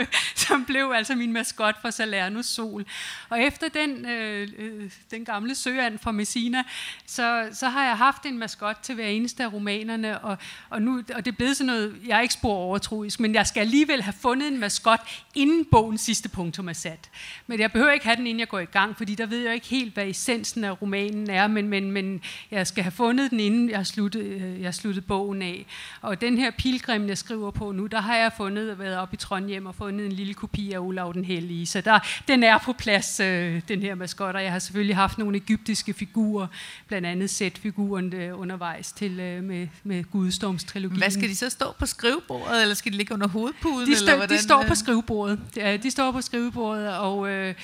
som 0.46 0.64
blev 0.64 0.92
altså 0.94 1.14
min 1.14 1.32
maskot 1.32 1.80
for 1.80 1.90
Salerno 1.90 2.42
Sol. 2.42 2.84
Og 3.28 3.42
efter 3.42 3.68
den, 3.68 4.06
øh, 4.06 4.48
øh, 4.58 4.90
den 5.10 5.24
gamle 5.24 5.54
søand 5.54 5.98
fra 5.98 6.12
Messina, 6.12 6.62
så, 7.06 7.48
så 7.52 7.68
har 7.68 7.84
jeg 7.84 7.98
haft 7.98 8.26
en 8.26 8.38
maskot 8.38 8.76
til 8.82 8.94
hver 8.94 9.06
eneste 9.06 9.42
af 9.42 9.52
romanerne, 9.52 10.18
og, 10.18 10.38
og, 10.70 10.82
nu, 10.82 11.02
og 11.14 11.24
det 11.24 11.32
er 11.32 11.36
blevet 11.36 11.56
sådan 11.56 11.66
noget, 11.66 11.96
jeg 12.06 12.16
er 12.16 12.20
ikke 12.20 12.34
spor 12.34 12.54
overtroisk, 12.54 13.20
men 13.20 13.34
jeg 13.34 13.46
skal 13.46 13.60
alligevel 13.60 14.02
have 14.02 14.14
fundet 14.22 14.48
en 14.48 14.58
maskot, 14.60 15.00
inden 15.34 15.64
bogens 15.64 16.00
sidste 16.00 16.28
punktum 16.28 16.68
er 16.68 16.72
sat. 16.72 17.10
Men 17.46 17.60
jeg 17.60 17.72
behøver 17.72 17.92
ikke 17.92 18.06
have 18.06 18.16
den, 18.16 18.26
inden 18.26 18.40
jeg 18.40 18.48
går 18.48 18.58
i 18.58 18.64
gang, 18.64 18.96
fordi 18.96 19.14
der 19.14 19.26
ved 19.26 19.38
jeg 19.38 19.54
ikke 19.54 19.66
helt, 19.66 19.94
hvad 19.94 20.06
essensen 20.06 20.64
af 20.64 20.82
romanen 20.82 21.30
er, 21.30 21.46
men, 21.46 21.68
men, 21.68 21.90
men 21.90 22.22
jeg 22.50 22.66
skal 22.74 22.84
have 22.84 22.92
fundet 22.92 23.30
den, 23.30 23.40
inden 23.40 23.70
jeg 23.70 23.86
sluttede, 23.86 24.24
øh, 24.24 24.62
jeg 24.62 24.74
sluttede 24.74 25.06
bogen 25.06 25.42
af. 25.42 25.66
Og 26.00 26.20
den 26.20 26.38
her 26.38 26.50
pilgrim, 26.50 27.08
jeg 27.08 27.18
skriver 27.18 27.50
på 27.50 27.72
nu, 27.72 27.86
der 27.86 28.00
har 28.00 28.16
jeg 28.16 28.32
fundet, 28.36 28.78
været 28.78 28.96
op 28.96 29.12
i 29.12 29.16
Trondheim 29.16 29.66
og 29.66 29.74
fundet 29.74 30.06
en 30.06 30.12
lille 30.12 30.34
kopi 30.34 30.72
af 30.72 30.78
Olav 30.78 31.12
den 31.14 31.24
Hellige. 31.24 31.66
Så 31.66 31.80
der, 31.80 31.98
den 32.28 32.42
er 32.42 32.58
på 32.58 32.72
plads, 32.72 33.20
øh, 33.20 33.60
den 33.68 33.82
her 33.82 33.94
maskot, 33.94 34.34
og 34.34 34.42
jeg 34.42 34.52
har 34.52 34.58
selvfølgelig 34.58 34.96
haft 34.96 35.18
nogle 35.18 35.36
egyptiske 35.36 35.92
figurer, 35.92 36.46
blandt 36.86 37.06
andet 37.06 37.30
sæt-figuren 37.30 38.14
øh, 38.14 38.40
undervejs 38.40 38.92
til 38.92 39.10
med, 39.42 39.68
med 39.84 40.04
Gudstormstrilogien. 40.04 40.98
Hvad 40.98 41.10
skal 41.10 41.28
de 41.28 41.36
så 41.36 41.50
stå 41.50 41.72
på 41.78 41.86
skrivebordet, 41.86 42.62
eller 42.62 42.74
skal 42.74 42.92
de 42.92 42.96
ligge 42.96 43.14
under 43.14 43.28
hovedpuden? 43.28 43.86
De, 43.86 43.96
stå, 43.96 44.04
eller 44.04 44.16
hvordan? 44.16 44.36
de 44.36 44.42
står 44.42 44.64
på 44.68 44.74
skrivebordet. 44.74 45.40
Ja, 45.56 45.76
de 45.76 45.90
står 45.90 46.12
på 46.12 46.20
skrivebordet, 46.20 46.96
og... 46.96 47.28
Øh, 47.28 47.54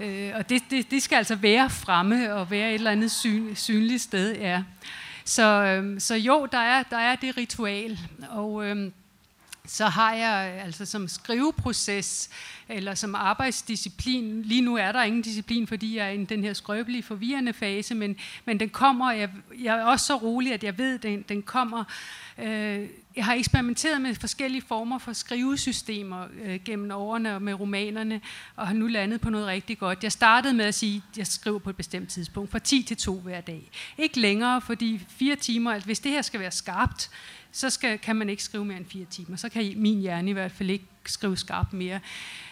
Øh, 0.00 0.32
og 0.34 0.48
det, 0.48 0.62
det, 0.70 0.90
det 0.90 1.02
skal 1.02 1.16
altså 1.16 1.34
være 1.34 1.70
fremme 1.70 2.34
og 2.34 2.50
være 2.50 2.68
et 2.68 2.74
eller 2.74 2.90
andet 2.90 3.10
syn, 3.10 3.54
synligt 3.54 4.02
sted. 4.02 4.36
Ja. 4.36 4.62
Så, 5.24 5.42
øh, 5.42 6.00
så 6.00 6.14
jo, 6.14 6.48
der 6.52 6.58
er, 6.58 6.82
der 6.82 6.98
er 6.98 7.16
det 7.16 7.36
ritual. 7.36 7.98
Og 8.28 8.66
øh, 8.66 8.90
så 9.66 9.86
har 9.86 10.14
jeg 10.14 10.62
altså 10.64 10.84
som 10.84 11.08
skriveproces 11.08 12.30
eller 12.68 12.94
som 12.94 13.14
arbejdsdisciplin, 13.14 14.42
lige 14.42 14.60
nu 14.60 14.76
er 14.76 14.92
der 14.92 15.02
ingen 15.02 15.22
disciplin, 15.22 15.66
fordi 15.66 15.96
jeg 15.96 16.06
er 16.06 16.10
i 16.10 16.24
den 16.24 16.44
her 16.44 16.52
skrøbelige, 16.52 17.02
forvirrende 17.02 17.52
fase, 17.52 17.94
men, 17.94 18.16
men 18.44 18.60
den 18.60 18.68
kommer, 18.68 19.12
jeg, 19.12 19.30
jeg 19.58 19.78
er 19.78 19.84
også 19.84 20.06
så 20.06 20.16
rolig, 20.16 20.52
at 20.52 20.64
jeg 20.64 20.78
ved, 20.78 20.94
at 20.94 21.02
den, 21.02 21.24
den 21.28 21.42
kommer 21.42 21.84
øh, 22.38 22.88
jeg 23.18 23.24
har 23.24 23.34
eksperimenteret 23.34 24.00
med 24.00 24.14
forskellige 24.14 24.62
former 24.62 24.98
for 24.98 25.12
skrivesystemer 25.12 26.26
øh, 26.42 26.60
gennem 26.64 26.90
årene 26.90 27.34
og 27.34 27.42
med 27.42 27.54
romanerne, 27.54 28.20
og 28.56 28.66
har 28.66 28.74
nu 28.74 28.86
landet 28.86 29.20
på 29.20 29.30
noget 29.30 29.46
rigtig 29.46 29.78
godt. 29.78 30.02
Jeg 30.02 30.12
startede 30.12 30.54
med 30.54 30.64
at 30.64 30.74
sige, 30.74 31.02
at 31.12 31.18
jeg 31.18 31.26
skriver 31.26 31.58
på 31.58 31.70
et 31.70 31.76
bestemt 31.76 32.08
tidspunkt, 32.08 32.50
fra 32.50 32.58
10 32.58 32.82
til 32.82 32.96
2 32.96 33.20
hver 33.20 33.40
dag. 33.40 33.70
Ikke 33.98 34.20
længere, 34.20 34.60
fordi 34.60 35.00
fire 35.08 35.36
timer, 35.36 35.72
altså 35.72 35.86
hvis 35.86 36.00
det 36.00 36.12
her 36.12 36.22
skal 36.22 36.40
være 36.40 36.50
skarpt, 36.50 37.10
så 37.52 37.70
skal, 37.70 37.98
kan 37.98 38.16
man 38.16 38.28
ikke 38.28 38.42
skrive 38.42 38.64
mere 38.64 38.78
end 38.78 38.86
fire 38.86 39.06
timer. 39.10 39.36
Så 39.36 39.48
kan 39.48 39.72
min 39.76 40.00
hjerne 40.00 40.30
i 40.30 40.32
hvert 40.32 40.52
fald 40.52 40.70
ikke 40.70 40.86
skrive 41.06 41.36
skarpt 41.36 41.72
mere. 41.72 42.00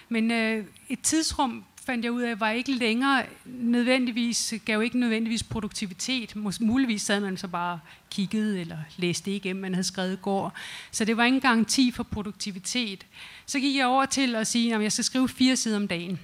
Men 0.09 0.31
øh, 0.31 0.65
et 0.89 1.01
tidsrum 1.01 1.65
fandt 1.87 2.05
jeg 2.05 2.13
ud 2.13 2.23
af, 2.23 2.41
var 2.41 2.51
ikke 2.51 2.73
længere 2.73 3.23
nødvendigvis, 3.45 4.55
gav 4.65 4.83
ikke 4.83 4.99
nødvendigvis 4.99 5.43
produktivitet. 5.43 6.37
Muligvis 6.61 7.03
sad 7.03 7.21
man 7.21 7.37
så 7.37 7.49
bare 7.49 7.81
kigget 8.11 8.61
eller 8.61 8.79
læste 8.97 9.37
igennem, 9.37 9.63
man 9.63 9.75
havde 9.75 9.87
skrevet 9.87 10.13
i 10.13 10.19
går. 10.23 10.53
Så 10.91 11.05
det 11.05 11.17
var 11.17 11.25
ikke 11.25 11.35
en 11.35 11.41
garanti 11.41 11.91
for 11.91 12.03
produktivitet. 12.03 13.07
Så 13.47 13.61
gik 13.61 13.77
jeg 13.77 13.87
over 13.87 14.07
til 14.07 14.35
at 14.35 14.47
sige, 14.47 14.75
at 14.75 14.83
jeg 14.83 14.93
skal 14.93 15.05
skrive 15.05 15.29
fire 15.29 15.57
sider 15.57 15.77
om 15.77 15.89
dagen. 15.89 16.21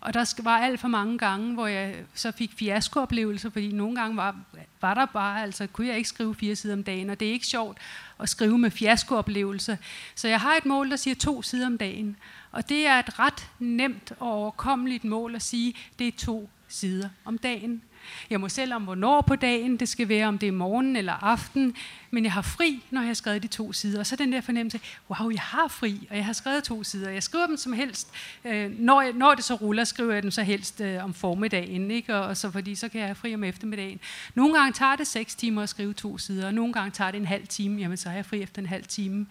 Og 0.00 0.14
der 0.14 0.42
var 0.42 0.58
alt 0.58 0.80
for 0.80 0.88
mange 0.88 1.18
gange, 1.18 1.54
hvor 1.54 1.66
jeg 1.66 1.94
så 2.14 2.30
fik 2.30 2.50
fiaskooplevelser, 2.56 3.50
fordi 3.50 3.72
nogle 3.72 4.00
gange 4.00 4.16
var, 4.16 4.36
var 4.80 4.94
der 4.94 5.06
bare, 5.06 5.42
altså 5.42 5.66
kunne 5.66 5.86
jeg 5.86 5.96
ikke 5.96 6.08
skrive 6.08 6.34
fire 6.34 6.56
sider 6.56 6.74
om 6.74 6.82
dagen, 6.82 7.10
og 7.10 7.20
det 7.20 7.28
er 7.28 7.32
ikke 7.32 7.46
sjovt 7.46 7.78
at 8.20 8.28
skrive 8.28 8.58
med 8.58 8.70
fiaskooplevelser. 8.70 9.76
Så 10.14 10.28
jeg 10.28 10.40
har 10.40 10.56
et 10.56 10.66
mål, 10.66 10.90
der 10.90 10.96
siger 10.96 11.14
to 11.14 11.42
sider 11.42 11.66
om 11.66 11.78
dagen. 11.78 12.16
Og 12.52 12.68
det 12.68 12.86
er 12.86 12.98
et 12.98 13.18
ret 13.18 13.48
nemt 13.58 14.12
og 14.18 14.32
overkommeligt 14.32 15.04
mål 15.04 15.34
at 15.34 15.42
sige, 15.42 15.74
det 15.98 16.08
er 16.08 16.12
to 16.18 16.48
sider 16.68 17.08
om 17.24 17.38
dagen. 17.38 17.82
Jeg 18.30 18.40
må 18.40 18.48
selv 18.48 18.74
om, 18.74 18.82
hvornår 18.82 19.20
på 19.20 19.36
dagen 19.36 19.76
det 19.76 19.88
skal 19.88 20.08
være, 20.08 20.26
om 20.26 20.38
det 20.38 20.46
er 20.46 20.52
morgen 20.52 20.96
eller 20.96 21.12
aften, 21.12 21.76
men 22.10 22.24
jeg 22.24 22.32
har 22.32 22.42
fri, 22.42 22.82
når 22.90 23.00
jeg 23.00 23.08
har 23.08 23.14
skrevet 23.14 23.42
de 23.42 23.48
to 23.48 23.72
sider. 23.72 23.98
Og 23.98 24.06
så 24.06 24.16
den 24.16 24.32
der 24.32 24.40
fornemmelse, 24.40 24.80
wow, 25.10 25.30
jeg 25.30 25.40
har 25.40 25.68
fri, 25.68 26.06
og 26.10 26.16
jeg 26.16 26.24
har 26.24 26.32
skrevet 26.32 26.64
to 26.64 26.84
sider. 26.84 27.10
Jeg 27.10 27.22
skriver 27.22 27.46
dem 27.46 27.56
som 27.56 27.72
helst. 27.72 28.08
Øh, 28.44 28.70
når, 28.78 29.02
jeg, 29.02 29.12
når 29.12 29.34
det 29.34 29.44
så 29.44 29.54
ruller, 29.54 29.84
skriver 29.84 30.12
jeg 30.12 30.22
dem 30.22 30.30
så 30.30 30.42
helst 30.42 30.80
øh, 30.80 31.04
om 31.04 31.14
formiddagen, 31.14 31.90
ikke? 31.90 32.16
Og, 32.16 32.26
og 32.26 32.36
så, 32.36 32.50
fordi 32.50 32.74
så 32.74 32.88
kan 32.88 33.00
jeg 33.00 33.08
have 33.08 33.14
fri 33.14 33.34
om 33.34 33.44
eftermiddagen. 33.44 34.00
Nogle 34.34 34.58
gange 34.58 34.72
tager 34.72 34.96
det 34.96 35.06
seks 35.06 35.34
timer 35.34 35.62
at 35.62 35.68
skrive 35.68 35.92
to 35.92 36.18
sider, 36.18 36.46
og 36.46 36.54
nogle 36.54 36.72
gange 36.72 36.90
tager 36.90 37.10
det 37.10 37.18
en 37.18 37.26
halv 37.26 37.46
time, 37.46 37.80
jamen 37.80 37.96
så 37.96 38.08
har 38.08 38.16
jeg 38.16 38.26
fri 38.26 38.42
efter 38.42 38.62
en 38.62 38.68
halv 38.68 38.84
time. 38.84 39.26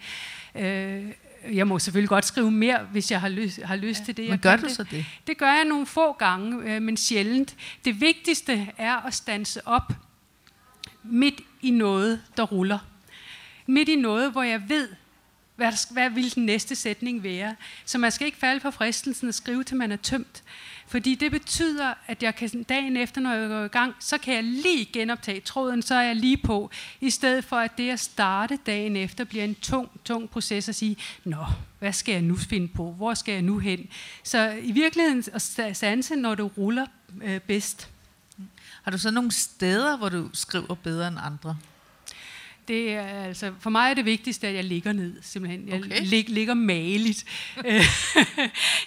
Øh, 0.55 1.05
jeg 1.51 1.67
må 1.67 1.79
selvfølgelig 1.79 2.09
godt 2.09 2.25
skrive 2.25 2.51
mere, 2.51 2.79
hvis 2.91 3.11
jeg 3.11 3.21
har 3.21 3.29
lyst, 3.29 3.61
har 3.61 3.75
lyst 3.75 3.99
ja. 3.99 4.05
til 4.05 4.17
det. 4.17 4.29
Men 4.29 4.39
gør 4.39 4.55
du 4.55 4.65
det. 4.65 4.71
så 4.71 4.83
det? 4.83 5.05
Det 5.27 5.37
gør 5.37 5.51
jeg 5.53 5.65
nogle 5.65 5.85
få 5.85 6.13
gange, 6.13 6.75
øh, 6.75 6.81
men 6.81 6.97
sjældent. 6.97 7.55
Det 7.85 8.01
vigtigste 8.01 8.67
er 8.77 8.95
at 8.95 9.13
stanse 9.13 9.67
op 9.67 9.93
midt 11.03 11.41
i 11.61 11.71
noget, 11.71 12.21
der 12.37 12.43
ruller. 12.43 12.79
Midt 13.67 13.89
i 13.89 13.95
noget, 13.95 14.31
hvor 14.31 14.43
jeg 14.43 14.63
ved, 14.67 14.89
hvad, 15.55 15.93
hvad 15.93 16.09
vil 16.09 16.35
den 16.35 16.45
næste 16.45 16.75
sætning 16.75 17.23
være. 17.23 17.55
Så 17.85 17.97
man 17.97 18.11
skal 18.11 18.25
ikke 18.25 18.37
falde 18.37 18.61
for 18.61 18.71
fristelsen 18.71 19.29
at 19.29 19.35
skrive, 19.35 19.63
til 19.63 19.77
man 19.77 19.91
er 19.91 19.95
tømt. 19.95 20.43
Fordi 20.89 21.15
det 21.15 21.31
betyder, 21.31 21.93
at 22.07 22.23
jeg 22.23 22.35
kan 22.35 22.63
dagen 22.63 22.97
efter, 22.97 23.21
når 23.21 23.33
jeg 23.33 23.49
går 23.49 23.63
i 23.63 23.67
gang, 23.67 23.95
så 23.99 24.17
kan 24.17 24.33
jeg 24.33 24.43
lige 24.43 24.85
genoptage 24.85 25.39
tråden, 25.39 25.81
så 25.81 25.95
er 25.95 26.01
jeg 26.01 26.15
lige 26.15 26.37
på. 26.37 26.69
I 27.01 27.09
stedet 27.09 27.45
for, 27.45 27.55
at 27.55 27.77
det 27.77 27.89
at 27.89 27.99
starte 27.99 28.59
dagen 28.65 28.95
efter 28.95 29.23
bliver 29.23 29.43
en 29.43 29.55
tung, 29.55 29.89
tung 30.05 30.29
proces 30.29 30.69
at 30.69 30.75
sige, 30.75 30.97
nå, 31.23 31.45
hvad 31.79 31.93
skal 31.93 32.13
jeg 32.13 32.21
nu 32.21 32.35
finde 32.35 32.67
på? 32.67 32.91
Hvor 32.91 33.13
skal 33.13 33.33
jeg 33.33 33.41
nu 33.41 33.57
hen? 33.57 33.89
Så 34.23 34.59
i 34.61 34.71
virkeligheden 34.71 35.23
at 35.33 35.77
sanse, 35.77 36.15
når 36.15 36.35
du 36.35 36.47
ruller 36.47 36.85
øh, 37.23 37.39
bedst. 37.39 37.89
Har 38.83 38.91
du 38.91 38.97
så 38.97 39.11
nogle 39.11 39.31
steder, 39.31 39.97
hvor 39.97 40.09
du 40.09 40.29
skriver 40.33 40.75
bedre 40.75 41.07
end 41.07 41.17
andre? 41.21 41.57
Det 42.69 42.93
er, 42.93 43.01
altså, 43.01 43.53
for 43.59 43.69
mig 43.69 43.89
er 43.89 43.93
det 43.93 44.05
vigtigste, 44.05 44.47
at 44.47 44.55
jeg 44.55 44.63
ligger 44.63 44.93
ned, 44.93 45.13
simpelthen. 45.21 45.67
Jeg 45.67 45.79
Okay. 45.79 46.01
lig, 46.01 46.29
ligger 46.29 46.53
maligt. 46.53 47.25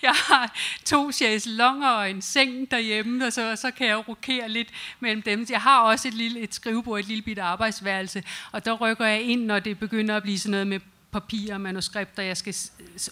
Jeg 0.03 0.13
har 0.15 0.57
to 0.85 1.13
chaiselonger 1.13 1.89
og 1.89 2.11
en 2.11 2.23
seng 2.23 2.71
derhjemme, 2.71 3.27
og 3.27 3.33
så, 3.33 3.57
så 3.57 3.71
kan 3.71 3.87
jeg 3.87 4.09
rokere 4.09 4.49
lidt 4.49 4.69
mellem 5.01 5.23
dem. 5.23 5.47
Jeg 5.51 5.61
har 5.61 5.81
også 5.81 6.09
et, 6.09 6.15
lille, 6.15 6.41
et 6.41 6.55
skrivebord, 6.55 7.01
et 7.01 7.09
lille 7.09 7.23
bitte 7.23 7.43
arbejdsværelse, 7.43 8.23
og 8.53 8.65
der 8.65 8.73
rykker 8.73 9.07
jeg 9.07 9.23
ind, 9.23 9.45
når 9.45 9.59
det 9.59 9.79
begynder 9.79 10.17
at 10.17 10.23
blive 10.23 10.39
sådan 10.39 10.51
noget 10.51 10.67
med 10.67 10.81
papirer 11.13 11.55
og 11.55 11.61
manuskripter, 11.61 12.23
jeg 12.23 12.37
skal 12.37 12.55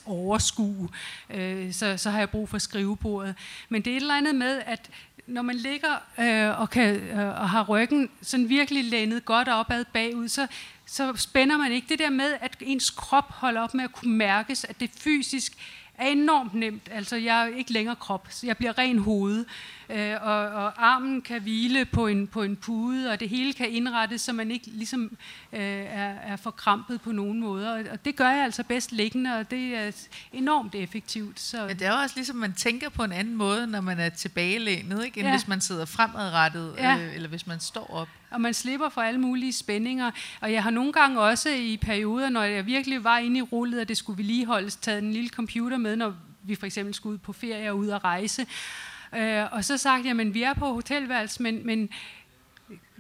overskue, 0.07 0.89
øh, 1.31 1.73
så, 1.73 1.97
så 1.97 2.11
har 2.11 2.19
jeg 2.19 2.31
brug 2.31 2.49
for 2.49 2.59
skrivebordet. 2.59 3.35
Men 3.69 3.83
det 3.83 3.93
er 3.93 3.97
et 3.97 4.01
eller 4.01 4.17
andet 4.17 4.35
med, 4.35 4.63
at 4.67 4.91
når 5.31 5.43
man 5.43 5.57
ligger 5.57 6.03
øh, 6.19 6.61
og, 6.61 6.71
kan, 6.71 6.97
øh, 6.97 7.41
og 7.41 7.51
har 7.51 7.65
ryggen 7.65 8.11
sådan 8.23 8.49
virkelig 8.49 8.85
lænet 8.85 9.25
godt 9.25 9.49
opad 9.49 9.85
bagud, 9.85 10.29
så, 10.29 10.47
så 10.87 11.13
spænder 11.17 11.57
man 11.57 11.73
ikke 11.73 11.87
det 11.89 11.99
der 11.99 12.11
med, 12.11 12.35
at 12.41 12.57
ens 12.61 12.91
krop 12.91 13.31
holder 13.31 13.61
op 13.61 13.75
med 13.75 13.85
at 13.85 13.93
kunne 13.93 14.17
mærkes, 14.17 14.65
at 14.65 14.81
det 14.81 14.91
fysisk 14.99 15.53
er 15.99 16.07
enormt 16.07 16.55
nemt. 16.55 16.89
Altså, 16.91 17.17
jeg 17.17 17.43
er 17.43 17.57
ikke 17.57 17.73
længere 17.73 17.97
krop, 17.97 18.27
så 18.31 18.47
jeg 18.47 18.57
bliver 18.57 18.79
ren 18.79 18.99
hoved. 18.99 19.45
Øh, 19.95 20.17
og, 20.23 20.37
og 20.39 20.87
armen 20.87 21.23
kan 21.23 21.43
hvile 21.43 21.85
på 21.85 22.07
en, 22.07 22.27
på 22.27 22.43
en 22.43 22.57
pude, 22.57 23.11
og 23.11 23.21
det 23.21 23.29
hele 23.29 23.53
kan 23.53 23.69
indrettes, 23.71 24.21
så 24.21 24.33
man 24.33 24.51
ikke 24.51 24.67
ligesom 24.67 25.17
øh, 25.53 25.61
er, 25.61 26.15
er 26.23 26.37
forkrampet 26.37 27.01
på 27.01 27.13
nogen 27.13 27.41
måder. 27.41 27.73
Og, 27.73 27.85
og 27.93 28.05
det 28.05 28.17
gør 28.17 28.29
jeg 28.31 28.45
altså 28.45 28.65
bedst 28.65 28.93
liggende, 28.93 29.37
og 29.39 29.51
det 29.51 29.75
er 29.77 29.93
enormt 30.33 30.75
effektivt. 30.75 31.41
Så, 31.41 31.67
Men 31.67 31.79
det 31.79 31.87
er 31.87 31.93
jo 31.93 31.99
også 32.03 32.17
ligesom, 32.17 32.37
man 32.37 32.53
tænker 32.53 32.89
på 32.89 33.05
en 33.05 33.13
anden 33.13 33.35
måde, 33.35 33.67
når 33.67 33.81
man 33.81 33.99
er 34.01 34.09
tilbagelænet, 34.09 35.05
ikke? 35.05 35.21
end 35.21 35.29
Ja. 35.29 35.33
hvis 35.35 35.49
man 35.49 35.61
sidder 35.61 35.85
fremadrettet, 35.85 36.75
Ja. 36.79 36.99
øh, 36.99 37.15
eller 37.15 37.29
hvis 37.29 37.47
man 37.47 37.61
står 37.61 37.91
op. 37.95 38.09
Og 38.31 38.41
man 38.41 38.55
slipper 38.55 38.89
for 38.89 39.01
alle 39.01 39.21
mulige 39.21 39.53
spændinger. 39.53 40.11
Og 40.41 40.53
jeg 40.53 40.63
har 40.63 40.71
nogle 40.71 40.93
gange 40.93 41.21
også 41.21 41.51
i 41.51 41.77
perioder, 41.77 42.29
når 42.29 42.43
jeg 42.43 42.67
virkelig 42.67 43.05
var 43.05 43.19
inde 43.19 43.39
i 43.39 43.43
rullet, 43.43 43.81
og 43.81 43.89
det 43.89 43.97
skulle 43.97 44.17
vedligeholdes, 44.19 44.77
taget 44.77 45.03
en 45.03 45.13
lille 45.13 45.29
computer 45.31 45.77
med, 45.79 45.97
når 45.97 46.15
vi 46.43 46.55
for 46.55 46.67
eksempel 46.67 46.95
skulle 46.95 47.13
ud 47.13 47.19
på 47.19 47.33
ferie 47.33 47.71
og 47.71 47.79
ud 47.79 47.89
at 47.89 48.05
rejse. 48.05 48.47
Øh, 49.17 49.45
og 49.53 49.65
så 49.65 49.77
sagde 49.77 50.03
jeg, 50.05 50.17
men 50.17 50.35
vi 50.35 50.43
er 50.43 50.55
på 50.55 50.73
hotelværelse, 50.73 51.43
men, 51.43 51.67
men 51.67 51.91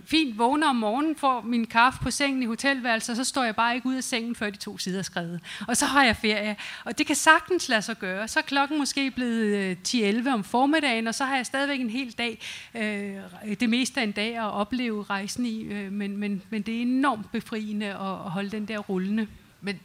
fint 0.05 0.39
vågner 0.39 0.69
om 0.69 0.77
morgenen, 0.77 1.17
får 1.17 1.41
min 1.41 1.67
kaffe 1.67 1.99
på 2.03 2.11
sengen 2.11 2.43
i 2.43 2.47
hotelværelset, 2.47 3.11
og 3.11 3.17
så 3.17 3.25
står 3.25 3.45
jeg 3.45 3.57
bare 3.57 3.75
ikke 3.75 3.89
ud 3.89 3.95
af 3.95 4.05
sengen, 4.05 4.35
før 4.35 4.51
de 4.51 4.57
to 4.57 4.79
sider 4.79 4.99
er 4.99 5.03
skrevet. 5.03 5.41
Og 5.69 5.77
så 5.77 5.87
har 5.87 6.05
jeg 6.05 6.17
ferie. 6.17 6.57
Og 6.85 6.99
det 6.99 7.07
kan 7.07 7.17
sagtens 7.17 7.69
lade 7.69 7.83
sig 7.83 7.99
gøre. 7.99 8.29
Så 8.29 8.39
er 8.39 8.43
klokken 8.43 8.79
måske 8.79 9.11
blevet 9.11 9.57
øh, 9.57 9.77
10-11 10.25 10.31
om 10.31 10.45
formiddagen, 10.45 11.07
og 11.07 11.15
så 11.15 11.25
har 11.25 11.37
jeg 11.37 11.47
stadigvæk 11.47 11.81
en 11.81 11.91
hel 11.91 12.13
dag, 12.13 12.41
øh, 12.75 13.57
det 13.61 13.71
meste 13.71 14.01
af 14.01 14.05
en 14.05 14.13
dag, 14.13 14.37
at 14.37 14.53
opleve 14.53 15.03
rejsen 15.03 15.47
i. 15.47 15.63
Øh, 15.63 15.93
men, 15.93 16.17
men, 16.17 16.43
men 16.51 16.63
det 16.63 16.77
er 16.77 16.83
enormt 16.83 17.33
befriende 17.33 17.87
at, 17.87 17.95
at 17.95 18.31
holde 18.31 18.51
den 18.51 18.69
der 18.69 18.79
rullende. 18.79 19.27
Men 19.61 19.81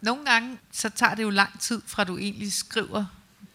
nogle 0.00 0.24
gange, 0.24 0.58
så 0.72 0.90
tager 0.90 1.14
det 1.14 1.22
jo 1.22 1.30
lang 1.30 1.60
tid, 1.60 1.82
fra 1.86 2.04
du 2.04 2.18
egentlig 2.18 2.52
skriver 2.52 3.04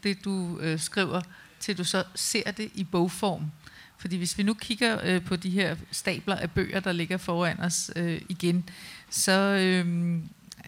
det, 0.04 0.26
du 0.26 0.60
øh, 0.60 0.80
skriver, 0.80 1.22
til 1.62 1.78
du 1.78 1.84
så 1.84 2.04
ser 2.16 2.52
det 2.52 2.72
i 2.74 2.84
bogform. 2.84 3.52
Fordi 3.98 4.18
hvis 4.18 4.38
vi 4.38 4.44
nu 4.44 4.54
kigger 4.54 5.00
øh, 5.04 5.22
på 5.22 5.36
de 5.36 5.50
her 5.50 5.76
stabler 5.92 6.36
af 6.36 6.52
bøger, 6.52 6.80
der 6.80 6.92
ligger 6.92 7.18
foran 7.18 7.60
os 7.60 7.92
øh, 7.96 8.22
igen, 8.30 8.70
så 9.10 9.32
øh, 9.32 10.20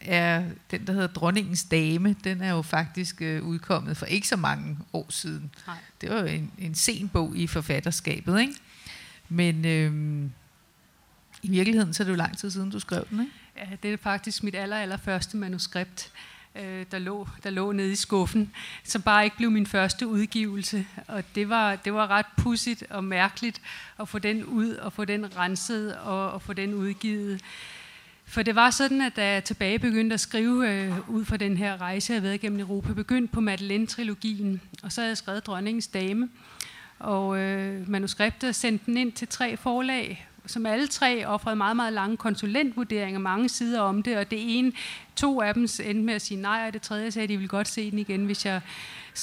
er 0.02 0.44
den, 0.70 0.86
der 0.86 0.92
hedder 0.92 1.06
Dronningens 1.06 1.64
Dame, 1.64 2.16
den 2.24 2.42
er 2.42 2.50
jo 2.50 2.62
faktisk 2.62 3.22
øh, 3.22 3.42
udkommet 3.42 3.96
for 3.96 4.06
ikke 4.06 4.28
så 4.28 4.36
mange 4.36 4.78
år 4.92 5.06
siden. 5.10 5.50
Nej. 5.66 5.76
Det 6.00 6.10
var 6.10 6.20
jo 6.20 6.26
en, 6.26 6.50
en 6.58 6.74
sen 6.74 7.08
bog 7.08 7.36
i 7.36 7.46
forfatterskabet, 7.46 8.40
ikke? 8.40 8.54
Men 9.28 9.64
øh, 9.64 10.30
i 11.42 11.50
virkeligheden, 11.50 11.94
så 11.94 12.02
er 12.02 12.04
det 12.04 12.12
jo 12.12 12.16
lang 12.16 12.38
tid 12.38 12.50
siden, 12.50 12.70
du 12.70 12.80
skrev 12.80 13.06
den, 13.10 13.20
ikke? 13.20 13.32
Ja, 13.56 13.76
det 13.82 13.92
er 13.92 13.96
faktisk 13.96 14.42
mit 14.42 14.54
aller, 14.54 14.76
aller 14.76 14.96
første 14.96 15.36
manuskript, 15.36 16.12
øh, 16.54 16.86
der, 16.90 16.98
lå, 16.98 17.28
der 17.44 17.50
lå 17.50 17.72
nede 17.72 17.92
i 17.92 17.94
skuffen, 17.94 18.52
som 18.84 19.02
bare 19.02 19.24
ikke 19.24 19.36
blev 19.36 19.50
min 19.50 19.66
første 19.66 20.06
udgivelse. 20.06 20.86
Og 21.08 21.24
det 21.34 21.48
var, 21.48 21.76
det 21.76 21.94
var 21.94 22.10
ret 22.10 22.26
pudsigt 22.36 22.84
og 22.90 23.04
mærkeligt 23.04 23.60
at 24.00 24.08
få 24.08 24.18
den 24.18 24.44
ud 24.44 24.70
og 24.70 24.92
få 24.92 25.04
den 25.04 25.36
renset 25.36 25.96
og, 25.96 26.30
og 26.30 26.42
få 26.42 26.52
den 26.52 26.74
udgivet. 26.74 27.40
For 28.26 28.42
det 28.42 28.54
var 28.54 28.70
sådan, 28.70 29.00
at 29.00 29.16
da 29.16 29.32
jeg 29.32 29.44
tilbage 29.44 29.78
begyndte 29.78 30.14
at 30.14 30.20
skrive 30.20 30.70
øh, 30.70 31.10
ud 31.10 31.24
fra 31.24 31.36
den 31.36 31.56
her 31.56 31.80
rejse, 31.80 32.12
jeg 32.12 32.14
havde 32.14 32.28
været 32.28 32.40
gennem 32.40 32.60
Europa, 32.60 32.92
begyndte 32.92 33.32
på 33.32 33.40
Madeleine-trilogien, 33.40 34.60
og 34.82 34.92
så 34.92 35.00
havde 35.00 35.08
jeg 35.08 35.16
skrevet 35.16 35.46
Dronningens 35.46 35.86
Dame. 35.86 36.28
Og 36.98 37.38
øh, 37.38 37.90
manuskriptet 37.90 38.56
sendte 38.56 38.86
den 38.86 38.96
ind 38.96 39.12
til 39.12 39.28
tre 39.28 39.56
forlag, 39.56 40.28
som 40.46 40.66
alle 40.66 40.86
tre 40.86 41.26
offrede 41.26 41.56
meget, 41.56 41.76
meget 41.76 41.92
lange 41.92 42.16
konsulentvurderinger, 42.16 43.20
mange 43.20 43.48
sider 43.48 43.80
om 43.80 44.02
det, 44.02 44.16
og 44.16 44.30
det 44.30 44.58
ene, 44.58 44.72
to 45.16 45.40
af 45.40 45.54
dem 45.54 45.62
endte 45.62 45.94
med 45.94 46.14
at 46.14 46.22
sige 46.22 46.40
nej, 46.40 46.64
og 46.66 46.72
det 46.72 46.82
tredje 46.82 47.10
sagde, 47.10 47.24
at 47.24 47.28
de 47.28 47.36
ville 47.36 47.48
godt 47.48 47.68
se 47.68 47.90
den 47.90 47.98
igen, 47.98 48.24
hvis 48.24 48.46
jeg 48.46 48.60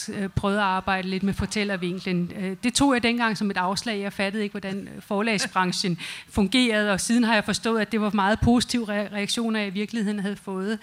øh, 0.10 0.30
prøvede 0.30 0.60
at 0.60 0.66
arbejde 0.66 1.08
lidt 1.08 1.24
med 1.24 1.34
fortællervinklen. 1.34 2.32
Øh, 2.40 2.56
det 2.64 2.74
tog 2.74 2.94
jeg 2.94 3.04
dengang 3.04 3.38
som 3.38 3.52
et 3.52 3.58
afslag. 3.58 4.00
Jeg 4.00 4.14
fattede 4.14 4.44
ikke, 4.44 4.54
hvordan 4.54 4.90
øh, 4.96 5.02
forlagsbranchen 5.02 6.00
fungerede, 6.30 6.92
og 6.92 7.02
siden 7.02 7.24
har 7.24 7.34
jeg 7.34 7.46
forstået, 7.46 7.82
at 7.82 7.92
det 7.92 8.02
var 8.02 8.10
meget 8.14 8.40
positive 8.40 8.88
reaktioner, 8.88 9.60
jeg 9.60 9.68
i 9.68 9.72
virkeligheden 9.72 10.20
havde 10.20 10.36
fået. 10.36 10.80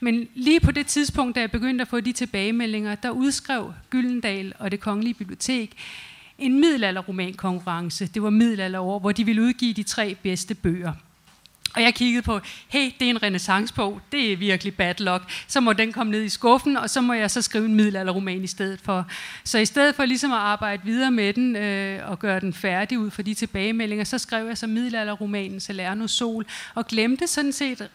Men 0.00 0.28
lige 0.34 0.60
på 0.60 0.70
det 0.70 0.86
tidspunkt, 0.86 1.36
da 1.36 1.40
jeg 1.40 1.50
begyndte 1.50 1.82
at 1.82 1.88
få 1.88 2.00
de 2.00 2.12
tilbagemeldinger, 2.12 2.94
der 2.94 3.10
udskrev 3.10 3.72
Gyldendal 3.90 4.52
og 4.58 4.70
det 4.70 4.80
Kongelige 4.80 5.14
Bibliotek 5.14 5.76
en 6.40 6.60
middelalderromankonkurrence. 6.60 8.06
Det 8.06 8.22
var 8.22 8.30
middelalderår, 8.30 8.98
hvor 8.98 9.12
de 9.12 9.24
ville 9.24 9.42
udgive 9.42 9.72
de 9.72 9.82
tre 9.82 10.16
bedste 10.22 10.54
bøger. 10.54 10.92
Og 11.74 11.82
jeg 11.82 11.94
kiggede 11.94 12.22
på, 12.22 12.40
hey, 12.68 12.90
det 13.00 13.06
er 13.06 13.10
en 13.10 13.22
renaissancebog, 13.22 14.00
det 14.12 14.32
er 14.32 14.36
virkelig 14.36 14.74
bad 14.76 14.94
luck. 14.98 15.24
Så 15.46 15.60
må 15.60 15.72
den 15.72 15.92
komme 15.92 16.10
ned 16.10 16.22
i 16.22 16.28
skuffen, 16.28 16.76
og 16.76 16.90
så 16.90 17.00
må 17.00 17.12
jeg 17.12 17.30
så 17.30 17.42
skrive 17.42 17.64
en 17.64 17.74
middelalderroman 17.74 18.44
i 18.44 18.46
stedet 18.46 18.80
for. 18.80 19.06
Så 19.44 19.58
i 19.58 19.64
stedet 19.64 19.94
for 19.94 20.04
ligesom 20.04 20.32
at 20.32 20.38
arbejde 20.38 20.82
videre 20.84 21.10
med 21.10 21.32
den 21.32 21.56
øh, 21.56 22.10
og 22.10 22.18
gøre 22.18 22.40
den 22.40 22.52
færdig 22.52 22.98
ud 22.98 23.10
for 23.10 23.22
de 23.22 23.34
tilbagemeldinger, 23.34 24.04
så 24.04 24.18
skrev 24.18 24.46
jeg 24.46 24.58
så 24.58 24.66
middelalderromanen 24.66 25.60
Salerno 25.60 26.06
Sol, 26.06 26.46
og 26.74 26.86
glemte 26.86 27.26
sådan 27.26 27.52
set 27.52 27.88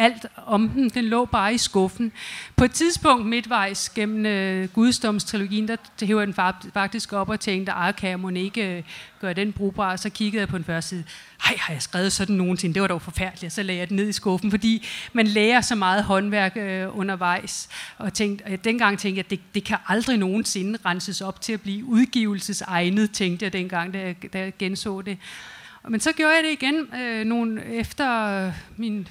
alt 0.00 0.26
om 0.46 0.68
den. 0.68 0.88
Den 0.88 1.04
lå 1.04 1.24
bare 1.24 1.54
i 1.54 1.58
skuffen. 1.58 2.12
På 2.56 2.64
et 2.64 2.72
tidspunkt 2.72 3.26
midtvejs 3.26 3.88
gennem 3.88 4.26
øh, 4.26 4.68
Gudsdomstrilogien, 4.68 5.68
der 5.68 5.76
hæver 6.02 6.24
den 6.24 6.34
faktisk 6.74 7.12
op 7.12 7.28
og 7.28 7.40
tænkte, 7.40 7.72
ej, 7.72 7.92
kan 7.92 8.10
jeg 8.10 8.20
må 8.20 8.28
ikke 8.28 8.76
øh, 8.76 8.82
gøre 9.20 9.34
den 9.34 9.52
brugbar? 9.52 9.96
Så 9.96 10.10
kiggede 10.10 10.40
jeg 10.40 10.48
på 10.48 10.56
den 10.56 10.64
første 10.64 10.88
side. 10.88 11.04
Ej, 11.46 11.56
har 11.58 11.72
jeg 11.72 11.82
skrevet 11.82 12.12
sådan 12.12 12.36
nogensinde? 12.36 12.74
Det 12.74 12.82
var 12.82 12.88
dog 12.88 13.02
forfærdeligt. 13.02 13.44
Og 13.44 13.52
så 13.52 13.62
lagde 13.62 13.78
jeg 13.78 13.88
den 13.88 13.96
ned 13.96 14.08
i 14.08 14.12
skuffen, 14.12 14.50
fordi 14.50 14.86
man 15.12 15.26
lærer 15.26 15.60
så 15.60 15.74
meget 15.74 16.04
håndværk 16.04 16.56
øh, 16.56 16.98
undervejs. 16.98 17.68
Og 17.98 18.12
tænkte, 18.12 18.44
øh, 18.52 18.58
dengang 18.64 18.98
tænkte 18.98 19.18
jeg, 19.18 19.24
at 19.24 19.30
det, 19.30 19.40
det 19.54 19.64
kan 19.64 19.76
aldrig 19.88 20.18
nogensinde 20.18 20.78
renses 20.84 21.20
op 21.20 21.40
til 21.40 21.52
at 21.52 21.60
blive 21.60 21.84
udgivelsesegnet, 21.84 23.10
tænkte 23.10 23.44
jeg 23.44 23.52
dengang, 23.52 23.94
da 23.94 23.98
jeg, 23.98 24.32
da 24.32 24.38
jeg 24.38 24.52
genså 24.58 25.00
det. 25.00 25.18
Men 25.88 26.00
så 26.00 26.12
gjorde 26.12 26.34
jeg 26.34 26.44
det 26.44 26.52
igen 26.52 26.94
øh, 27.00 27.24
nogle, 27.24 27.64
efter 27.64 28.46
øh, 28.46 28.52
min 28.76 29.08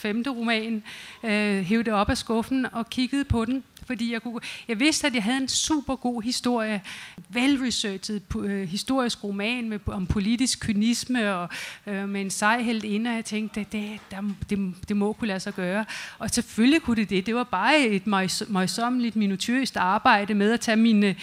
femte 0.00 0.30
roman, 0.30 0.82
øh, 1.24 1.62
hævde 1.62 1.84
det 1.84 1.92
op 1.92 2.10
af 2.10 2.18
skuffen 2.18 2.66
og 2.72 2.90
kiggede 2.90 3.24
på 3.24 3.44
den, 3.44 3.64
fordi 3.86 4.12
jeg, 4.12 4.22
kunne, 4.22 4.40
jeg 4.68 4.80
vidste, 4.80 5.06
at 5.06 5.14
jeg 5.14 5.22
havde 5.22 5.36
en 5.36 5.48
super 5.48 5.96
god 5.96 6.22
historie, 6.22 6.80
velresearchet 7.28 8.22
øh, 8.38 8.68
historisk 8.68 9.24
roman 9.24 9.68
med, 9.68 9.78
om 9.86 10.06
politisk 10.06 10.60
kynisme 10.60 11.34
og 11.34 11.48
øh, 11.86 12.08
med 12.08 12.20
en 12.20 12.30
sej 12.30 12.62
helt 12.62 12.84
inde, 12.84 13.10
og 13.10 13.16
jeg 13.16 13.24
tænkte, 13.24 13.60
det, 13.60 13.72
det, 13.72 14.00
der, 14.10 14.22
det, 14.50 14.74
det 14.88 14.96
må 14.96 15.12
kunne 15.12 15.28
lade 15.28 15.40
sig 15.40 15.54
gøre. 15.54 15.84
Og 16.18 16.30
selvfølgelig 16.30 16.82
kunne 16.82 16.96
det 16.96 17.10
det. 17.10 17.26
Det 17.26 17.34
var 17.34 17.44
bare 17.44 17.80
et 17.80 18.06
møjsommeligt, 18.48 19.16
minutiøst 19.16 19.76
arbejde 19.76 20.34
med 20.34 20.52
at 20.52 20.60
tage 20.60 20.76
mine 20.76 21.16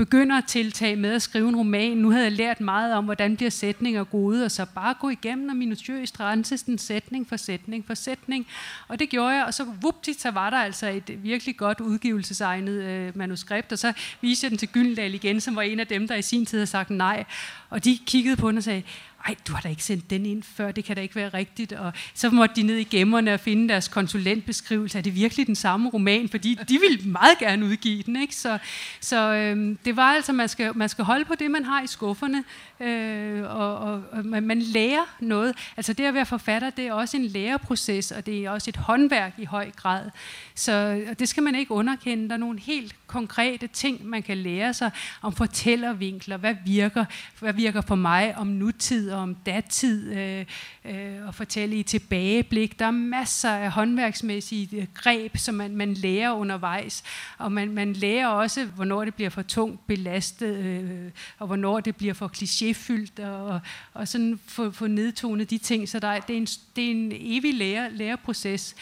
begynder 0.00 0.40
tiltag 0.40 0.98
med 0.98 1.12
at 1.12 1.22
skrive 1.22 1.48
en 1.48 1.56
roman. 1.56 1.96
Nu 1.96 2.10
havde 2.10 2.24
jeg 2.24 2.32
lært 2.32 2.60
meget 2.60 2.94
om, 2.94 3.04
hvordan 3.04 3.36
bliver 3.36 3.50
sætninger 3.50 4.04
gode, 4.04 4.44
og 4.44 4.50
så 4.50 4.66
bare 4.74 4.94
gå 5.00 5.08
igennem 5.08 5.48
og 5.48 5.56
minutiøst 5.56 6.20
rense 6.20 6.56
den 6.56 6.78
sætning 6.78 7.28
for 7.28 7.36
sætning 7.36 7.86
for 7.86 7.94
sætning. 7.94 8.46
Og 8.88 8.98
det 8.98 9.08
gjorde 9.08 9.34
jeg, 9.34 9.44
og 9.44 9.54
så 9.54 9.64
vupti, 9.80 10.12
så 10.12 10.30
var 10.30 10.50
der 10.50 10.56
altså 10.56 10.88
et 10.88 11.24
virkelig 11.24 11.56
godt 11.56 11.80
udgivelsesegnet 11.80 12.82
øh, 12.82 13.16
manuskript, 13.16 13.72
og 13.72 13.78
så 13.78 13.92
viste 14.20 14.44
jeg 14.44 14.50
den 14.50 14.58
til 14.58 14.68
Gyldendal 14.68 15.14
igen, 15.14 15.40
som 15.40 15.56
var 15.56 15.62
en 15.62 15.80
af 15.80 15.86
dem, 15.86 16.08
der 16.08 16.14
i 16.14 16.22
sin 16.22 16.46
tid 16.46 16.58
havde 16.58 16.66
sagt 16.66 16.90
nej. 16.90 17.24
Og 17.70 17.84
de 17.84 17.98
kiggede 18.06 18.36
på 18.36 18.48
den 18.48 18.58
og 18.58 18.64
sagde, 18.64 18.82
ej, 19.26 19.34
du 19.48 19.52
har 19.52 19.60
da 19.60 19.68
ikke 19.68 19.84
sendt 19.84 20.10
den 20.10 20.26
ind 20.26 20.42
før, 20.42 20.72
det 20.72 20.84
kan 20.84 20.96
da 20.96 21.02
ikke 21.02 21.16
være 21.16 21.28
rigtigt. 21.28 21.72
Og 21.72 21.92
så 22.14 22.30
måtte 22.30 22.54
de 22.54 22.62
ned 22.62 22.76
i 22.76 22.84
gemmerne 22.84 23.34
og 23.34 23.40
finde 23.40 23.68
deres 23.68 23.88
konsulentbeskrivelse. 23.88 24.98
Er 24.98 25.02
det 25.02 25.14
virkelig 25.14 25.46
den 25.46 25.54
samme 25.54 25.90
roman? 25.90 26.28
Fordi 26.28 26.58
de 26.68 26.78
ville 26.80 27.10
meget 27.10 27.38
gerne 27.38 27.66
udgive 27.66 28.02
den. 28.02 28.22
Ikke? 28.22 28.36
Så, 28.36 28.58
så 29.00 29.34
øhm, 29.34 29.78
det 29.84 29.96
var 29.96 30.12
altså, 30.12 30.32
man 30.32 30.48
skal, 30.48 30.76
man 30.76 30.88
skal 30.88 31.04
holde 31.04 31.24
på 31.24 31.34
det, 31.34 31.50
man 31.50 31.64
har 31.64 31.82
i 31.82 31.86
skufferne, 31.86 32.44
øh, 32.80 33.42
og, 33.42 33.78
og, 33.78 34.02
og 34.12 34.26
man, 34.26 34.42
man 34.42 34.62
lærer 34.62 35.16
noget. 35.20 35.54
Altså 35.76 35.92
det 35.92 36.04
at 36.04 36.14
være 36.14 36.26
forfatter, 36.26 36.70
det 36.70 36.86
er 36.86 36.92
også 36.92 37.16
en 37.16 37.24
læreproces, 37.24 38.12
og 38.12 38.26
det 38.26 38.44
er 38.44 38.50
også 38.50 38.70
et 38.70 38.76
håndværk 38.76 39.34
i 39.38 39.44
høj 39.44 39.70
grad. 39.70 40.10
Så 40.54 41.02
og 41.10 41.18
det 41.18 41.28
skal 41.28 41.42
man 41.42 41.54
ikke 41.54 41.72
underkende. 41.72 42.28
Der 42.28 42.34
er 42.34 42.38
nogle 42.38 42.60
helt 42.60 42.94
konkrete 43.10 43.66
ting, 43.66 44.06
man 44.06 44.22
kan 44.22 44.36
lære 44.36 44.74
sig 44.74 44.90
om 45.22 45.32
fortællervinkler. 45.32 46.36
Hvad 46.36 46.54
virker, 46.66 47.04
hvad 47.40 47.52
virker 47.52 47.80
for 47.80 47.94
mig 47.94 48.36
om 48.36 48.46
nutid? 48.46 49.10
og 49.10 49.20
om 49.20 49.34
datid, 49.34 50.12
øh, 50.12 50.46
øh, 50.84 51.26
og 51.26 51.34
fortælle 51.34 51.76
i 51.76 51.82
tilbageblik. 51.82 52.78
Der 52.78 52.86
er 52.86 52.90
masser 52.90 53.50
af 53.50 53.70
håndværksmæssige 53.70 54.76
øh, 54.76 54.86
greb, 54.94 55.36
som 55.36 55.54
man, 55.54 55.76
man 55.76 55.94
lærer 55.94 56.32
undervejs, 56.32 57.02
og 57.38 57.52
man, 57.52 57.72
man 57.72 57.92
lærer 57.92 58.26
også, 58.26 58.64
hvornår 58.64 59.04
det 59.04 59.14
bliver 59.14 59.30
for 59.30 59.42
tungt 59.42 59.86
belastet, 59.86 60.56
øh, 60.56 61.10
og 61.38 61.46
hvornår 61.46 61.80
det 61.80 61.96
bliver 61.96 62.14
for 62.14 62.28
klichéfyldt, 62.36 63.26
og, 63.26 63.60
og 63.94 64.08
sådan 64.08 64.40
få, 64.46 64.70
få 64.70 64.86
nedtonet 64.86 65.50
de 65.50 65.58
ting. 65.58 65.88
Så 65.88 65.98
der, 65.98 66.20
det, 66.20 66.32
er 66.34 66.38
en, 66.38 66.48
det 66.76 66.86
er 66.86 66.90
en 66.90 67.12
evig 67.14 67.54
lære, 67.54 67.92
læreproces. 67.92 68.74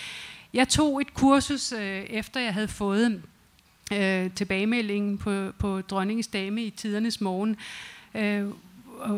Jeg 0.52 0.68
tog 0.68 1.00
et 1.00 1.14
kursus, 1.14 1.72
øh, 1.72 2.02
efter 2.02 2.40
jeg 2.40 2.54
havde 2.54 2.68
fået 2.68 3.22
øh, 3.92 4.30
tilbagemeldingen 4.30 5.18
på, 5.18 5.52
på 5.58 5.80
dronningens 5.80 6.26
dame 6.26 6.64
i 6.64 6.70
tidernes 6.70 7.20
morgen, 7.20 7.56
øh, 8.14 8.44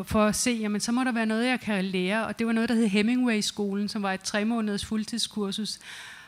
for 0.05 0.25
at 0.25 0.37
se, 0.37 0.51
jamen 0.51 0.81
så 0.81 0.93
må 0.93 1.05
der 1.05 1.13
være 1.13 1.27
noget, 1.27 1.47
jeg 1.47 1.61
kan 1.61 1.85
lære. 1.85 2.27
Og 2.27 2.39
det 2.39 2.47
var 2.47 2.53
noget, 2.53 2.69
der 2.69 2.75
hed 2.75 2.87
Hemingway-skolen, 2.87 3.89
som 3.89 4.03
var 4.03 4.13
et 4.13 4.21
tre 4.21 4.45
måneders 4.45 4.85
fuldtidskursus. 4.85 5.79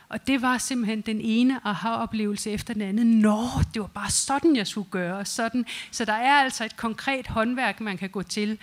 Og 0.09 0.27
det 0.27 0.43
var 0.43 0.59
simpelthen 0.59 1.01
den 1.01 1.21
ene 1.21 1.61
aha-oplevelse 1.65 2.51
efter 2.51 2.75
den 2.75 2.83
anden. 2.83 3.07
Nå, 3.07 3.43
det 3.75 3.83
var 3.83 3.89
bare 3.89 4.11
sådan, 4.11 4.57
jeg 4.57 4.67
skulle 4.67 4.91
gøre. 4.91 5.25
Sådan. 5.25 5.67
Så 5.91 6.05
der 6.05 6.13
er 6.13 6.33
altså 6.33 6.65
et 6.65 6.77
konkret 6.77 7.27
håndværk, 7.27 7.81
man 7.81 7.99
kan 7.99 8.11
gå 8.11 8.23
til. 8.23 8.59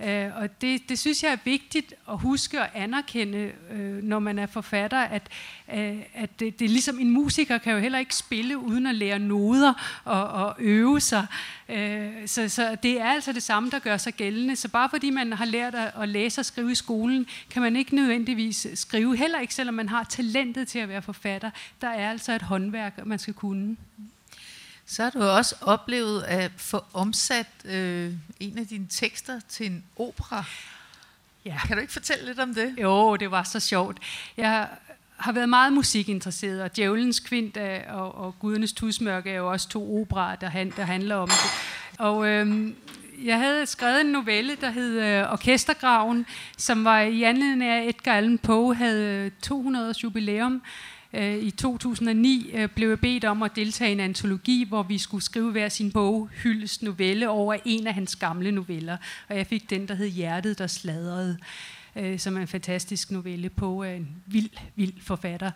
Øh, 0.00 0.36
og 0.36 0.60
det, 0.60 0.88
det 0.88 0.98
synes 0.98 1.22
jeg 1.22 1.32
er 1.32 1.36
vigtigt 1.44 1.94
at 2.08 2.18
huske 2.18 2.60
og 2.60 2.68
anerkende, 2.74 3.52
øh, 3.70 4.02
når 4.02 4.18
man 4.18 4.38
er 4.38 4.46
forfatter, 4.46 4.98
at, 4.98 5.22
øh, 5.74 5.98
at 6.14 6.40
det, 6.40 6.58
det 6.58 6.64
er 6.64 6.68
ligesom 6.68 6.98
en 6.98 7.10
musiker 7.10 7.58
kan 7.58 7.72
jo 7.72 7.78
heller 7.78 7.98
ikke 7.98 8.14
spille 8.14 8.58
uden 8.58 8.86
at 8.86 8.94
lære 8.94 9.18
noder 9.18 10.00
og, 10.04 10.28
og 10.28 10.56
øve 10.58 11.00
sig. 11.00 11.26
Øh, 11.68 12.10
så, 12.26 12.48
så 12.48 12.76
det 12.82 13.00
er 13.00 13.06
altså 13.06 13.32
det 13.32 13.42
samme, 13.42 13.70
der 13.70 13.78
gør 13.78 13.96
sig 13.96 14.14
gældende. 14.14 14.56
Så 14.56 14.68
bare 14.68 14.88
fordi 14.88 15.10
man 15.10 15.32
har 15.32 15.44
lært 15.44 15.74
at, 15.74 15.92
at 16.02 16.08
læse 16.08 16.40
og 16.40 16.44
skrive 16.44 16.72
i 16.72 16.74
skolen, 16.74 17.26
kan 17.50 17.62
man 17.62 17.76
ikke 17.76 17.94
nødvendigvis 17.94 18.66
skrive, 18.74 19.16
heller 19.16 19.40
ikke 19.40 19.54
selvom 19.54 19.74
man 19.74 19.88
har 19.88 20.04
talentet 20.04 20.68
til 20.68 20.78
at 20.78 20.88
være 20.88 21.02
forfatter. 21.02 21.50
Der 21.80 21.88
er 21.88 22.10
altså 22.10 22.32
et 22.32 22.42
håndværk, 22.42 23.06
man 23.06 23.18
skal 23.18 23.34
kunne. 23.34 23.76
Så 24.90 25.02
har 25.02 25.10
du 25.10 25.22
også 25.22 25.54
oplevet 25.60 26.22
at 26.22 26.50
få 26.56 26.84
omsat 26.92 27.46
øh, 27.64 28.12
en 28.40 28.58
af 28.58 28.66
dine 28.66 28.86
tekster 28.90 29.40
til 29.48 29.66
en 29.66 29.84
opera. 29.96 30.44
Ja. 31.44 31.58
Kan 31.66 31.76
du 31.76 31.80
ikke 31.80 31.92
fortælle 31.92 32.26
lidt 32.26 32.38
om 32.38 32.54
det? 32.54 32.74
Jo, 32.82 33.16
det 33.16 33.30
var 33.30 33.42
så 33.42 33.60
sjovt. 33.60 33.98
Jeg 34.36 34.68
har 35.16 35.32
været 35.32 35.48
meget 35.48 35.72
musikinteresseret, 35.72 36.62
og 36.62 36.76
Djævelens 36.76 37.20
Kvint 37.20 37.56
og, 37.88 38.14
og 38.14 38.34
Gudernes 38.40 38.72
Tusmørke 38.72 39.30
er 39.30 39.36
jo 39.36 39.52
også 39.52 39.68
to 39.68 40.00
operer, 40.00 40.36
der, 40.36 40.48
han, 40.48 40.72
der 40.76 40.84
handler 40.84 41.14
om 41.14 41.28
det. 41.28 41.50
Og 41.98 42.28
øhm, 42.28 42.76
jeg 43.24 43.38
havde 43.38 43.66
skrevet 43.66 44.00
en 44.00 44.06
novelle, 44.06 44.56
der 44.60 44.70
hed 44.70 45.00
øh, 45.00 45.32
Orkestergraven, 45.32 46.26
som 46.56 46.84
var 46.84 47.00
i 47.00 47.22
anledning 47.22 47.70
af, 47.70 47.82
at 47.82 47.88
Edgar 47.88 48.12
Allan 48.12 48.38
Poe 48.38 48.74
havde 48.74 49.30
200 49.42 49.88
års 49.88 50.04
jubilæum. 50.04 50.62
Øh, 51.12 51.42
I 51.42 51.50
2009 51.50 52.50
øh, 52.54 52.68
blev 52.68 52.88
jeg 52.88 53.00
bedt 53.00 53.24
om 53.24 53.42
at 53.42 53.56
deltage 53.56 53.90
i 53.90 53.92
en 53.92 54.00
antologi, 54.00 54.64
hvor 54.68 54.82
vi 54.82 54.98
skulle 54.98 55.24
skrive 55.24 55.52
hver 55.52 55.68
sin 55.68 55.92
bog, 55.92 56.28
Hyldes 56.42 56.82
novelle, 56.82 57.28
over 57.28 57.56
en 57.64 57.86
af 57.86 57.94
hans 57.94 58.16
gamle 58.16 58.52
noveller. 58.52 58.96
Og 59.28 59.36
jeg 59.36 59.46
fik 59.46 59.70
den, 59.70 59.88
der 59.88 59.94
hed 59.94 60.08
Hjertet, 60.08 60.58
der 60.58 60.66
sladrede, 60.66 61.38
øh, 61.96 62.18
som 62.18 62.36
er 62.36 62.40
en 62.40 62.48
fantastisk 62.48 63.10
novelle 63.10 63.50
på 63.50 63.82
en 63.82 64.08
vild, 64.26 64.50
vild 64.76 64.92
forfatter. 65.00 65.50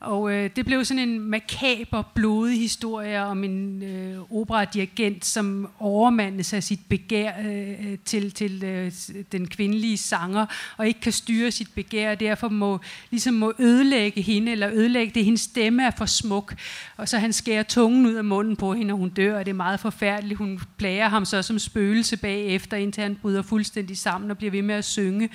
Og 0.00 0.32
øh, 0.32 0.50
det 0.56 0.66
blev 0.66 0.84
sådan 0.84 1.08
en 1.08 1.20
makaber, 1.20 2.02
blodig 2.14 2.60
historie 2.60 3.22
om 3.22 3.44
en 3.44 3.82
øh, 3.82 4.18
operadirigent, 4.30 5.24
som 5.24 5.68
overmandes 5.78 6.52
af 6.52 6.62
sit 6.62 6.80
begær 6.88 7.32
øh, 7.44 7.70
øh 7.70 7.98
til, 8.04 8.30
til 8.30 8.64
øh, 8.64 8.92
den 9.32 9.48
kvindelige 9.48 9.96
sanger, 9.96 10.46
og 10.76 10.86
ikke 10.88 11.00
kan 11.00 11.12
styre 11.12 11.50
sit 11.50 11.68
begær, 11.74 12.10
og 12.10 12.20
derfor 12.20 12.48
må, 12.48 12.80
ligesom 13.10 13.34
må 13.34 13.52
ødelægge 13.58 14.22
hende, 14.22 14.52
eller 14.52 14.70
ødelægge 14.72 15.12
det. 15.14 15.24
Hendes 15.24 15.40
stemme 15.40 15.86
er 15.86 15.90
for 15.98 16.06
smuk, 16.06 16.54
og 16.96 17.08
så 17.08 17.18
han 17.18 17.32
skærer 17.32 17.62
tungen 17.62 18.06
ud 18.06 18.14
af 18.14 18.24
munden 18.24 18.56
på 18.56 18.74
hende, 18.74 18.94
og 18.94 18.98
hun 18.98 19.08
dør, 19.08 19.38
og 19.38 19.44
det 19.44 19.50
er 19.50 19.56
meget 19.56 19.80
forfærdeligt. 19.80 20.38
Hun 20.38 20.60
plager 20.76 21.08
ham 21.08 21.24
så 21.24 21.42
som 21.42 21.58
spøgelse 21.58 22.16
bagefter, 22.16 22.76
indtil 22.76 23.02
han 23.02 23.16
bryder 23.22 23.42
fuldstændig 23.42 23.98
sammen 23.98 24.30
og 24.30 24.38
bliver 24.38 24.50
ved 24.50 24.62
med 24.62 24.74
at 24.74 24.84
synge. 24.84 25.28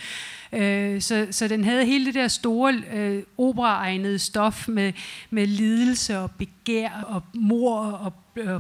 Øh, 0.54 1.02
så, 1.02 1.28
så 1.32 1.48
den 1.48 1.64
havde 1.64 1.86
hele 1.86 2.06
det 2.06 2.14
der 2.14 2.28
store 2.28 2.74
øh, 2.94 3.24
operaegnede 3.38 4.20
stof 4.20 4.49
med, 4.68 4.94
med 5.30 5.48
lidelse 5.48 6.20
og 6.20 6.32
begær 6.32 6.90
og 7.08 7.24
mor 7.34 7.82
og, 7.82 8.14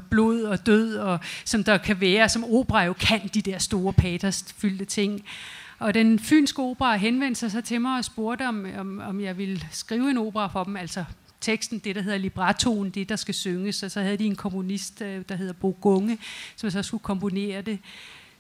blod 0.09 0.41
og 0.41 0.65
død, 0.65 0.95
og, 0.95 1.19
som 1.45 1.63
der 1.63 1.77
kan 1.77 2.01
være, 2.01 2.29
som 2.29 2.43
opera 2.43 2.83
jo 2.83 2.93
kan, 2.93 3.29
de 3.33 3.41
der 3.41 3.57
store 3.57 3.93
patersfyldte 3.93 4.85
ting. 4.85 5.25
Og 5.79 5.93
den 5.93 6.19
fynske 6.19 6.61
opera 6.61 6.95
henvendte 6.95 7.39
sig 7.39 7.51
så 7.51 7.61
til 7.61 7.81
mig 7.81 7.97
og 7.97 8.05
spurgte, 8.05 8.47
om, 8.47 8.65
om, 8.77 8.99
om 8.99 9.21
jeg 9.21 9.37
ville 9.37 9.61
skrive 9.71 10.09
en 10.09 10.17
opera 10.17 10.47
for 10.47 10.63
dem, 10.63 10.77
altså 10.77 11.03
teksten, 11.41 11.79
det 11.79 11.95
der 11.95 12.01
hedder 12.01 12.17
librettoen, 12.17 12.89
det 12.89 13.09
der 13.09 13.15
skal 13.15 13.33
synges, 13.33 13.83
og 13.83 13.91
så 13.91 14.01
havde 14.01 14.17
de 14.17 14.25
en 14.25 14.35
kommunist, 14.35 15.01
øh, 15.01 15.23
der 15.29 15.35
hedder 15.35 15.53
Bo 15.53 15.77
Gunge, 15.81 16.17
som 16.55 16.69
så 16.71 16.83
skulle 16.83 17.03
komponere 17.03 17.61
det. 17.61 17.79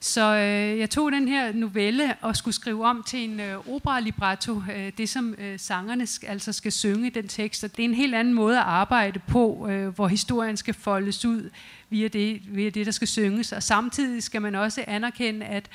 Så 0.01 0.35
øh, 0.35 0.79
jeg 0.79 0.89
tog 0.89 1.11
den 1.11 1.27
her 1.27 1.53
novelle 1.53 2.15
og 2.21 2.35
skulle 2.35 2.55
skrive 2.55 2.85
om 2.85 3.03
til 3.07 3.19
en 3.19 3.39
øh, 3.39 3.69
opera-libretto, 3.69 4.61
øh, 4.75 4.91
det 4.97 5.09
som 5.09 5.35
øh, 5.37 5.59
sangerne 5.59 6.03
sk- 6.03 6.27
altså 6.27 6.53
skal 6.53 6.71
synge 6.71 7.09
den 7.09 7.27
tekst. 7.27 7.63
Og 7.63 7.77
det 7.77 7.85
er 7.85 7.89
en 7.89 7.93
helt 7.95 8.15
anden 8.15 8.33
måde 8.33 8.57
at 8.57 8.63
arbejde 8.63 9.19
på, 9.27 9.67
øh, 9.69 9.87
hvor 9.87 10.07
historien 10.07 10.57
skal 10.57 10.73
foldes 10.73 11.25
ud 11.25 11.49
via 11.89 12.07
det, 12.07 12.41
via 12.47 12.69
det, 12.69 12.85
der 12.85 12.91
skal 12.91 13.07
synges. 13.07 13.51
Og 13.51 13.63
samtidig 13.63 14.23
skal 14.23 14.41
man 14.41 14.55
også 14.55 14.83
anerkende, 14.87 15.45
at 15.45 15.69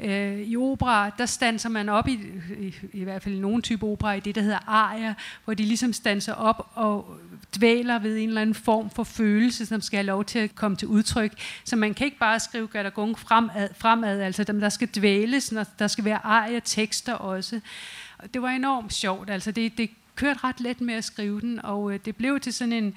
Øh, 0.00 0.38
I 0.38 0.56
opera, 0.56 1.10
der 1.18 1.26
stanser 1.26 1.68
man 1.68 1.88
op, 1.88 2.08
i, 2.08 2.20
i, 2.60 2.74
i 2.92 3.04
hvert 3.04 3.22
fald 3.22 3.34
i 3.34 3.38
nogle 3.38 3.62
type 3.62 3.86
opera, 3.86 4.12
i 4.12 4.20
det, 4.20 4.34
der 4.34 4.42
hedder 4.42 4.68
arier, 4.68 5.14
hvor 5.44 5.54
de 5.54 5.62
ligesom 5.62 5.92
stanser 5.92 6.32
op 6.32 6.70
og 6.74 7.16
dvæler 7.56 7.98
ved 7.98 8.18
en 8.18 8.28
eller 8.28 8.40
anden 8.40 8.54
form 8.54 8.90
for 8.90 9.04
følelse, 9.04 9.66
som 9.66 9.80
skal 9.80 9.96
have 9.96 10.06
lov 10.06 10.24
til 10.24 10.38
at 10.38 10.54
komme 10.54 10.76
til 10.76 10.88
udtryk. 10.88 11.32
Så 11.64 11.76
man 11.76 11.94
kan 11.94 12.04
ikke 12.04 12.18
bare 12.18 12.40
skrive 12.40 12.66
Gadagung 12.66 13.18
fremad, 13.18 13.68
fremad 13.78 14.20
altså 14.20 14.44
dem, 14.44 14.60
der 14.60 14.68
skal 14.68 14.88
dvæles, 14.96 15.52
når 15.52 15.66
der 15.78 15.86
skal 15.86 16.04
være 16.04 16.26
arier 16.26 16.60
tekster 16.60 17.14
også. 17.14 17.60
Det 18.34 18.42
var 18.42 18.48
enormt 18.48 18.92
sjovt, 18.92 19.30
altså 19.30 19.50
det, 19.50 19.78
det 19.78 19.90
kørte 20.16 20.40
ret 20.44 20.60
let 20.60 20.80
med 20.80 20.94
at 20.94 21.04
skrive 21.04 21.40
den, 21.40 21.64
og 21.64 21.92
øh, 21.92 21.98
det 22.04 22.16
blev 22.16 22.40
til 22.40 22.52
sådan 22.52 22.72
en... 22.72 22.94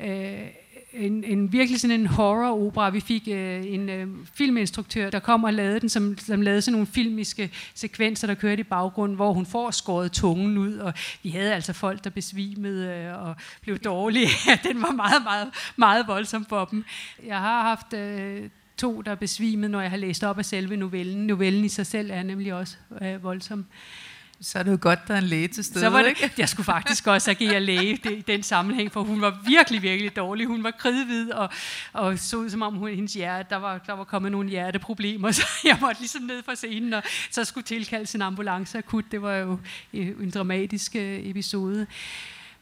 Øh, 0.00 0.48
en, 0.94 1.24
en 1.24 1.52
virkelig 1.52 1.80
sådan 1.80 2.00
en 2.00 2.06
horror-opera. 2.06 2.90
Vi 2.90 3.00
fik 3.00 3.28
øh, 3.28 3.66
en 3.66 3.88
øh, 3.88 4.08
filminstruktør, 4.34 5.10
der 5.10 5.18
kom 5.18 5.44
og 5.44 5.54
lavede 5.54 5.80
den, 5.80 5.88
som, 5.88 6.18
som 6.18 6.42
lavede 6.42 6.62
sådan 6.62 6.72
nogle 6.72 6.86
filmiske 6.86 7.50
sekvenser, 7.74 8.26
der 8.26 8.34
kørte 8.34 8.60
i 8.60 8.64
baggrunden, 8.64 9.16
hvor 9.16 9.32
hun 9.32 9.46
får 9.46 9.70
skåret 9.70 10.12
tungen 10.12 10.58
ud, 10.58 10.76
og 10.76 10.92
vi 11.22 11.30
havde 11.30 11.54
altså 11.54 11.72
folk, 11.72 12.04
der 12.04 12.10
besvimede 12.10 12.88
øh, 12.88 13.28
og 13.28 13.36
blev 13.60 13.78
dårlige. 13.78 14.28
den 14.68 14.82
var 14.82 14.92
meget, 14.92 15.22
meget, 15.24 15.48
meget 15.76 16.06
voldsom 16.06 16.44
for 16.44 16.64
dem. 16.64 16.84
Jeg 17.26 17.38
har 17.38 17.62
haft... 17.62 17.92
Øh, 17.92 18.48
to, 18.76 19.00
der 19.00 19.10
er 19.10 19.14
besvimet, 19.14 19.70
når 19.70 19.80
jeg 19.80 19.90
har 19.90 19.96
læst 19.96 20.24
op 20.24 20.38
af 20.38 20.44
selve 20.44 20.76
novellen. 20.76 21.26
Novellen 21.26 21.64
i 21.64 21.68
sig 21.68 21.86
selv 21.86 22.10
er 22.10 22.22
nemlig 22.22 22.54
også 22.54 22.76
øh, 23.02 23.22
voldsom. 23.22 23.66
Så 24.40 24.58
er 24.58 24.62
det 24.62 24.70
jo 24.70 24.78
godt, 24.80 25.08
der 25.08 25.14
er 25.14 25.18
en 25.18 25.24
læge 25.24 25.48
til 25.48 25.64
stede, 25.64 25.80
så 25.80 25.90
var 25.90 26.02
det, 26.02 26.08
ikke? 26.08 26.30
Jeg 26.38 26.48
skulle 26.48 26.64
faktisk 26.64 27.06
også 27.06 27.30
agere 27.30 27.60
læge 27.60 28.00
i 28.10 28.24
den 28.26 28.42
sammenhæng, 28.42 28.92
for 28.92 29.02
hun 29.02 29.20
var 29.20 29.38
virkelig, 29.46 29.82
virkelig 29.82 30.16
dårlig. 30.16 30.46
Hun 30.46 30.64
var 30.64 30.70
kridhvid 30.70 31.30
og, 31.30 31.50
og 31.92 32.18
så 32.18 32.36
ud 32.36 32.50
som 32.50 32.62
om 32.62 32.74
hun, 32.74 32.88
hendes 32.88 33.14
hjerte, 33.14 33.50
der 33.50 33.56
var, 33.56 33.78
der 33.78 33.92
var 33.92 34.04
kommet 34.04 34.32
nogle 34.32 34.50
hjerteproblemer, 34.50 35.30
så 35.40 35.46
jeg 35.64 35.78
måtte 35.80 36.00
ligesom 36.00 36.22
ned 36.22 36.42
fra 36.42 36.54
scenen, 36.54 36.92
og 36.92 37.02
så 37.30 37.44
skulle 37.44 37.64
tilkaldes 37.64 38.14
en 38.14 38.22
ambulance 38.22 38.78
akut. 38.78 39.04
Det 39.10 39.22
var 39.22 39.34
jo 39.34 39.58
en 39.92 40.30
dramatisk 40.30 40.96
øh, 40.96 41.28
episode. 41.28 41.86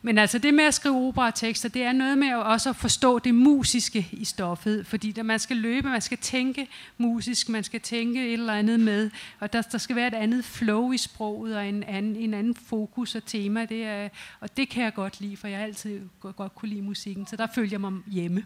Men 0.04 0.18
altså 0.18 0.38
det 0.38 0.54
med 0.54 0.64
at 0.64 0.74
skrive 0.74 1.08
operatekster, 1.08 1.68
det 1.68 1.82
er 1.82 1.92
noget 1.92 2.18
med 2.18 2.28
at 2.28 2.36
også 2.36 2.70
at 2.70 2.76
forstå 2.76 3.18
det 3.18 3.34
musiske 3.34 4.08
i 4.12 4.24
stoffet, 4.24 4.86
fordi 4.86 5.12
der 5.12 5.22
man 5.22 5.38
skal 5.38 5.56
løbe, 5.56 5.88
man 5.88 6.00
skal 6.00 6.18
tænke 6.18 6.68
musisk, 6.98 7.48
man 7.48 7.64
skal 7.64 7.80
tænke 7.80 8.26
et 8.26 8.32
eller 8.32 8.54
andet 8.54 8.80
med, 8.80 9.10
og 9.40 9.52
der, 9.52 9.62
der 9.62 9.78
skal 9.78 9.96
være 9.96 10.06
et 10.06 10.14
andet 10.14 10.44
flow 10.44 10.92
i 10.92 10.98
sproget 10.98 11.56
og 11.56 11.68
en 11.68 11.82
anden, 11.82 12.16
en 12.16 12.34
anden 12.34 12.54
fokus 12.54 13.14
og 13.14 13.26
tema, 13.26 13.64
det 13.64 13.84
er, 13.84 14.08
og 14.40 14.56
det 14.56 14.68
kan 14.68 14.84
jeg 14.84 14.94
godt 14.94 15.20
lide, 15.20 15.36
for 15.36 15.48
jeg 15.48 15.58
har 15.58 15.64
altid 15.64 16.00
godt, 16.20 16.36
godt 16.36 16.54
kunne 16.54 16.68
lide 16.68 16.82
musikken, 16.82 17.26
så 17.26 17.36
der 17.36 17.46
følger 17.54 17.70
jeg 17.70 17.80
mig 17.80 17.92
hjemme. 18.06 18.44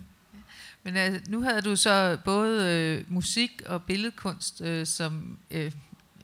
Men 0.82 0.96
altså, 0.96 1.30
nu 1.30 1.42
havde 1.42 1.62
du 1.62 1.76
så 1.76 2.18
både 2.24 2.74
øh, 2.74 3.14
musik 3.14 3.62
og 3.66 3.82
billedkunst 3.82 4.60
øh, 4.60 4.86
som 4.86 5.38
øh, 5.50 5.72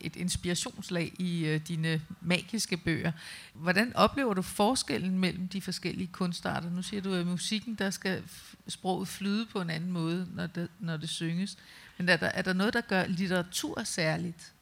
et 0.03 0.17
inspirationslag 0.17 1.13
i 1.19 1.45
øh, 1.47 1.61
dine 1.69 2.03
magiske 2.21 2.77
bøger. 2.77 3.13
Hvordan 3.55 3.97
oplever 3.97 4.35
du 4.35 4.43
forskellen 4.43 5.19
mellem 5.19 5.49
de 5.49 5.61
forskellige 5.61 6.07
kunstarter? 6.13 6.71
Nu 6.71 6.83
siger 6.83 7.03
du, 7.03 7.15
at 7.15 7.27
musikken, 7.27 7.75
der 7.75 7.91
skal 7.91 8.23
sproget 8.69 9.09
flyde 9.09 9.47
på 9.47 9.61
en 9.61 9.71
anden 9.71 9.91
måde, 9.91 10.29
når 10.35 10.47
det, 10.47 10.69
når 10.79 10.97
det 10.97 11.09
synges. 11.09 11.59
Men 11.99 12.09
er 12.09 12.17
der, 12.17 12.27
er 12.27 12.43
der 12.43 12.53
noget, 12.53 12.75
der 12.75 12.81
gør 12.81 13.07
litteratur 13.07 13.83
særligt? 13.85 14.53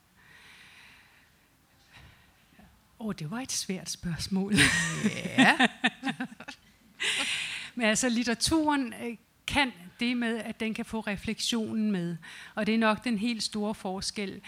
Åh, 2.99 3.07
oh, 3.07 3.15
det 3.19 3.31
var 3.31 3.41
et 3.41 3.53
svært 3.53 3.91
spørgsmål. 3.91 4.55
Ja. 5.15 5.57
Men 7.75 7.87
altså, 7.87 8.09
litteraturen 8.09 8.95
øh, 9.03 9.17
kan 9.47 9.73
det 10.01 10.17
med, 10.17 10.39
at 10.39 10.61
den 10.61 10.75
kan 10.75 10.85
få 10.85 11.01
refleksionen 11.01 11.93
med. 11.93 12.17
Og 12.55 12.67
det 12.67 12.75
er 12.75 12.79
nok 12.79 13.05
den 13.05 13.19
helt 13.19 13.43
store 13.43 13.75
forskel. 13.75 14.41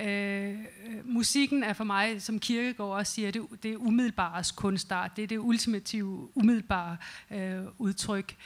Øh, 0.00 0.58
musikken 1.04 1.64
er 1.64 1.72
for 1.72 1.84
mig, 1.84 2.22
som 2.22 2.38
Kirkegaard 2.38 2.90
også 2.90 3.12
siger, 3.12 3.30
det, 3.30 3.42
det 3.62 3.72
er 3.72 3.76
umiddelbares 3.76 4.50
kunstart. 4.50 5.16
Det 5.16 5.22
er 5.22 5.26
det 5.26 5.38
ultimative, 5.38 6.28
umiddelbare 6.34 6.96
øh, 7.30 7.60
udtryk. 7.78 8.36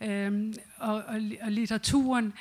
Øh, 0.00 0.54
og, 0.76 0.94
og, 0.94 1.20
og 1.42 1.52
litteraturen 1.52 2.32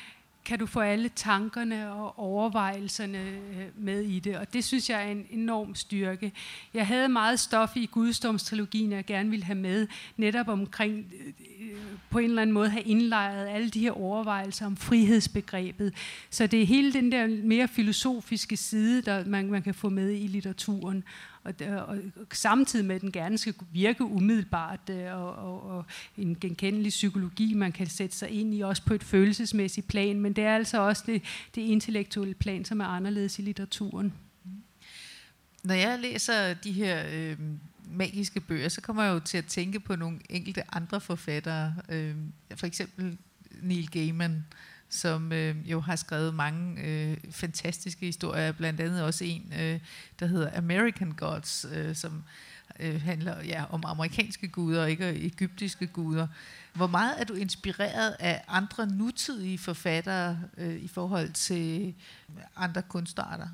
kan 0.45 0.59
du 0.59 0.65
få 0.65 0.79
alle 0.79 1.09
tankerne 1.15 1.91
og 1.91 2.19
overvejelserne 2.19 3.17
øh, 3.17 3.65
med 3.75 4.01
i 4.01 4.19
det, 4.19 4.37
og 4.37 4.53
det 4.53 4.63
synes 4.63 4.89
jeg 4.89 5.07
er 5.07 5.11
en 5.11 5.25
enorm 5.29 5.75
styrke. 5.75 6.31
Jeg 6.73 6.87
havde 6.87 7.09
meget 7.09 7.39
stof 7.39 7.69
i 7.75 7.85
Gudsdomstrilogien, 7.85 8.91
jeg 8.91 9.05
gerne 9.05 9.29
ville 9.29 9.45
have 9.45 9.57
med, 9.57 9.87
netop 10.17 10.47
omkring 10.47 11.13
øh, 11.19 11.27
øh, 11.61 11.77
på 12.09 12.19
en 12.19 12.25
eller 12.25 12.41
anden 12.41 12.53
måde 12.53 12.69
have 12.69 12.83
indlejret 12.83 13.47
alle 13.47 13.69
de 13.69 13.79
her 13.79 13.91
overvejelser 13.91 14.65
om 14.65 14.77
frihedsbegrebet. 14.77 15.93
Så 16.29 16.47
det 16.47 16.61
er 16.61 16.65
hele 16.65 16.93
den 16.93 17.11
der 17.11 17.27
mere 17.27 17.67
filosofiske 17.67 18.57
side, 18.57 19.01
der 19.01 19.25
man, 19.25 19.51
man 19.51 19.61
kan 19.61 19.73
få 19.73 19.89
med 19.89 20.11
i 20.11 20.27
litteraturen 20.27 21.03
og, 21.43 21.53
og, 21.61 21.87
og 21.87 22.27
samtidig 22.33 22.85
med, 22.85 22.95
at 22.95 23.01
den 23.01 23.11
gerne 23.11 23.37
skal 23.37 23.53
virke 23.71 24.03
umiddelbart 24.03 24.89
øh, 24.89 25.15
og, 25.15 25.35
og, 25.35 25.77
og 25.77 25.85
en 26.17 26.37
genkendelig 26.41 26.89
psykologi, 26.89 27.53
man 27.53 27.71
kan 27.71 27.87
sætte 27.87 28.15
sig 28.15 28.29
ind 28.29 28.53
i, 28.53 28.61
også 28.61 28.83
på 28.85 28.93
et 28.93 29.03
følelsesmæssigt 29.03 29.87
plan, 29.87 30.19
men 30.19 30.33
det 30.33 30.43
er 30.43 30.55
altså 30.55 30.81
også 30.81 31.03
det, 31.05 31.21
det 31.55 31.61
intellektuelle 31.61 32.33
plan, 32.33 32.65
som 32.65 32.79
er 32.79 32.85
anderledes 32.85 33.39
i 33.39 33.41
litteraturen. 33.41 34.13
Mm. 34.45 34.51
Når 35.63 35.73
jeg 35.73 35.99
læser 35.99 36.53
de 36.53 36.71
her 36.71 37.03
øh, 37.13 37.37
magiske 37.91 38.39
bøger, 38.39 38.69
så 38.69 38.81
kommer 38.81 39.03
jeg 39.03 39.13
jo 39.13 39.19
til 39.19 39.37
at 39.37 39.45
tænke 39.45 39.79
på 39.79 39.95
nogle 39.95 40.19
enkelte 40.29 40.75
andre 40.75 41.01
forfattere, 41.01 41.75
øh, 41.89 42.15
for 42.55 42.67
eksempel 42.67 43.17
Neil 43.61 43.89
Gaiman, 43.91 44.45
som 44.91 45.31
øh, 45.31 45.71
jo 45.71 45.79
har 45.79 45.95
skrevet 45.95 46.33
mange 46.33 46.81
øh, 46.81 47.17
fantastiske 47.31 48.05
historier, 48.05 48.51
blandt 48.51 48.79
andet 48.79 49.03
også 49.03 49.23
en, 49.23 49.53
øh, 49.59 49.79
der 50.19 50.25
hedder 50.25 50.57
American 50.57 51.11
Gods, 51.11 51.65
øh, 51.73 51.95
som 51.95 52.23
øh, 52.79 53.01
handler 53.01 53.43
ja, 53.43 53.63
om 53.69 53.83
amerikanske 53.85 54.47
guder, 54.47 54.85
ikke 54.85 55.25
egyptiske 55.25 55.87
guder. 55.87 56.27
Hvor 56.73 56.87
meget 56.87 57.13
er 57.21 57.23
du 57.23 57.33
inspireret 57.33 58.15
af 58.19 58.43
andre 58.47 58.87
nutidige 58.87 59.57
forfattere 59.57 60.39
øh, 60.57 60.75
i 60.75 60.87
forhold 60.87 61.31
til 61.31 61.93
andre 62.55 62.81
kunstarter? 62.81 63.47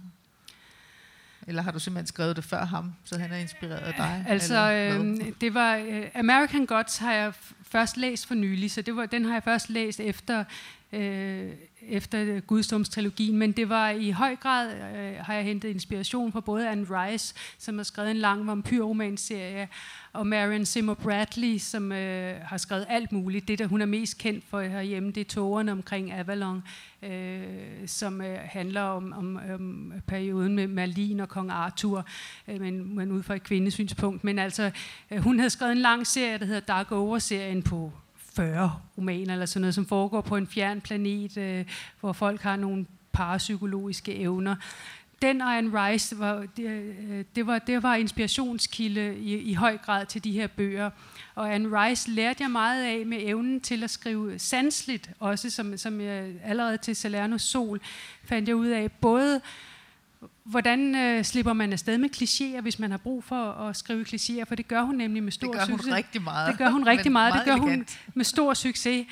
Eller 1.48 1.62
har 1.62 1.72
du 1.72 1.80
simpelthen 1.80 2.08
skrevet 2.08 2.36
det 2.36 2.44
før 2.44 2.66
ham, 2.66 2.94
så 3.04 3.20
han 3.20 3.32
er 3.32 3.38
inspireret 3.38 3.80
af 3.80 3.94
dig? 3.94 4.26
Altså, 4.28 4.72
øh, 4.72 5.18
det 5.42 5.54
var 5.54 5.78
uh, 5.78 6.06
American 6.16 6.66
Gods 6.66 6.98
har 6.98 7.14
jeg 7.14 7.34
først 7.64 7.98
læst 7.98 8.28
for 8.28 8.36
nylig, 8.36 8.72
så 8.72 8.82
det 8.82 8.96
var, 8.96 9.06
den 9.06 9.26
har 9.26 9.34
jeg 9.34 9.44
først 9.44 9.70
læst 9.70 10.00
efter 10.00 10.44
øh, 10.94 11.50
efter 11.82 12.40
Gudsdomstrilogien, 12.40 13.38
men 13.38 13.52
det 13.52 13.70
var 13.70 13.90
i 13.90 14.12
høj 14.12 14.36
grad, 14.36 14.74
øh, 14.74 15.16
har 15.20 15.34
jeg 15.34 15.44
hentet 15.44 15.70
inspiration 15.70 16.32
fra 16.32 16.40
både 16.40 16.70
Anne 16.70 16.88
Rice, 16.90 17.36
som 17.58 17.78
har 17.78 17.84
skrevet 17.84 18.12
en 18.12 18.18
lang 18.18 18.48
vampyrromanserie, 18.48 19.68
og 20.14 20.28
Marion 20.28 20.66
Zimmer 20.66 20.94
Bradley, 20.94 21.58
som 21.58 21.92
øh, 21.92 22.36
har 22.42 22.58
skrevet 22.58 22.86
alt 22.90 23.12
muligt. 23.12 23.48
Det, 23.48 23.60
der 23.60 23.68
hun 23.68 23.82
er 23.82 23.86
mest 23.86 24.18
kendt 24.18 24.46
for 24.50 24.62
herhjemme, 24.62 25.12
det 25.12 25.22
er 25.22 25.26
tågerne 25.26 25.72
omkring 25.72 26.12
Avalon, 26.12 26.64
øh, 27.04 27.44
som 27.86 28.22
øh, 28.22 28.38
handler 28.44 28.82
om, 28.82 29.14
om, 29.14 29.40
om 29.54 29.94
perioden 30.08 30.56
med 30.56 30.68
Merlin 30.68 31.20
og 31.20 31.30
kong 31.30 31.52
Arthur, 31.52 32.06
øh, 32.48 32.62
men, 32.62 32.96
men 32.96 33.12
ud 33.12 33.24
fra 33.24 33.36
et 33.36 33.44
kvindesynspunkt. 33.44 34.24
Men 34.24 34.40
altså, 34.40 34.72
øh, 35.12 35.20
hun 35.20 35.40
havde 35.40 35.50
skrevet 35.50 35.72
en 35.72 35.82
lang 35.82 36.08
serie, 36.08 36.38
der 36.38 36.46
hedder 36.46 36.60
Dark 36.60 36.92
Over-serien 36.92 37.64
på 37.64 37.92
40 38.38 38.80
romaner 38.98 39.34
eller 39.34 39.46
sådan 39.46 39.62
noget, 39.62 39.76
som 39.76 39.86
foregår 39.86 40.22
på 40.22 40.36
en 40.36 40.48
fjern 40.48 40.82
planet, 40.82 41.38
øh, 41.38 41.66
hvor 42.00 42.14
folk 42.14 42.42
har 42.42 42.56
nogle 42.56 42.86
parapsykologiske 43.12 44.16
evner. 44.16 44.56
Den 45.22 45.42
og 45.42 45.58
Anne 45.58 45.72
Rice, 45.74 46.20
var, 46.20 46.46
det, 46.58 46.66
øh, 46.66 47.24
det, 47.36 47.48
var, 47.48 47.60
det 47.60 47.84
var 47.84 47.96
inspirationskilde 47.96 49.18
i, 49.18 49.36
i 49.38 49.54
høj 49.54 49.78
grad 49.78 50.06
til 50.06 50.24
de 50.24 50.32
her 50.32 50.48
bøger. 50.48 50.90
Og 51.36 51.56
Anne 51.56 51.70
Rice 51.82 52.12
lærte 52.12 52.44
jeg 52.44 52.52
meget 52.52 52.84
af 52.84 53.06
med 53.06 53.18
evnen 53.22 53.62
til 53.62 53.84
at 53.84 53.90
skrive 53.90 54.40
sansligt, 54.40 55.10
også 55.20 55.50
som, 55.50 55.78
som 55.78 56.02
jeg 56.02 56.32
allerede 56.44 56.78
til 56.78 56.96
Salerno 56.96 57.38
Sol 57.38 57.82
fandt 58.24 58.48
jeg 58.48 58.56
ud 58.56 58.68
af, 58.68 58.92
både 58.92 59.36
øh, 59.36 59.42
Hvordan 60.44 60.96
øh, 60.96 61.24
slipper 61.24 61.54
man 61.54 61.74
afsted 61.74 61.98
med 61.98 62.10
klichéer, 62.16 62.62
hvis 62.62 62.80
man 62.80 62.92
har 62.92 62.98
brug 62.98 63.24
for 63.24 63.52
at 63.52 63.76
skrive 63.76 64.06
klichéer? 64.06 64.44
For 64.48 64.56
det 64.56 64.68
gør 64.68 64.82
hun 64.82 64.96
nemlig 64.96 65.24
med 65.24 65.32
stor 65.32 65.48
succes. 65.54 65.60
Det 65.62 65.68
gør 65.68 65.72
hun 65.74 65.80
succes. 65.80 65.96
rigtig 65.96 66.22
meget. 66.22 66.50
Det 66.52 66.58
gør 66.58 66.70
hun 66.70 66.88
rigtig 66.88 67.12
meget. 67.20 67.34
meget. 67.34 67.46
Det 67.46 67.54
gør 67.54 67.62
elegant. 67.62 68.00
hun 68.06 68.12
med 68.16 68.26
stor 68.26 68.54
succes. 68.54 69.06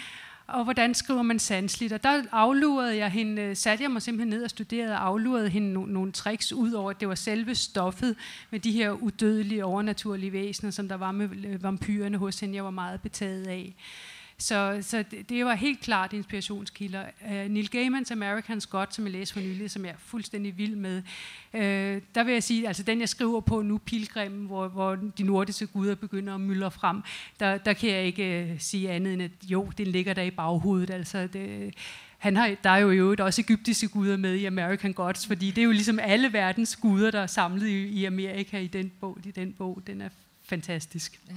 Og 0.47 0.63
hvordan 0.63 0.93
skriver 0.93 1.21
man 1.21 1.39
sansligt? 1.39 1.93
Og 1.93 2.03
der 2.03 2.23
aflurede 2.31 2.97
jeg 2.97 3.09
hende, 3.11 3.41
øh, 3.41 3.55
satte 3.55 3.83
jeg 3.83 3.91
mig 3.91 4.01
simpelthen 4.01 4.29
ned 4.29 4.43
og 4.43 4.49
studerede 4.49 4.91
og 4.93 5.05
aflurede 5.05 5.49
hende 5.49 5.81
no- 5.81 5.85
nogle 5.91 6.11
tricks 6.11 6.53
ud 6.53 6.71
over, 6.71 6.89
at 6.91 6.99
det 6.99 7.07
var 7.07 7.15
selve 7.15 7.55
stoffet 7.55 8.15
med 8.51 8.59
de 8.59 8.71
her 8.71 8.91
udødelige, 8.91 9.65
overnaturlige 9.65 10.31
væsener, 10.31 10.71
som 10.71 10.87
der 10.87 10.95
var 10.95 11.11
med 11.11 11.29
øh, 11.45 11.63
vampyrerne 11.63 12.17
hos 12.17 12.39
hende, 12.39 12.55
jeg 12.55 12.63
var 12.63 12.69
meget 12.71 13.01
betaget 13.01 13.47
af. 13.47 13.75
Så, 14.37 14.77
så 14.81 15.03
det, 15.11 15.29
det 15.29 15.45
var 15.45 15.53
helt 15.53 15.79
klart 15.79 16.13
inspirationskilder. 16.13 17.03
Uh, 17.21 17.31
Neil 17.31 17.69
Gaimans 17.69 18.11
American 18.11 18.61
God, 18.69 18.85
som 18.89 19.05
jeg 19.05 19.11
læste 19.11 19.33
for 19.33 19.39
nylig, 19.41 19.71
som 19.71 19.85
jeg 19.85 19.91
er 19.91 19.97
fuldstændig 19.97 20.57
vild 20.57 20.75
med, 20.75 20.97
uh, 21.53 21.59
der 22.15 22.23
vil 22.23 22.33
jeg 22.33 22.43
sige, 22.43 22.67
altså 22.67 22.83
den 22.83 22.99
jeg 22.99 23.09
skriver 23.09 23.41
på 23.41 23.61
nu, 23.61 23.77
Pilgrimmen, 23.77 24.45
hvor, 24.45 24.67
hvor 24.67 24.95
de 24.95 25.23
nordiske 25.23 25.67
guder 25.67 25.95
begynder 25.95 26.35
at 26.35 26.41
myldre 26.41 26.71
frem, 26.71 27.01
der, 27.39 27.57
der 27.57 27.73
kan 27.73 27.89
jeg 27.89 28.03
ikke 28.03 28.49
uh, 28.51 28.59
sige 28.59 28.91
andet 28.91 29.13
end, 29.13 29.21
at 29.21 29.31
jo, 29.43 29.71
den 29.77 29.87
ligger 29.87 30.13
der 30.13 30.23
i 30.23 30.31
baghovedet. 30.31 30.89
Altså 30.89 31.27
det, 31.27 31.73
han 32.17 32.37
har, 32.37 32.55
der 32.63 32.69
er 32.69 32.77
jo 32.77 32.91
i 32.91 32.97
øvrigt 32.97 33.21
også 33.21 33.41
egyptiske 33.41 33.87
guder 33.87 34.17
med 34.17 34.35
i 34.35 34.45
American 34.45 34.93
Gods, 34.93 35.27
fordi 35.27 35.51
det 35.51 35.57
er 35.57 35.65
jo 35.65 35.71
ligesom 35.71 35.99
alle 35.99 36.33
verdens 36.33 36.75
guder, 36.75 37.11
der 37.11 37.19
er 37.19 37.27
samlet 37.27 37.67
i, 37.67 37.87
i 37.87 38.05
Amerika 38.05 38.59
i 38.59 38.67
den 38.67 38.91
bog. 38.99 39.17
I 39.25 39.31
den 39.31 39.53
bog. 39.53 39.81
Den 39.87 40.01
er 40.01 40.09
fantastisk. 40.45 41.19
Ja. 41.29 41.33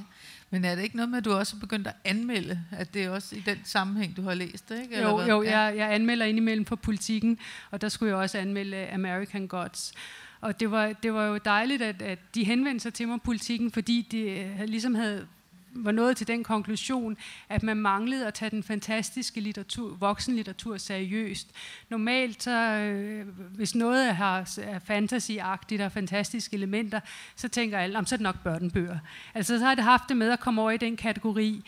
Men 0.50 0.64
er 0.64 0.74
det 0.74 0.82
ikke 0.82 0.96
noget 0.96 1.10
med, 1.10 1.18
at 1.18 1.24
du 1.24 1.32
også 1.32 1.56
er 1.56 1.60
begyndt 1.60 1.86
at 1.86 1.94
anmelde, 2.04 2.60
at 2.70 2.94
det 2.94 3.04
er 3.04 3.10
også 3.10 3.36
i 3.36 3.40
den 3.40 3.58
sammenhæng, 3.64 4.16
du 4.16 4.22
har 4.22 4.34
læst 4.34 4.68
det? 4.68 4.82
Ikke? 4.82 4.94
Eller 4.94 5.08
jo, 5.08 5.16
hvad? 5.16 5.26
jo 5.26 5.42
ja. 5.42 5.58
jeg, 5.58 5.76
jeg 5.76 5.94
anmelder 5.94 6.26
indimellem 6.26 6.64
på 6.64 6.76
politikken, 6.76 7.38
og 7.70 7.80
der 7.80 7.88
skulle 7.88 8.10
jeg 8.10 8.16
også 8.16 8.38
anmelde 8.38 8.88
American 8.88 9.46
Gods. 9.46 9.92
Og 10.40 10.60
det 10.60 10.70
var, 10.70 10.92
det 10.92 11.14
var 11.14 11.24
jo 11.24 11.38
dejligt, 11.44 11.82
at, 11.82 12.02
at 12.02 12.18
de 12.34 12.44
henvendte 12.44 12.82
sig 12.82 12.94
til 12.94 13.08
mig, 13.08 13.22
politikken, 13.22 13.72
fordi 13.72 14.06
de 14.10 14.66
ligesom 14.66 14.94
havde 14.94 15.26
var 15.72 15.92
nået 15.92 16.16
til 16.16 16.26
den 16.26 16.44
konklusion, 16.44 17.16
at 17.48 17.62
man 17.62 17.76
manglede 17.76 18.26
at 18.26 18.34
tage 18.34 18.50
den 18.50 18.62
fantastiske 18.62 19.40
litteratur, 19.40 19.94
voksenlitteratur 19.94 20.76
seriøst. 20.76 21.48
Normalt, 21.88 22.42
så, 22.42 22.50
øh, 22.50 23.26
hvis 23.54 23.74
noget 23.74 24.16
har, 24.16 24.58
er 24.62 24.78
fantasyagtigt 24.78 25.82
og 25.82 25.92
fantastiske 25.92 26.56
elementer, 26.56 27.00
så 27.36 27.48
tænker 27.48 27.78
alle, 27.78 27.98
om 27.98 28.06
så 28.06 28.14
er 28.14 28.16
det 28.16 28.24
nok 28.24 28.42
børnebøger. 28.44 28.98
Altså, 29.34 29.58
så 29.58 29.64
har 29.64 29.74
det 29.74 29.84
haft 29.84 30.08
det 30.08 30.16
med 30.16 30.30
at 30.30 30.40
komme 30.40 30.62
over 30.62 30.70
i 30.70 30.76
den 30.76 30.96
kategori. 30.96 31.62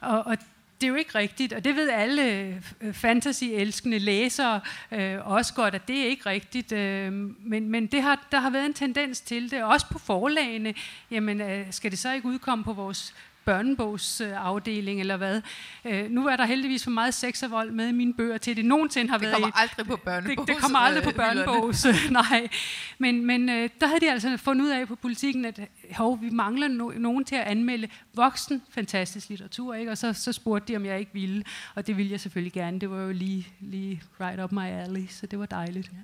Og, 0.00 0.26
og 0.26 0.38
det 0.82 0.88
er 0.88 0.90
jo 0.90 0.96
ikke 0.96 1.14
rigtigt, 1.14 1.52
og 1.52 1.64
det 1.64 1.76
ved 1.76 1.90
alle 1.90 2.22
øh, 2.80 2.94
fantasy-elskende 2.94 3.98
læsere 3.98 4.60
øh, 4.92 5.26
også 5.26 5.54
godt, 5.54 5.74
at 5.74 5.88
det 5.88 5.98
er 5.98 6.04
ikke 6.04 6.26
rigtigt. 6.26 6.72
Øh, 6.72 7.12
men 7.12 7.68
men 7.68 7.86
det 7.86 8.02
har, 8.02 8.26
der 8.32 8.40
har 8.40 8.50
været 8.50 8.66
en 8.66 8.74
tendens 8.74 9.20
til 9.20 9.50
det, 9.50 9.62
også 9.62 9.86
på 9.92 9.98
forlagene. 9.98 10.74
Jamen, 11.10 11.40
øh, 11.40 11.66
skal 11.70 11.90
det 11.90 11.98
så 11.98 12.12
ikke 12.12 12.28
udkomme 12.28 12.64
på 12.64 12.72
vores 12.72 13.14
børnebogsafdeling 13.44 15.00
eller 15.00 15.16
hvad. 15.16 15.42
Øh, 15.84 16.10
nu 16.10 16.26
er 16.26 16.36
der 16.36 16.44
heldigvis 16.44 16.84
for 16.84 16.90
meget 16.90 17.14
sex 17.14 17.42
og 17.42 17.50
vold 17.50 17.70
med 17.70 17.88
i 17.88 17.92
mine 17.92 18.14
bøger 18.14 18.38
til, 18.38 18.56
det 18.56 18.64
nogensinde 18.64 19.10
har 19.10 19.18
det 19.18 19.26
været... 19.26 19.36
Det 19.36 19.42
kommer 19.42 19.56
aldrig 19.56 19.86
på 19.86 19.96
børnebogs. 19.96 20.46
Det, 20.46 20.54
det 20.54 20.62
kommer 20.62 20.78
aldrig 20.78 21.04
på 21.04 21.10
øh, 21.10 21.16
børnebogs, 21.16 21.86
nej. 22.10 22.48
Men, 22.98 23.26
men 23.26 23.48
øh, 23.48 23.70
der 23.80 23.86
havde 23.86 24.00
de 24.00 24.10
altså 24.10 24.36
fundet 24.36 24.64
ud 24.64 24.70
af 24.70 24.88
på 24.88 24.94
politikken, 24.94 25.44
at 25.44 25.60
hov, 25.94 26.20
vi 26.22 26.30
mangler 26.30 26.68
no, 26.68 26.90
nogen 26.96 27.24
til 27.24 27.34
at 27.34 27.42
anmelde 27.42 27.88
voksen 28.14 28.62
fantastisk 28.70 29.28
litteratur, 29.28 29.74
ikke? 29.74 29.90
og 29.90 29.98
så, 29.98 30.12
så 30.12 30.32
spurgte 30.32 30.72
de, 30.72 30.76
om 30.76 30.86
jeg 30.86 30.98
ikke 30.98 31.12
ville, 31.14 31.44
og 31.74 31.86
det 31.86 31.96
ville 31.96 32.12
jeg 32.12 32.20
selvfølgelig 32.20 32.52
gerne. 32.52 32.80
Det 32.80 32.90
var 32.90 33.02
jo 33.02 33.12
lige, 33.12 33.48
lige 33.60 34.02
right 34.20 34.40
up 34.40 34.52
my 34.52 34.66
alley, 34.66 35.06
så 35.08 35.26
det 35.26 35.38
var 35.38 35.46
dejligt. 35.46 35.90
Ja. 35.92 35.98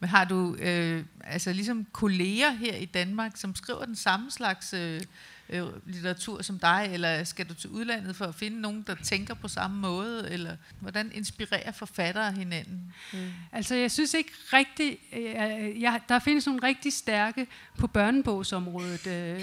Men 0.00 0.08
har 0.08 0.24
du 0.24 0.54
øh, 0.54 1.04
altså 1.24 1.52
ligesom 1.52 1.86
kolleger 1.92 2.50
her 2.50 2.74
i 2.74 2.84
Danmark, 2.84 3.32
som 3.34 3.54
skriver 3.54 3.84
den 3.84 3.96
samme 3.96 4.30
slags... 4.30 4.74
Øh, 4.74 5.00
øh, 5.48 5.66
litteratur 5.86 6.42
som 6.42 6.58
dig, 6.58 6.90
eller 6.92 7.24
skal 7.24 7.48
du 7.48 7.54
til 7.54 7.70
udlandet 7.70 8.16
for 8.16 8.24
at 8.24 8.34
finde 8.34 8.60
nogen, 8.60 8.84
der 8.86 8.94
tænker 9.02 9.34
på 9.34 9.48
samme 9.48 9.80
måde, 9.80 10.28
eller 10.30 10.56
hvordan 10.80 11.10
inspirerer 11.14 11.72
forfattere 11.72 12.32
hinanden? 12.32 12.94
Mm. 13.12 13.18
Altså 13.52 13.74
jeg 13.74 13.90
synes 13.90 14.14
ikke 14.14 14.32
rigtig, 14.52 14.98
øh, 15.12 15.82
jeg, 15.82 16.00
der 16.08 16.18
findes 16.18 16.46
nogle 16.46 16.62
rigtig 16.62 16.92
stærke 16.92 17.46
på 17.78 17.86
børnebogsområdet, 17.86 19.06
øh, 19.06 19.40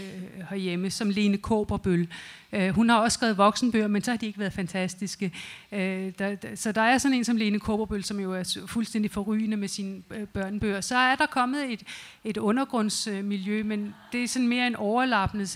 herhjemme, 0.50 0.89
som 0.89 1.10
Lene 1.10 1.38
Kåberbøl. 1.38 2.08
Øh, 2.54 2.70
hun 2.70 2.89
har 2.89 2.97
også 2.97 3.16
skrevet 3.16 3.38
voksenbøger, 3.38 3.88
men 3.88 4.04
så 4.04 4.12
har 4.12 4.18
de 4.18 4.26
ikke 4.26 4.39
været 4.39 4.54
fantastiske. 4.54 5.32
Øh, 5.72 6.12
der, 6.20 6.36
der, 6.36 6.56
så 6.56 6.72
der 6.72 6.82
er 6.82 6.97
sådan 6.97 7.18
en 7.18 7.26
som 7.26 7.38
Lene 7.38 7.60
Kåberbøl, 7.60 8.04
som 8.04 8.20
jo 8.20 8.34
er 8.34 8.64
fuldstændig 8.68 9.12
forrygende 9.12 9.58
med 9.58 9.68
sine 9.68 10.02
øh, 10.12 10.28
børnebøger. 10.28 10.82
Så 10.82 10.97
er 10.97 11.16
der 11.16 11.26
kommet 11.26 11.74
et, 11.74 11.84
et 12.24 12.38
undergrundsmiljø, 12.38 13.64
men 13.64 13.95
det 14.12 14.24
er 14.24 14.28
sådan 14.28 14.47
mere 14.47 14.68
en 14.68 14.76
overlappende 14.76 15.47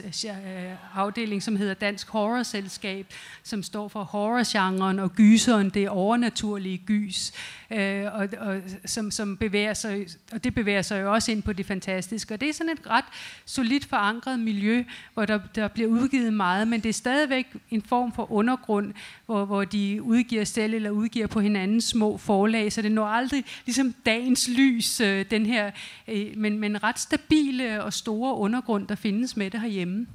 øh, 0.47 0.97
afdeling, 0.99 1.43
som 1.43 1.55
hedder 1.55 1.73
Dansk 1.73 2.09
Horrorselskab, 2.09 3.13
som 3.43 3.63
står 3.63 3.87
for 3.87 4.03
horrorgenren 4.03 4.99
og 4.99 5.15
gyseren, 5.15 5.69
det 5.69 5.89
overnaturlige 5.89 6.77
gys, 6.77 7.31
øh, 7.71 8.05
og, 8.13 8.27
og 8.39 8.61
som, 8.85 9.11
som 9.11 9.37
bevæger 9.37 9.73
sig, 9.73 10.07
og 10.31 10.43
det 10.43 10.55
bevæger 10.55 10.81
sig 10.81 11.01
jo 11.01 11.13
også 11.13 11.31
ind 11.31 11.43
på 11.43 11.53
det 11.53 11.65
fantastiske. 11.65 12.33
Og 12.33 12.41
det 12.41 12.49
er 12.49 12.53
sådan 12.53 12.71
et 12.71 12.89
ret 12.89 13.05
solidt 13.45 13.85
forankret 13.85 14.39
miljø, 14.39 14.83
hvor 15.13 15.25
der, 15.25 15.39
der 15.55 15.67
bliver 15.67 15.89
udgivet 15.89 16.33
meget, 16.33 16.67
men 16.67 16.81
det 16.81 16.89
er 16.89 16.93
stadigvæk 16.93 17.47
en 17.69 17.81
form 17.81 18.13
for 18.13 18.31
undergrund, 18.31 18.93
hvor, 19.25 19.45
hvor 19.45 19.63
de 19.63 20.03
udgiver 20.03 20.43
selv 20.43 20.73
eller 20.73 20.89
udgiver 20.89 21.27
på 21.27 21.39
hinandens 21.39 21.83
små 21.83 22.17
forlag, 22.17 22.73
så 22.73 22.81
det 22.81 22.91
når 22.91 23.05
aldrig 23.05 23.45
ligesom 23.65 23.95
dagens 24.05 24.47
lys, 24.47 25.01
øh, 25.01 25.25
den 25.31 25.45
her, 25.45 25.71
øh, 26.07 26.37
men, 26.37 26.59
men 26.59 26.83
ret 26.83 26.99
stabile 26.99 27.83
og 27.83 27.93
store 27.93 28.35
undergrund, 28.35 28.87
der 28.87 28.95
findes 28.95 29.37
med 29.37 29.51
det 29.51 29.61
herhjemme. 29.61 30.07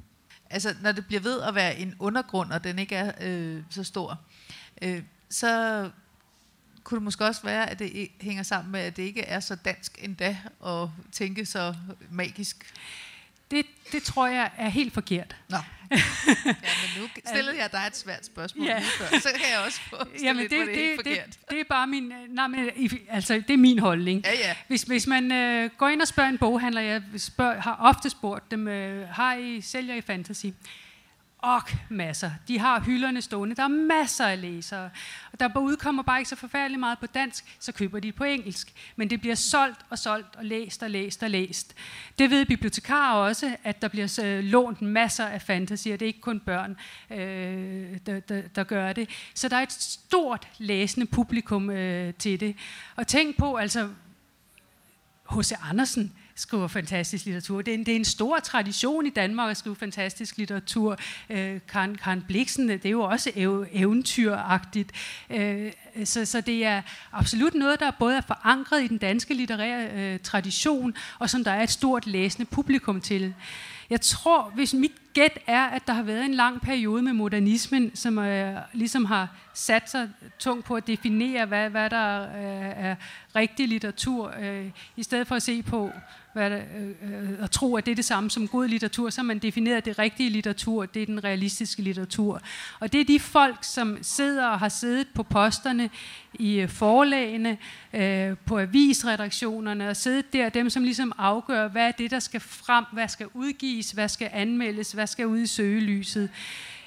Altså, 0.49 0.75
når 0.81 0.91
det 0.91 1.05
bliver 1.05 1.21
ved 1.21 1.41
at 1.41 1.55
være 1.55 1.77
en 1.77 1.95
undergrund, 1.99 2.51
og 2.51 2.63
den 2.63 2.79
ikke 2.79 2.95
er 2.95 3.11
øh, 3.21 3.63
så 3.69 3.83
stor, 3.83 4.19
øh, 4.81 5.03
så 5.29 5.89
kunne 6.83 6.95
det 6.95 7.03
måske 7.03 7.25
også 7.25 7.41
være, 7.43 7.69
at 7.69 7.79
det 7.79 8.07
hænger 8.21 8.43
sammen 8.43 8.71
med, 8.71 8.79
at 8.79 8.97
det 8.97 9.03
ikke 9.03 9.21
er 9.21 9.39
så 9.39 9.55
dansk 9.55 9.99
endda 10.01 10.37
at 10.65 10.89
tænke 11.11 11.45
så 11.45 11.75
magisk. 12.09 12.73
Det, 13.51 13.65
det 13.91 14.03
tror 14.03 14.27
jeg 14.27 14.51
er 14.57 14.69
helt 14.69 14.93
forkert. 14.93 15.35
Nå. 15.49 15.57
Ja, 16.45 16.51
men 16.53 17.01
nu 17.01 17.09
stillede 17.25 17.57
jeg 17.57 17.71
dig 17.71 17.83
et 17.87 17.97
svært 17.97 18.25
spørgsmål 18.25 18.65
ja. 18.65 18.79
før, 18.79 19.19
så 19.19 19.29
kan 19.35 19.45
jeg 19.51 19.59
også 19.65 19.79
få 19.89 19.95
Jamen 20.23 20.41
lidt, 20.41 20.51
det, 20.51 20.67
det, 20.67 20.75
det, 20.75 20.95
forkert. 20.95 21.25
Det, 21.25 21.49
det 21.49 21.59
er 21.59 21.63
bare 21.69 21.87
min, 21.87 22.13
nej, 22.29 22.47
men, 22.47 22.69
altså, 23.09 23.33
det 23.33 23.53
er 23.53 23.57
min 23.57 23.79
holdning. 23.79 24.23
Ja, 24.25 24.31
ja. 24.31 24.55
Hvis, 24.67 24.81
hvis 24.81 25.07
man 25.07 25.31
øh, 25.31 25.69
går 25.77 25.87
ind 25.87 26.01
og 26.01 26.07
spørger 26.07 26.29
en 26.29 26.37
boghandler, 26.37 26.81
jeg 26.81 27.01
spørger, 27.17 27.61
har 27.61 27.77
ofte 27.79 28.09
spurgt 28.09 28.51
dem, 28.51 28.67
øh, 28.67 29.07
har 29.07 29.35
I 29.35 29.61
sælger 29.61 29.95
i 29.95 30.01
fantasy? 30.01 30.45
Og 31.41 31.61
masser. 31.89 32.31
De 32.47 32.59
har 32.59 32.79
hylderne 32.79 33.21
stående. 33.21 33.55
Der 33.55 33.63
er 33.63 33.67
masser 33.67 34.25
af 34.25 34.41
læsere. 34.41 34.89
Og 35.31 35.39
der 35.39 35.57
udkommer 35.59 36.03
bare 36.03 36.19
ikke 36.19 36.29
så 36.29 36.35
forfærdeligt 36.35 36.79
meget 36.79 36.99
på 36.99 37.05
dansk, 37.05 37.55
så 37.59 37.71
køber 37.71 37.99
de 37.99 38.11
på 38.11 38.23
engelsk. 38.23 38.73
Men 38.95 39.09
det 39.09 39.21
bliver 39.21 39.35
solgt 39.35 39.79
og 39.89 39.99
solgt 39.99 40.35
og 40.35 40.45
læst 40.45 40.83
og 40.83 40.89
læst 40.89 41.23
og 41.23 41.29
læst. 41.29 41.75
Det 42.19 42.29
ved 42.29 42.45
bibliotekarer 42.45 43.15
også, 43.15 43.55
at 43.63 43.81
der 43.81 43.87
bliver 43.87 44.19
øh, 44.23 44.43
lånt 44.43 44.81
masser 44.81 45.25
af 45.25 45.41
fantasy, 45.41 45.87
og 45.87 45.99
det 45.99 46.01
er 46.01 46.07
ikke 46.07 46.21
kun 46.21 46.39
børn, 46.39 46.77
øh, 47.11 47.97
der, 48.05 48.19
der, 48.19 48.41
der 48.41 48.63
gør 48.63 48.93
det. 48.93 49.09
Så 49.33 49.49
der 49.49 49.57
er 49.57 49.63
et 49.63 49.71
stort 49.71 50.47
læsende 50.57 51.05
publikum 51.05 51.69
øh, 51.69 52.13
til 52.13 52.39
det. 52.39 52.55
Og 52.95 53.07
tænk 53.07 53.37
på, 53.37 53.55
altså, 53.55 53.89
H.C. 55.31 55.51
Andersen, 55.69 56.13
skriver 56.39 56.67
fantastisk 56.67 57.25
litteratur. 57.25 57.61
Det 57.61 57.71
er, 57.71 57.77
en, 57.77 57.85
det 57.85 57.91
er 57.91 57.95
en 57.95 58.05
stor 58.05 58.39
tradition 58.39 59.05
i 59.05 59.09
Danmark 59.09 59.51
at 59.51 59.57
skrive 59.57 59.75
fantastisk 59.75 60.37
litteratur. 60.37 60.97
Øh, 61.29 61.59
Karen, 61.67 61.95
Karen 61.95 62.23
Bliksen, 62.27 62.69
det 62.69 62.85
er 62.85 62.89
jo 62.89 63.01
også 63.01 63.31
ev, 63.35 63.65
eventyragtigt. 63.71 64.91
Øh, 65.29 65.71
så, 66.03 66.25
så 66.25 66.41
det 66.41 66.65
er 66.65 66.81
absolut 67.11 67.53
noget, 67.53 67.79
der 67.79 67.91
både 67.91 68.17
er 68.17 68.21
forankret 68.21 68.83
i 68.83 68.87
den 68.87 68.97
danske 68.97 69.33
litterære 69.33 69.89
øh, 69.89 70.19
tradition, 70.19 70.93
og 71.19 71.29
som 71.29 71.43
der 71.43 71.51
er 71.51 71.63
et 71.63 71.69
stort 71.69 72.07
læsende 72.07 72.45
publikum 72.45 73.01
til. 73.01 73.33
Jeg 73.89 74.01
tror, 74.01 74.51
hvis 74.55 74.73
mit 74.73 74.91
gæt 75.13 75.39
er, 75.47 75.65
at 75.65 75.87
der 75.87 75.93
har 75.93 76.03
været 76.03 76.25
en 76.25 76.33
lang 76.33 76.61
periode 76.61 77.01
med 77.01 77.13
modernismen, 77.13 77.95
som 77.95 78.17
øh, 78.17 78.55
ligesom 78.73 79.05
har 79.05 79.27
sat 79.53 79.89
sig 79.89 80.09
tungt 80.39 80.65
på 80.65 80.75
at 80.75 80.87
definere, 80.87 81.45
hvad, 81.45 81.69
hvad 81.69 81.89
der 81.89 82.21
øh, 82.21 82.85
er 82.85 82.95
rigtig 83.35 83.67
litteratur, 83.67 84.33
øh, 84.39 84.65
i 84.95 85.03
stedet 85.03 85.27
for 85.27 85.35
at 85.35 85.43
se 85.43 85.63
på 85.63 85.91
hvad 86.39 86.49
der, 86.49 86.61
øh, 86.77 86.89
øh, 86.89 87.43
at 87.43 87.51
tro, 87.51 87.75
at 87.75 87.85
det 87.85 87.91
er 87.91 87.95
det 87.95 88.05
samme 88.05 88.29
som 88.29 88.47
god 88.47 88.67
litteratur, 88.67 89.09
så 89.09 89.21
har 89.21 89.25
man 89.25 89.39
defineret, 89.39 89.85
det 89.85 89.99
rigtige 89.99 90.29
litteratur, 90.29 90.85
det 90.85 91.01
er 91.01 91.05
den 91.05 91.23
realistiske 91.23 91.81
litteratur. 91.81 92.41
Og 92.79 92.93
det 92.93 93.01
er 93.01 93.05
de 93.05 93.19
folk, 93.19 93.57
som 93.61 93.97
sidder 94.01 94.47
og 94.47 94.59
har 94.59 94.69
siddet 94.69 95.07
på 95.13 95.23
posterne 95.23 95.89
i 96.33 96.59
øh, 96.59 96.69
forlagene, 96.69 97.57
øh, 97.93 98.37
på 98.45 98.59
avisredaktionerne, 98.59 99.89
og 99.89 99.95
siddet 99.95 100.33
der, 100.33 100.49
dem 100.49 100.69
som 100.69 100.83
ligesom 100.83 101.13
afgør, 101.17 101.67
hvad 101.67 101.87
er 101.87 101.91
det, 101.91 102.11
der 102.11 102.19
skal 102.19 102.39
frem, 102.39 102.85
hvad 102.93 103.07
skal 103.07 103.27
udgives, 103.33 103.91
hvad 103.91 104.09
skal 104.09 104.29
anmeldes, 104.33 104.91
hvad 104.91 105.07
skal 105.07 105.27
ud 105.27 105.39
i 105.39 105.47
søgelyset. 105.47 106.29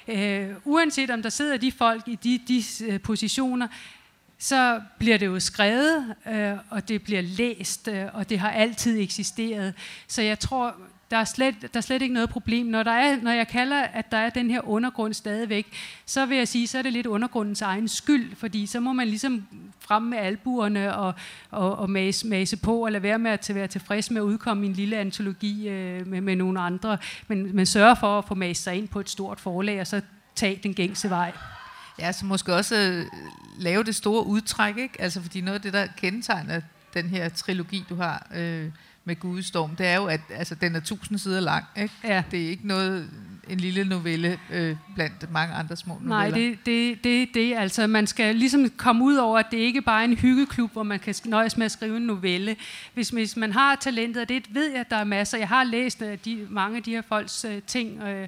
Øh, 0.07 0.49
uanset 0.65 1.09
om 1.09 1.21
der 1.21 1.29
sidder 1.29 1.57
de 1.57 1.71
folk 1.71 2.07
i 2.07 2.15
de, 2.15 2.39
de 2.47 2.63
øh, 2.85 3.01
positioner, 3.01 3.67
så 4.43 4.81
bliver 4.97 5.17
det 5.17 5.25
jo 5.25 5.39
skrevet, 5.39 6.15
øh, 6.27 6.53
og 6.69 6.87
det 6.87 7.03
bliver 7.03 7.21
læst, 7.21 7.87
øh, 7.87 8.05
og 8.13 8.29
det 8.29 8.39
har 8.39 8.51
altid 8.51 8.99
eksisteret. 8.99 9.73
Så 10.07 10.21
jeg 10.21 10.39
tror, 10.39 10.75
der 11.11 11.17
er, 11.17 11.23
slet, 11.23 11.55
der 11.61 11.67
er 11.73 11.81
slet 11.81 12.01
ikke 12.01 12.13
noget 12.13 12.29
problem. 12.29 12.65
Når, 12.65 12.83
der 12.83 12.91
er, 12.91 13.21
når 13.21 13.31
jeg 13.31 13.47
kalder, 13.47 13.81
at 13.81 14.11
der 14.11 14.17
er 14.17 14.29
den 14.29 14.51
her 14.51 14.69
undergrund 14.69 15.13
stadigvæk, 15.13 15.67
så 16.05 16.25
vil 16.25 16.37
jeg 16.37 16.47
sige, 16.47 16.67
så 16.67 16.77
er 16.77 16.81
det 16.81 16.93
lidt 16.93 17.05
undergrundens 17.05 17.61
egen 17.61 17.87
skyld, 17.87 18.35
fordi 18.35 18.65
så 18.65 18.79
må 18.79 18.93
man 18.93 19.07
ligesom 19.07 19.47
frem 19.79 20.03
med 20.03 20.17
albuerne 20.17 20.95
og, 20.95 21.13
og, 21.51 21.75
og 21.75 21.89
mase, 21.89 22.27
mase 22.27 22.57
på, 22.57 22.85
og 22.85 22.91
lade 22.91 23.03
være 23.03 23.19
med 23.19 23.31
at 23.31 23.51
være 23.55 23.67
tilfreds 23.67 24.11
med 24.11 24.21
at 24.21 24.25
udkomme 24.25 24.65
i 24.65 24.69
en 24.69 24.73
lille 24.73 24.97
antologi 24.97 25.69
øh, 25.69 26.07
med, 26.07 26.21
med 26.21 26.35
nogle 26.35 26.59
andre, 26.59 26.97
men, 27.27 27.55
men 27.55 27.65
sørge 27.65 27.95
for 27.95 28.17
at 28.17 28.25
få 28.25 28.35
mast 28.35 28.63
sig 28.63 28.75
ind 28.75 28.87
på 28.87 28.99
et 28.99 29.09
stort 29.09 29.39
forlag, 29.39 29.81
og 29.81 29.87
så 29.87 30.01
tage 30.35 30.59
den 30.63 30.73
gængse 30.73 31.09
vej. 31.09 31.31
Ja, 31.99 32.11
så 32.11 32.25
måske 32.25 32.55
også 32.55 32.75
øh, 32.75 33.05
lave 33.57 33.83
det 33.83 33.95
store 33.95 34.25
udtræk, 34.25 34.77
ikke? 34.77 35.01
Altså, 35.01 35.21
fordi 35.21 35.41
noget 35.41 35.55
af 35.55 35.61
det, 35.61 35.73
der 35.73 35.87
kendetegner 35.97 36.61
den 36.93 37.09
her 37.09 37.29
trilogi, 37.29 37.85
du 37.89 37.95
har 37.95 38.27
øh, 38.35 38.71
med 39.05 39.15
Gudestorm, 39.15 39.75
det 39.75 39.87
er 39.87 39.95
jo, 39.95 40.05
at 40.05 40.21
altså, 40.29 40.55
den 40.55 40.75
er 40.75 40.79
tusind 40.79 41.17
sider 41.17 41.39
lang. 41.39 41.65
Ikke? 41.77 41.93
Ja. 42.03 42.23
Det 42.31 42.45
er 42.45 42.49
ikke 42.49 42.67
noget, 42.67 43.09
en 43.49 43.59
lille 43.59 43.83
novelle 43.83 44.39
øh, 44.51 44.75
blandt 44.95 45.31
mange 45.31 45.55
andre 45.55 45.75
små 45.75 45.93
noveller. 45.93 46.15
Nej, 46.15 46.29
det 46.29 46.65
det, 46.65 47.03
det, 47.03 47.29
det. 47.33 47.55
Altså, 47.57 47.87
man 47.87 48.07
skal 48.07 48.35
ligesom 48.35 48.69
komme 48.69 49.03
ud 49.03 49.15
over, 49.15 49.39
at 49.39 49.45
det 49.51 49.57
ikke 49.57 49.81
bare 49.81 50.01
er 50.01 50.05
en 50.05 50.17
hyggeklub, 50.17 50.73
hvor 50.73 50.83
man 50.83 50.99
kan 50.99 51.15
nøjes 51.25 51.57
med 51.57 51.65
at 51.65 51.71
skrive 51.71 51.97
en 51.97 52.03
novelle. 52.03 52.55
Hvis, 52.93 53.09
hvis 53.09 53.37
man 53.37 53.51
har 53.51 53.75
talentet, 53.75 54.21
og 54.21 54.29
det 54.29 54.53
ved 54.53 54.71
jeg, 54.71 54.79
at 54.79 54.89
der 54.89 54.95
er 54.95 55.03
masser. 55.03 55.37
Jeg 55.37 55.47
har 55.47 55.63
læst 55.63 56.01
uh, 56.01 56.07
de, 56.25 56.47
mange 56.49 56.77
af 56.77 56.83
de 56.83 56.91
her 56.91 57.01
folks 57.01 57.45
uh, 57.45 57.51
ting, 57.67 58.03
uh, 58.03 58.27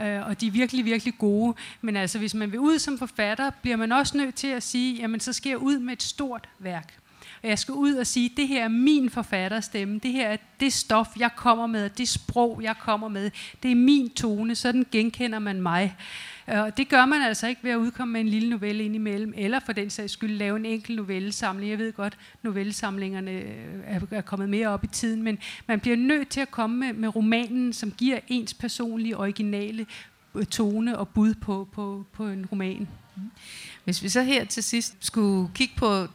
øh, 0.00 0.26
og 0.26 0.40
de 0.40 0.46
er 0.46 0.50
virkelig, 0.50 0.84
virkelig 0.84 1.18
gode. 1.18 1.54
Men 1.80 1.96
altså, 1.96 2.18
hvis 2.18 2.34
man 2.34 2.52
vil 2.52 2.60
ud 2.60 2.78
som 2.78 2.98
forfatter, 2.98 3.50
bliver 3.50 3.76
man 3.76 3.92
også 3.92 4.16
nødt 4.16 4.34
til 4.34 4.48
at 4.48 4.62
sige, 4.62 4.96
jamen 4.96 5.20
så 5.20 5.32
skal 5.32 5.50
jeg 5.50 5.58
ud 5.58 5.78
med 5.78 5.92
et 5.92 6.02
stort 6.02 6.48
værk. 6.58 6.98
Og 7.42 7.48
jeg 7.48 7.58
skal 7.58 7.74
ud 7.74 7.94
og 7.94 8.06
sige, 8.06 8.30
det 8.36 8.48
her 8.48 8.64
er 8.64 8.68
min 8.68 9.10
forfatterstemme, 9.10 9.98
det 9.98 10.12
her 10.12 10.28
er 10.28 10.36
det 10.60 10.72
stof, 10.72 11.08
jeg 11.16 11.30
kommer 11.36 11.66
med, 11.66 11.90
det 11.90 12.08
sprog, 12.08 12.60
jeg 12.62 12.74
kommer 12.78 13.08
med, 13.08 13.30
det 13.62 13.70
er 13.70 13.74
min 13.74 14.10
tone, 14.10 14.54
sådan 14.54 14.86
genkender 14.92 15.38
man 15.38 15.62
mig. 15.62 15.96
Og 16.46 16.76
det 16.76 16.88
gør 16.88 17.06
man 17.06 17.22
altså 17.22 17.46
ikke 17.46 17.64
ved 17.64 17.70
at 17.70 17.76
udkomme 17.76 18.12
med 18.12 18.20
en 18.20 18.28
lille 18.28 18.50
novelle 18.50 18.84
indimellem, 18.84 19.34
eller 19.36 19.60
for 19.60 19.72
den 19.72 19.90
sags 19.90 20.12
skyld 20.12 20.36
lave 20.36 20.56
en 20.56 20.66
enkelt 20.66 20.96
novellesamling. 20.96 21.70
Jeg 21.70 21.78
ved 21.78 21.92
godt, 21.92 22.18
novellesamlingerne 22.42 23.30
øh, 23.30 24.02
er 24.10 24.20
kommet 24.20 24.48
mere 24.48 24.68
op 24.68 24.84
i 24.84 24.86
tiden, 24.86 25.22
men 25.22 25.38
man 25.66 25.80
bliver 25.80 25.96
nødt 25.96 26.28
til 26.28 26.40
at 26.40 26.50
komme 26.50 26.76
med, 26.76 26.92
med 26.92 27.16
romanen, 27.16 27.72
som 27.72 27.90
giver 27.90 28.18
ens 28.28 28.54
personlige, 28.54 29.16
originale 29.16 29.86
øh, 30.34 30.46
tone 30.46 30.98
og 30.98 31.08
bud 31.08 31.34
på, 31.34 31.68
på, 31.72 32.06
på 32.12 32.26
en 32.26 32.46
roman. 32.46 32.88
Mm. 33.16 33.30
Hvis 33.84 34.02
vi 34.02 34.08
så 34.08 34.22
her 34.22 34.44
til 34.44 34.62
sidst 34.62 34.96
skulle 35.00 35.50
kigge 35.54 35.74
på 35.76 36.06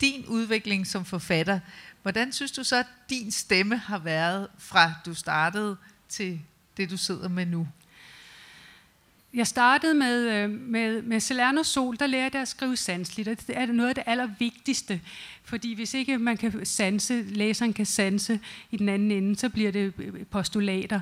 din 0.00 0.24
udvikling 0.26 0.86
som 0.86 1.04
forfatter, 1.04 1.60
hvordan 2.02 2.32
synes 2.32 2.52
du 2.52 2.64
så, 2.64 2.76
at 2.76 2.86
din 3.10 3.30
stemme 3.30 3.76
har 3.76 3.98
været 3.98 4.48
fra 4.58 4.92
du 5.06 5.14
startede 5.14 5.76
til 6.08 6.40
det, 6.76 6.90
du 6.90 6.96
sidder 6.96 7.28
med 7.28 7.46
nu? 7.46 7.68
Jeg 9.34 9.46
startede 9.46 9.94
med, 9.94 10.30
øh, 10.30 10.50
med, 10.50 11.02
med 11.02 11.20
Salerno 11.20 11.62
Sol, 11.62 11.96
der 11.96 12.06
lærte 12.06 12.36
jeg 12.36 12.42
at 12.42 12.48
skrive 12.48 12.76
sansligt, 12.76 13.28
og 13.28 13.36
det 13.46 13.56
er 13.58 13.66
noget 13.66 13.88
af 13.88 13.94
det 13.94 14.04
allervigtigste. 14.06 15.00
Fordi 15.44 15.74
hvis 15.74 15.94
ikke 15.94 16.18
man 16.18 16.36
kan 16.36 16.66
sanse, 16.66 17.22
læseren 17.22 17.72
kan 17.72 17.86
sanse 17.86 18.40
i 18.70 18.76
den 18.76 18.88
anden 18.88 19.10
ende, 19.10 19.36
så 19.36 19.48
bliver 19.48 19.72
det 19.72 19.92
øh, 19.98 20.26
postulater 20.30 21.00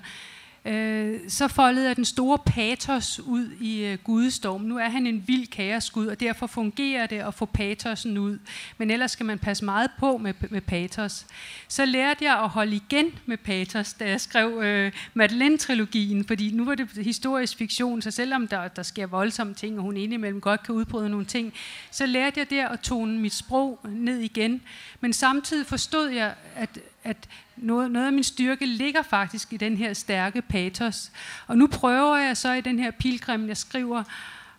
øh, 0.67 1.21
så 1.29 1.49
foldede 1.49 1.87
jeg 1.89 1.97
den 1.97 2.05
store 2.05 2.39
patos 2.39 3.21
ud 3.21 3.51
i 3.61 3.85
øh, 3.85 3.99
Gudestorm. 4.05 4.61
Nu 4.61 4.79
er 4.79 4.89
han 4.89 5.07
en 5.07 5.25
vild 5.27 5.47
kaosgud, 5.47 6.07
og 6.07 6.21
derfor 6.21 6.47
fungerer 6.47 7.07
det 7.07 7.19
at 7.19 7.35
få 7.35 7.45
patosen 7.45 8.19
ud. 8.19 8.39
Men 8.79 8.91
ellers 8.91 9.11
skal 9.11 9.27
man 9.27 9.39
passe 9.39 9.65
meget 9.65 9.91
på 9.99 10.17
med, 10.17 10.35
med 10.51 10.61
patos. 10.61 11.27
Så 11.69 11.85
lærte 11.85 12.25
jeg 12.25 12.39
at 12.39 12.49
holde 12.49 12.77
igen 12.77 13.07
med 13.27 13.37
patos, 13.37 13.93
da 13.93 14.09
jeg 14.09 14.21
skrev 14.21 14.63
øh, 14.63 14.93
Madeleine-trilogien, 15.15 16.25
fordi 16.27 16.51
nu 16.51 16.65
var 16.65 16.75
det 16.75 16.89
historisk 17.05 17.59
fiktion, 17.59 18.03
så 18.03 18.11
selvom 18.11 18.49
der, 18.49 18.69
der 18.69 18.83
sker 18.83 19.07
voldsomme 19.07 19.55
ting, 19.55 19.79
og 19.79 19.83
hun 19.83 19.97
indimellem 19.97 20.41
godt 20.41 20.63
kan 20.63 20.75
udbryde 20.75 21.11
nogle 21.11 21.27
ting, 21.27 21.53
så 21.91 22.07
lærte 22.07 22.41
jeg 22.41 22.51
der 22.51 22.69
at 22.69 22.81
tone 22.81 23.19
mit 23.21 23.35
sprog 23.35 23.81
ned 23.89 24.19
igen. 24.19 24.63
Men 25.01 25.13
samtidig 25.13 25.67
forstod 25.67 26.09
jeg, 26.09 26.35
at 26.57 26.79
at 27.07 27.17
noget, 27.57 27.91
noget 27.91 28.07
af 28.07 28.13
min 28.13 28.25
styrke 28.25 28.67
ligger 28.67 29.03
faktisk 29.03 29.53
i 29.53 29.57
den 29.57 29.77
her 29.77 29.93
stærke 29.93 30.43
patos. 30.43 31.13
Og 31.47 31.59
nu 31.59 31.67
prøver 31.67 32.17
jeg 32.17 32.37
så 32.37 32.53
i 32.53 32.61
den 32.61 32.79
her 32.79 32.91
pilgrim, 32.91 33.49
jeg 33.49 33.57
skriver, 33.57 34.03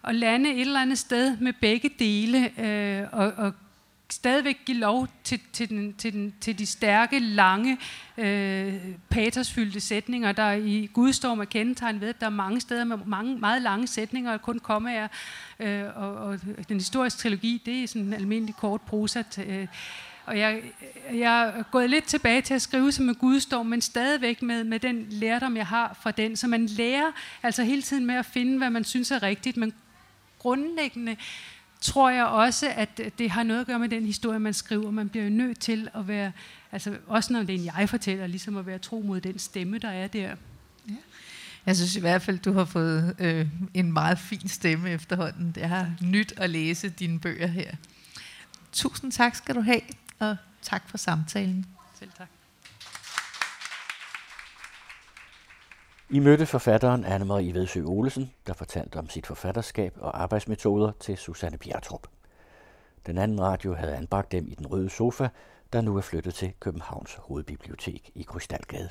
at 0.03 0.15
lande 0.15 0.53
et 0.53 0.61
eller 0.61 0.81
andet 0.81 0.97
sted 0.97 1.37
med 1.37 1.53
begge 1.53 1.89
dele, 1.99 2.61
øh, 2.61 3.07
og, 3.11 3.33
og 3.37 3.53
stadigvæk 4.09 4.57
give 4.65 4.77
lov 4.77 5.07
til, 5.23 5.39
til, 5.53 5.69
den, 5.69 5.93
til, 5.93 6.13
den, 6.13 6.33
til 6.41 6.59
de 6.59 6.65
stærke, 6.65 7.19
lange, 7.19 7.77
øh, 8.17 8.73
patosfyldte 9.09 9.79
sætninger, 9.79 10.31
der 10.31 10.51
i 10.51 10.89
Gudstorm 10.93 11.39
er 11.39 11.45
kendetegnet 11.45 12.01
ved, 12.01 12.09
at 12.09 12.19
der 12.19 12.25
er 12.25 12.29
mange 12.29 12.61
steder 12.61 12.83
med 12.83 12.97
mange, 13.05 13.37
meget 13.37 13.61
lange 13.61 13.87
sætninger, 13.87 14.33
og 14.33 14.41
kun 14.41 14.59
komme 14.59 14.93
er, 14.93 15.07
øh, 15.59 15.83
og, 15.95 16.15
og 16.15 16.39
den 16.69 16.77
historiske 16.77 17.19
trilogi, 17.19 17.61
det 17.65 17.83
er 17.83 17.87
sådan 17.87 18.07
en 18.07 18.13
almindelig 18.13 18.55
kort 18.55 18.81
prosa. 18.81 19.23
Øh, 19.37 19.67
og 20.27 20.39
jeg, 20.39 20.61
jeg 21.13 21.53
er 21.57 21.63
gået 21.63 21.89
lidt 21.89 22.05
tilbage 22.05 22.41
til 22.41 22.53
at 22.53 22.61
skrive 22.61 22.91
som 22.91 23.09
en 23.09 23.15
gudstorm, 23.15 23.65
men 23.65 23.81
stadigvæk 23.81 24.41
med, 24.41 24.63
med 24.63 24.79
den 24.79 25.05
lærdom, 25.09 25.57
jeg 25.57 25.67
har 25.67 25.97
fra 26.01 26.11
den. 26.11 26.35
Så 26.35 26.47
man 26.47 26.65
lærer 26.65 27.11
altså 27.43 27.63
hele 27.63 27.81
tiden 27.81 28.05
med 28.05 28.15
at 28.15 28.25
finde, 28.25 28.57
hvad 28.57 28.69
man 28.69 28.83
synes 28.83 29.11
er 29.11 29.23
rigtigt, 29.23 29.57
men 29.57 29.73
grundlæggende 30.39 31.15
tror 31.81 32.09
jeg 32.09 32.25
også, 32.25 32.69
at 32.75 33.01
det 33.17 33.29
har 33.29 33.43
noget 33.43 33.61
at 33.61 33.67
gøre 33.67 33.79
med 33.79 33.89
den 33.89 34.05
historie, 34.05 34.39
man 34.39 34.53
skriver. 34.53 34.91
Man 34.91 35.09
bliver 35.09 35.23
jo 35.23 35.29
nødt 35.29 35.59
til 35.59 35.89
at 35.95 36.07
være, 36.07 36.31
altså 36.71 36.97
også 37.07 37.33
når 37.33 37.43
det 37.43 37.55
er 37.55 37.59
en 37.59 37.65
jeg-fortæller, 37.65 38.27
ligesom 38.27 38.57
at 38.57 38.65
være 38.65 38.79
tro 38.79 39.01
mod 39.01 39.21
den 39.21 39.39
stemme, 39.39 39.77
der 39.77 39.89
er 39.89 40.07
der. 40.07 40.35
Ja. 40.89 40.95
Jeg 41.65 41.75
synes 41.75 41.95
i 41.95 41.99
hvert 41.99 42.21
fald, 42.21 42.39
du 42.39 42.53
har 42.53 42.65
fået 42.65 43.15
øh, 43.19 43.47
en 43.73 43.91
meget 43.93 44.19
fin 44.19 44.47
stemme 44.47 44.89
efterhånden. 44.89 45.51
Det 45.51 45.63
har 45.63 45.91
nyt 46.01 46.33
at 46.37 46.49
læse 46.49 46.89
dine 46.89 47.19
bøger 47.19 47.47
her. 47.47 47.71
Tusind 48.71 49.11
tak 49.11 49.35
skal 49.35 49.55
du 49.55 49.61
have, 49.61 49.81
og 50.19 50.37
tak 50.61 50.89
for 50.89 50.97
samtalen. 50.97 51.65
Selv 51.93 52.11
tak. 52.17 52.27
I 56.09 56.19
mødte 56.19 56.45
forfatteren 56.45 57.05
Anne-Marie 57.05 57.53
Vedsø 57.53 57.83
Olesen, 57.83 58.33
der 58.47 58.53
fortalte 58.53 58.97
om 58.99 59.09
sit 59.09 59.27
forfatterskab 59.27 59.93
og 59.97 60.21
arbejdsmetoder 60.21 60.91
til 60.99 61.17
Susanne 61.17 61.57
Bjertrup. 61.57 62.07
Den 63.05 63.17
anden 63.17 63.41
radio 63.41 63.73
havde 63.73 63.95
anbragt 63.95 64.31
dem 64.31 64.47
i 64.47 64.55
den 64.55 64.67
røde 64.67 64.89
sofa, 64.89 65.29
der 65.73 65.81
nu 65.81 65.97
er 65.97 66.01
flyttet 66.01 66.33
til 66.33 66.53
Københavns 66.59 67.15
Hovedbibliotek 67.19 68.11
i 68.15 68.23
Krystalgade. 68.23 68.89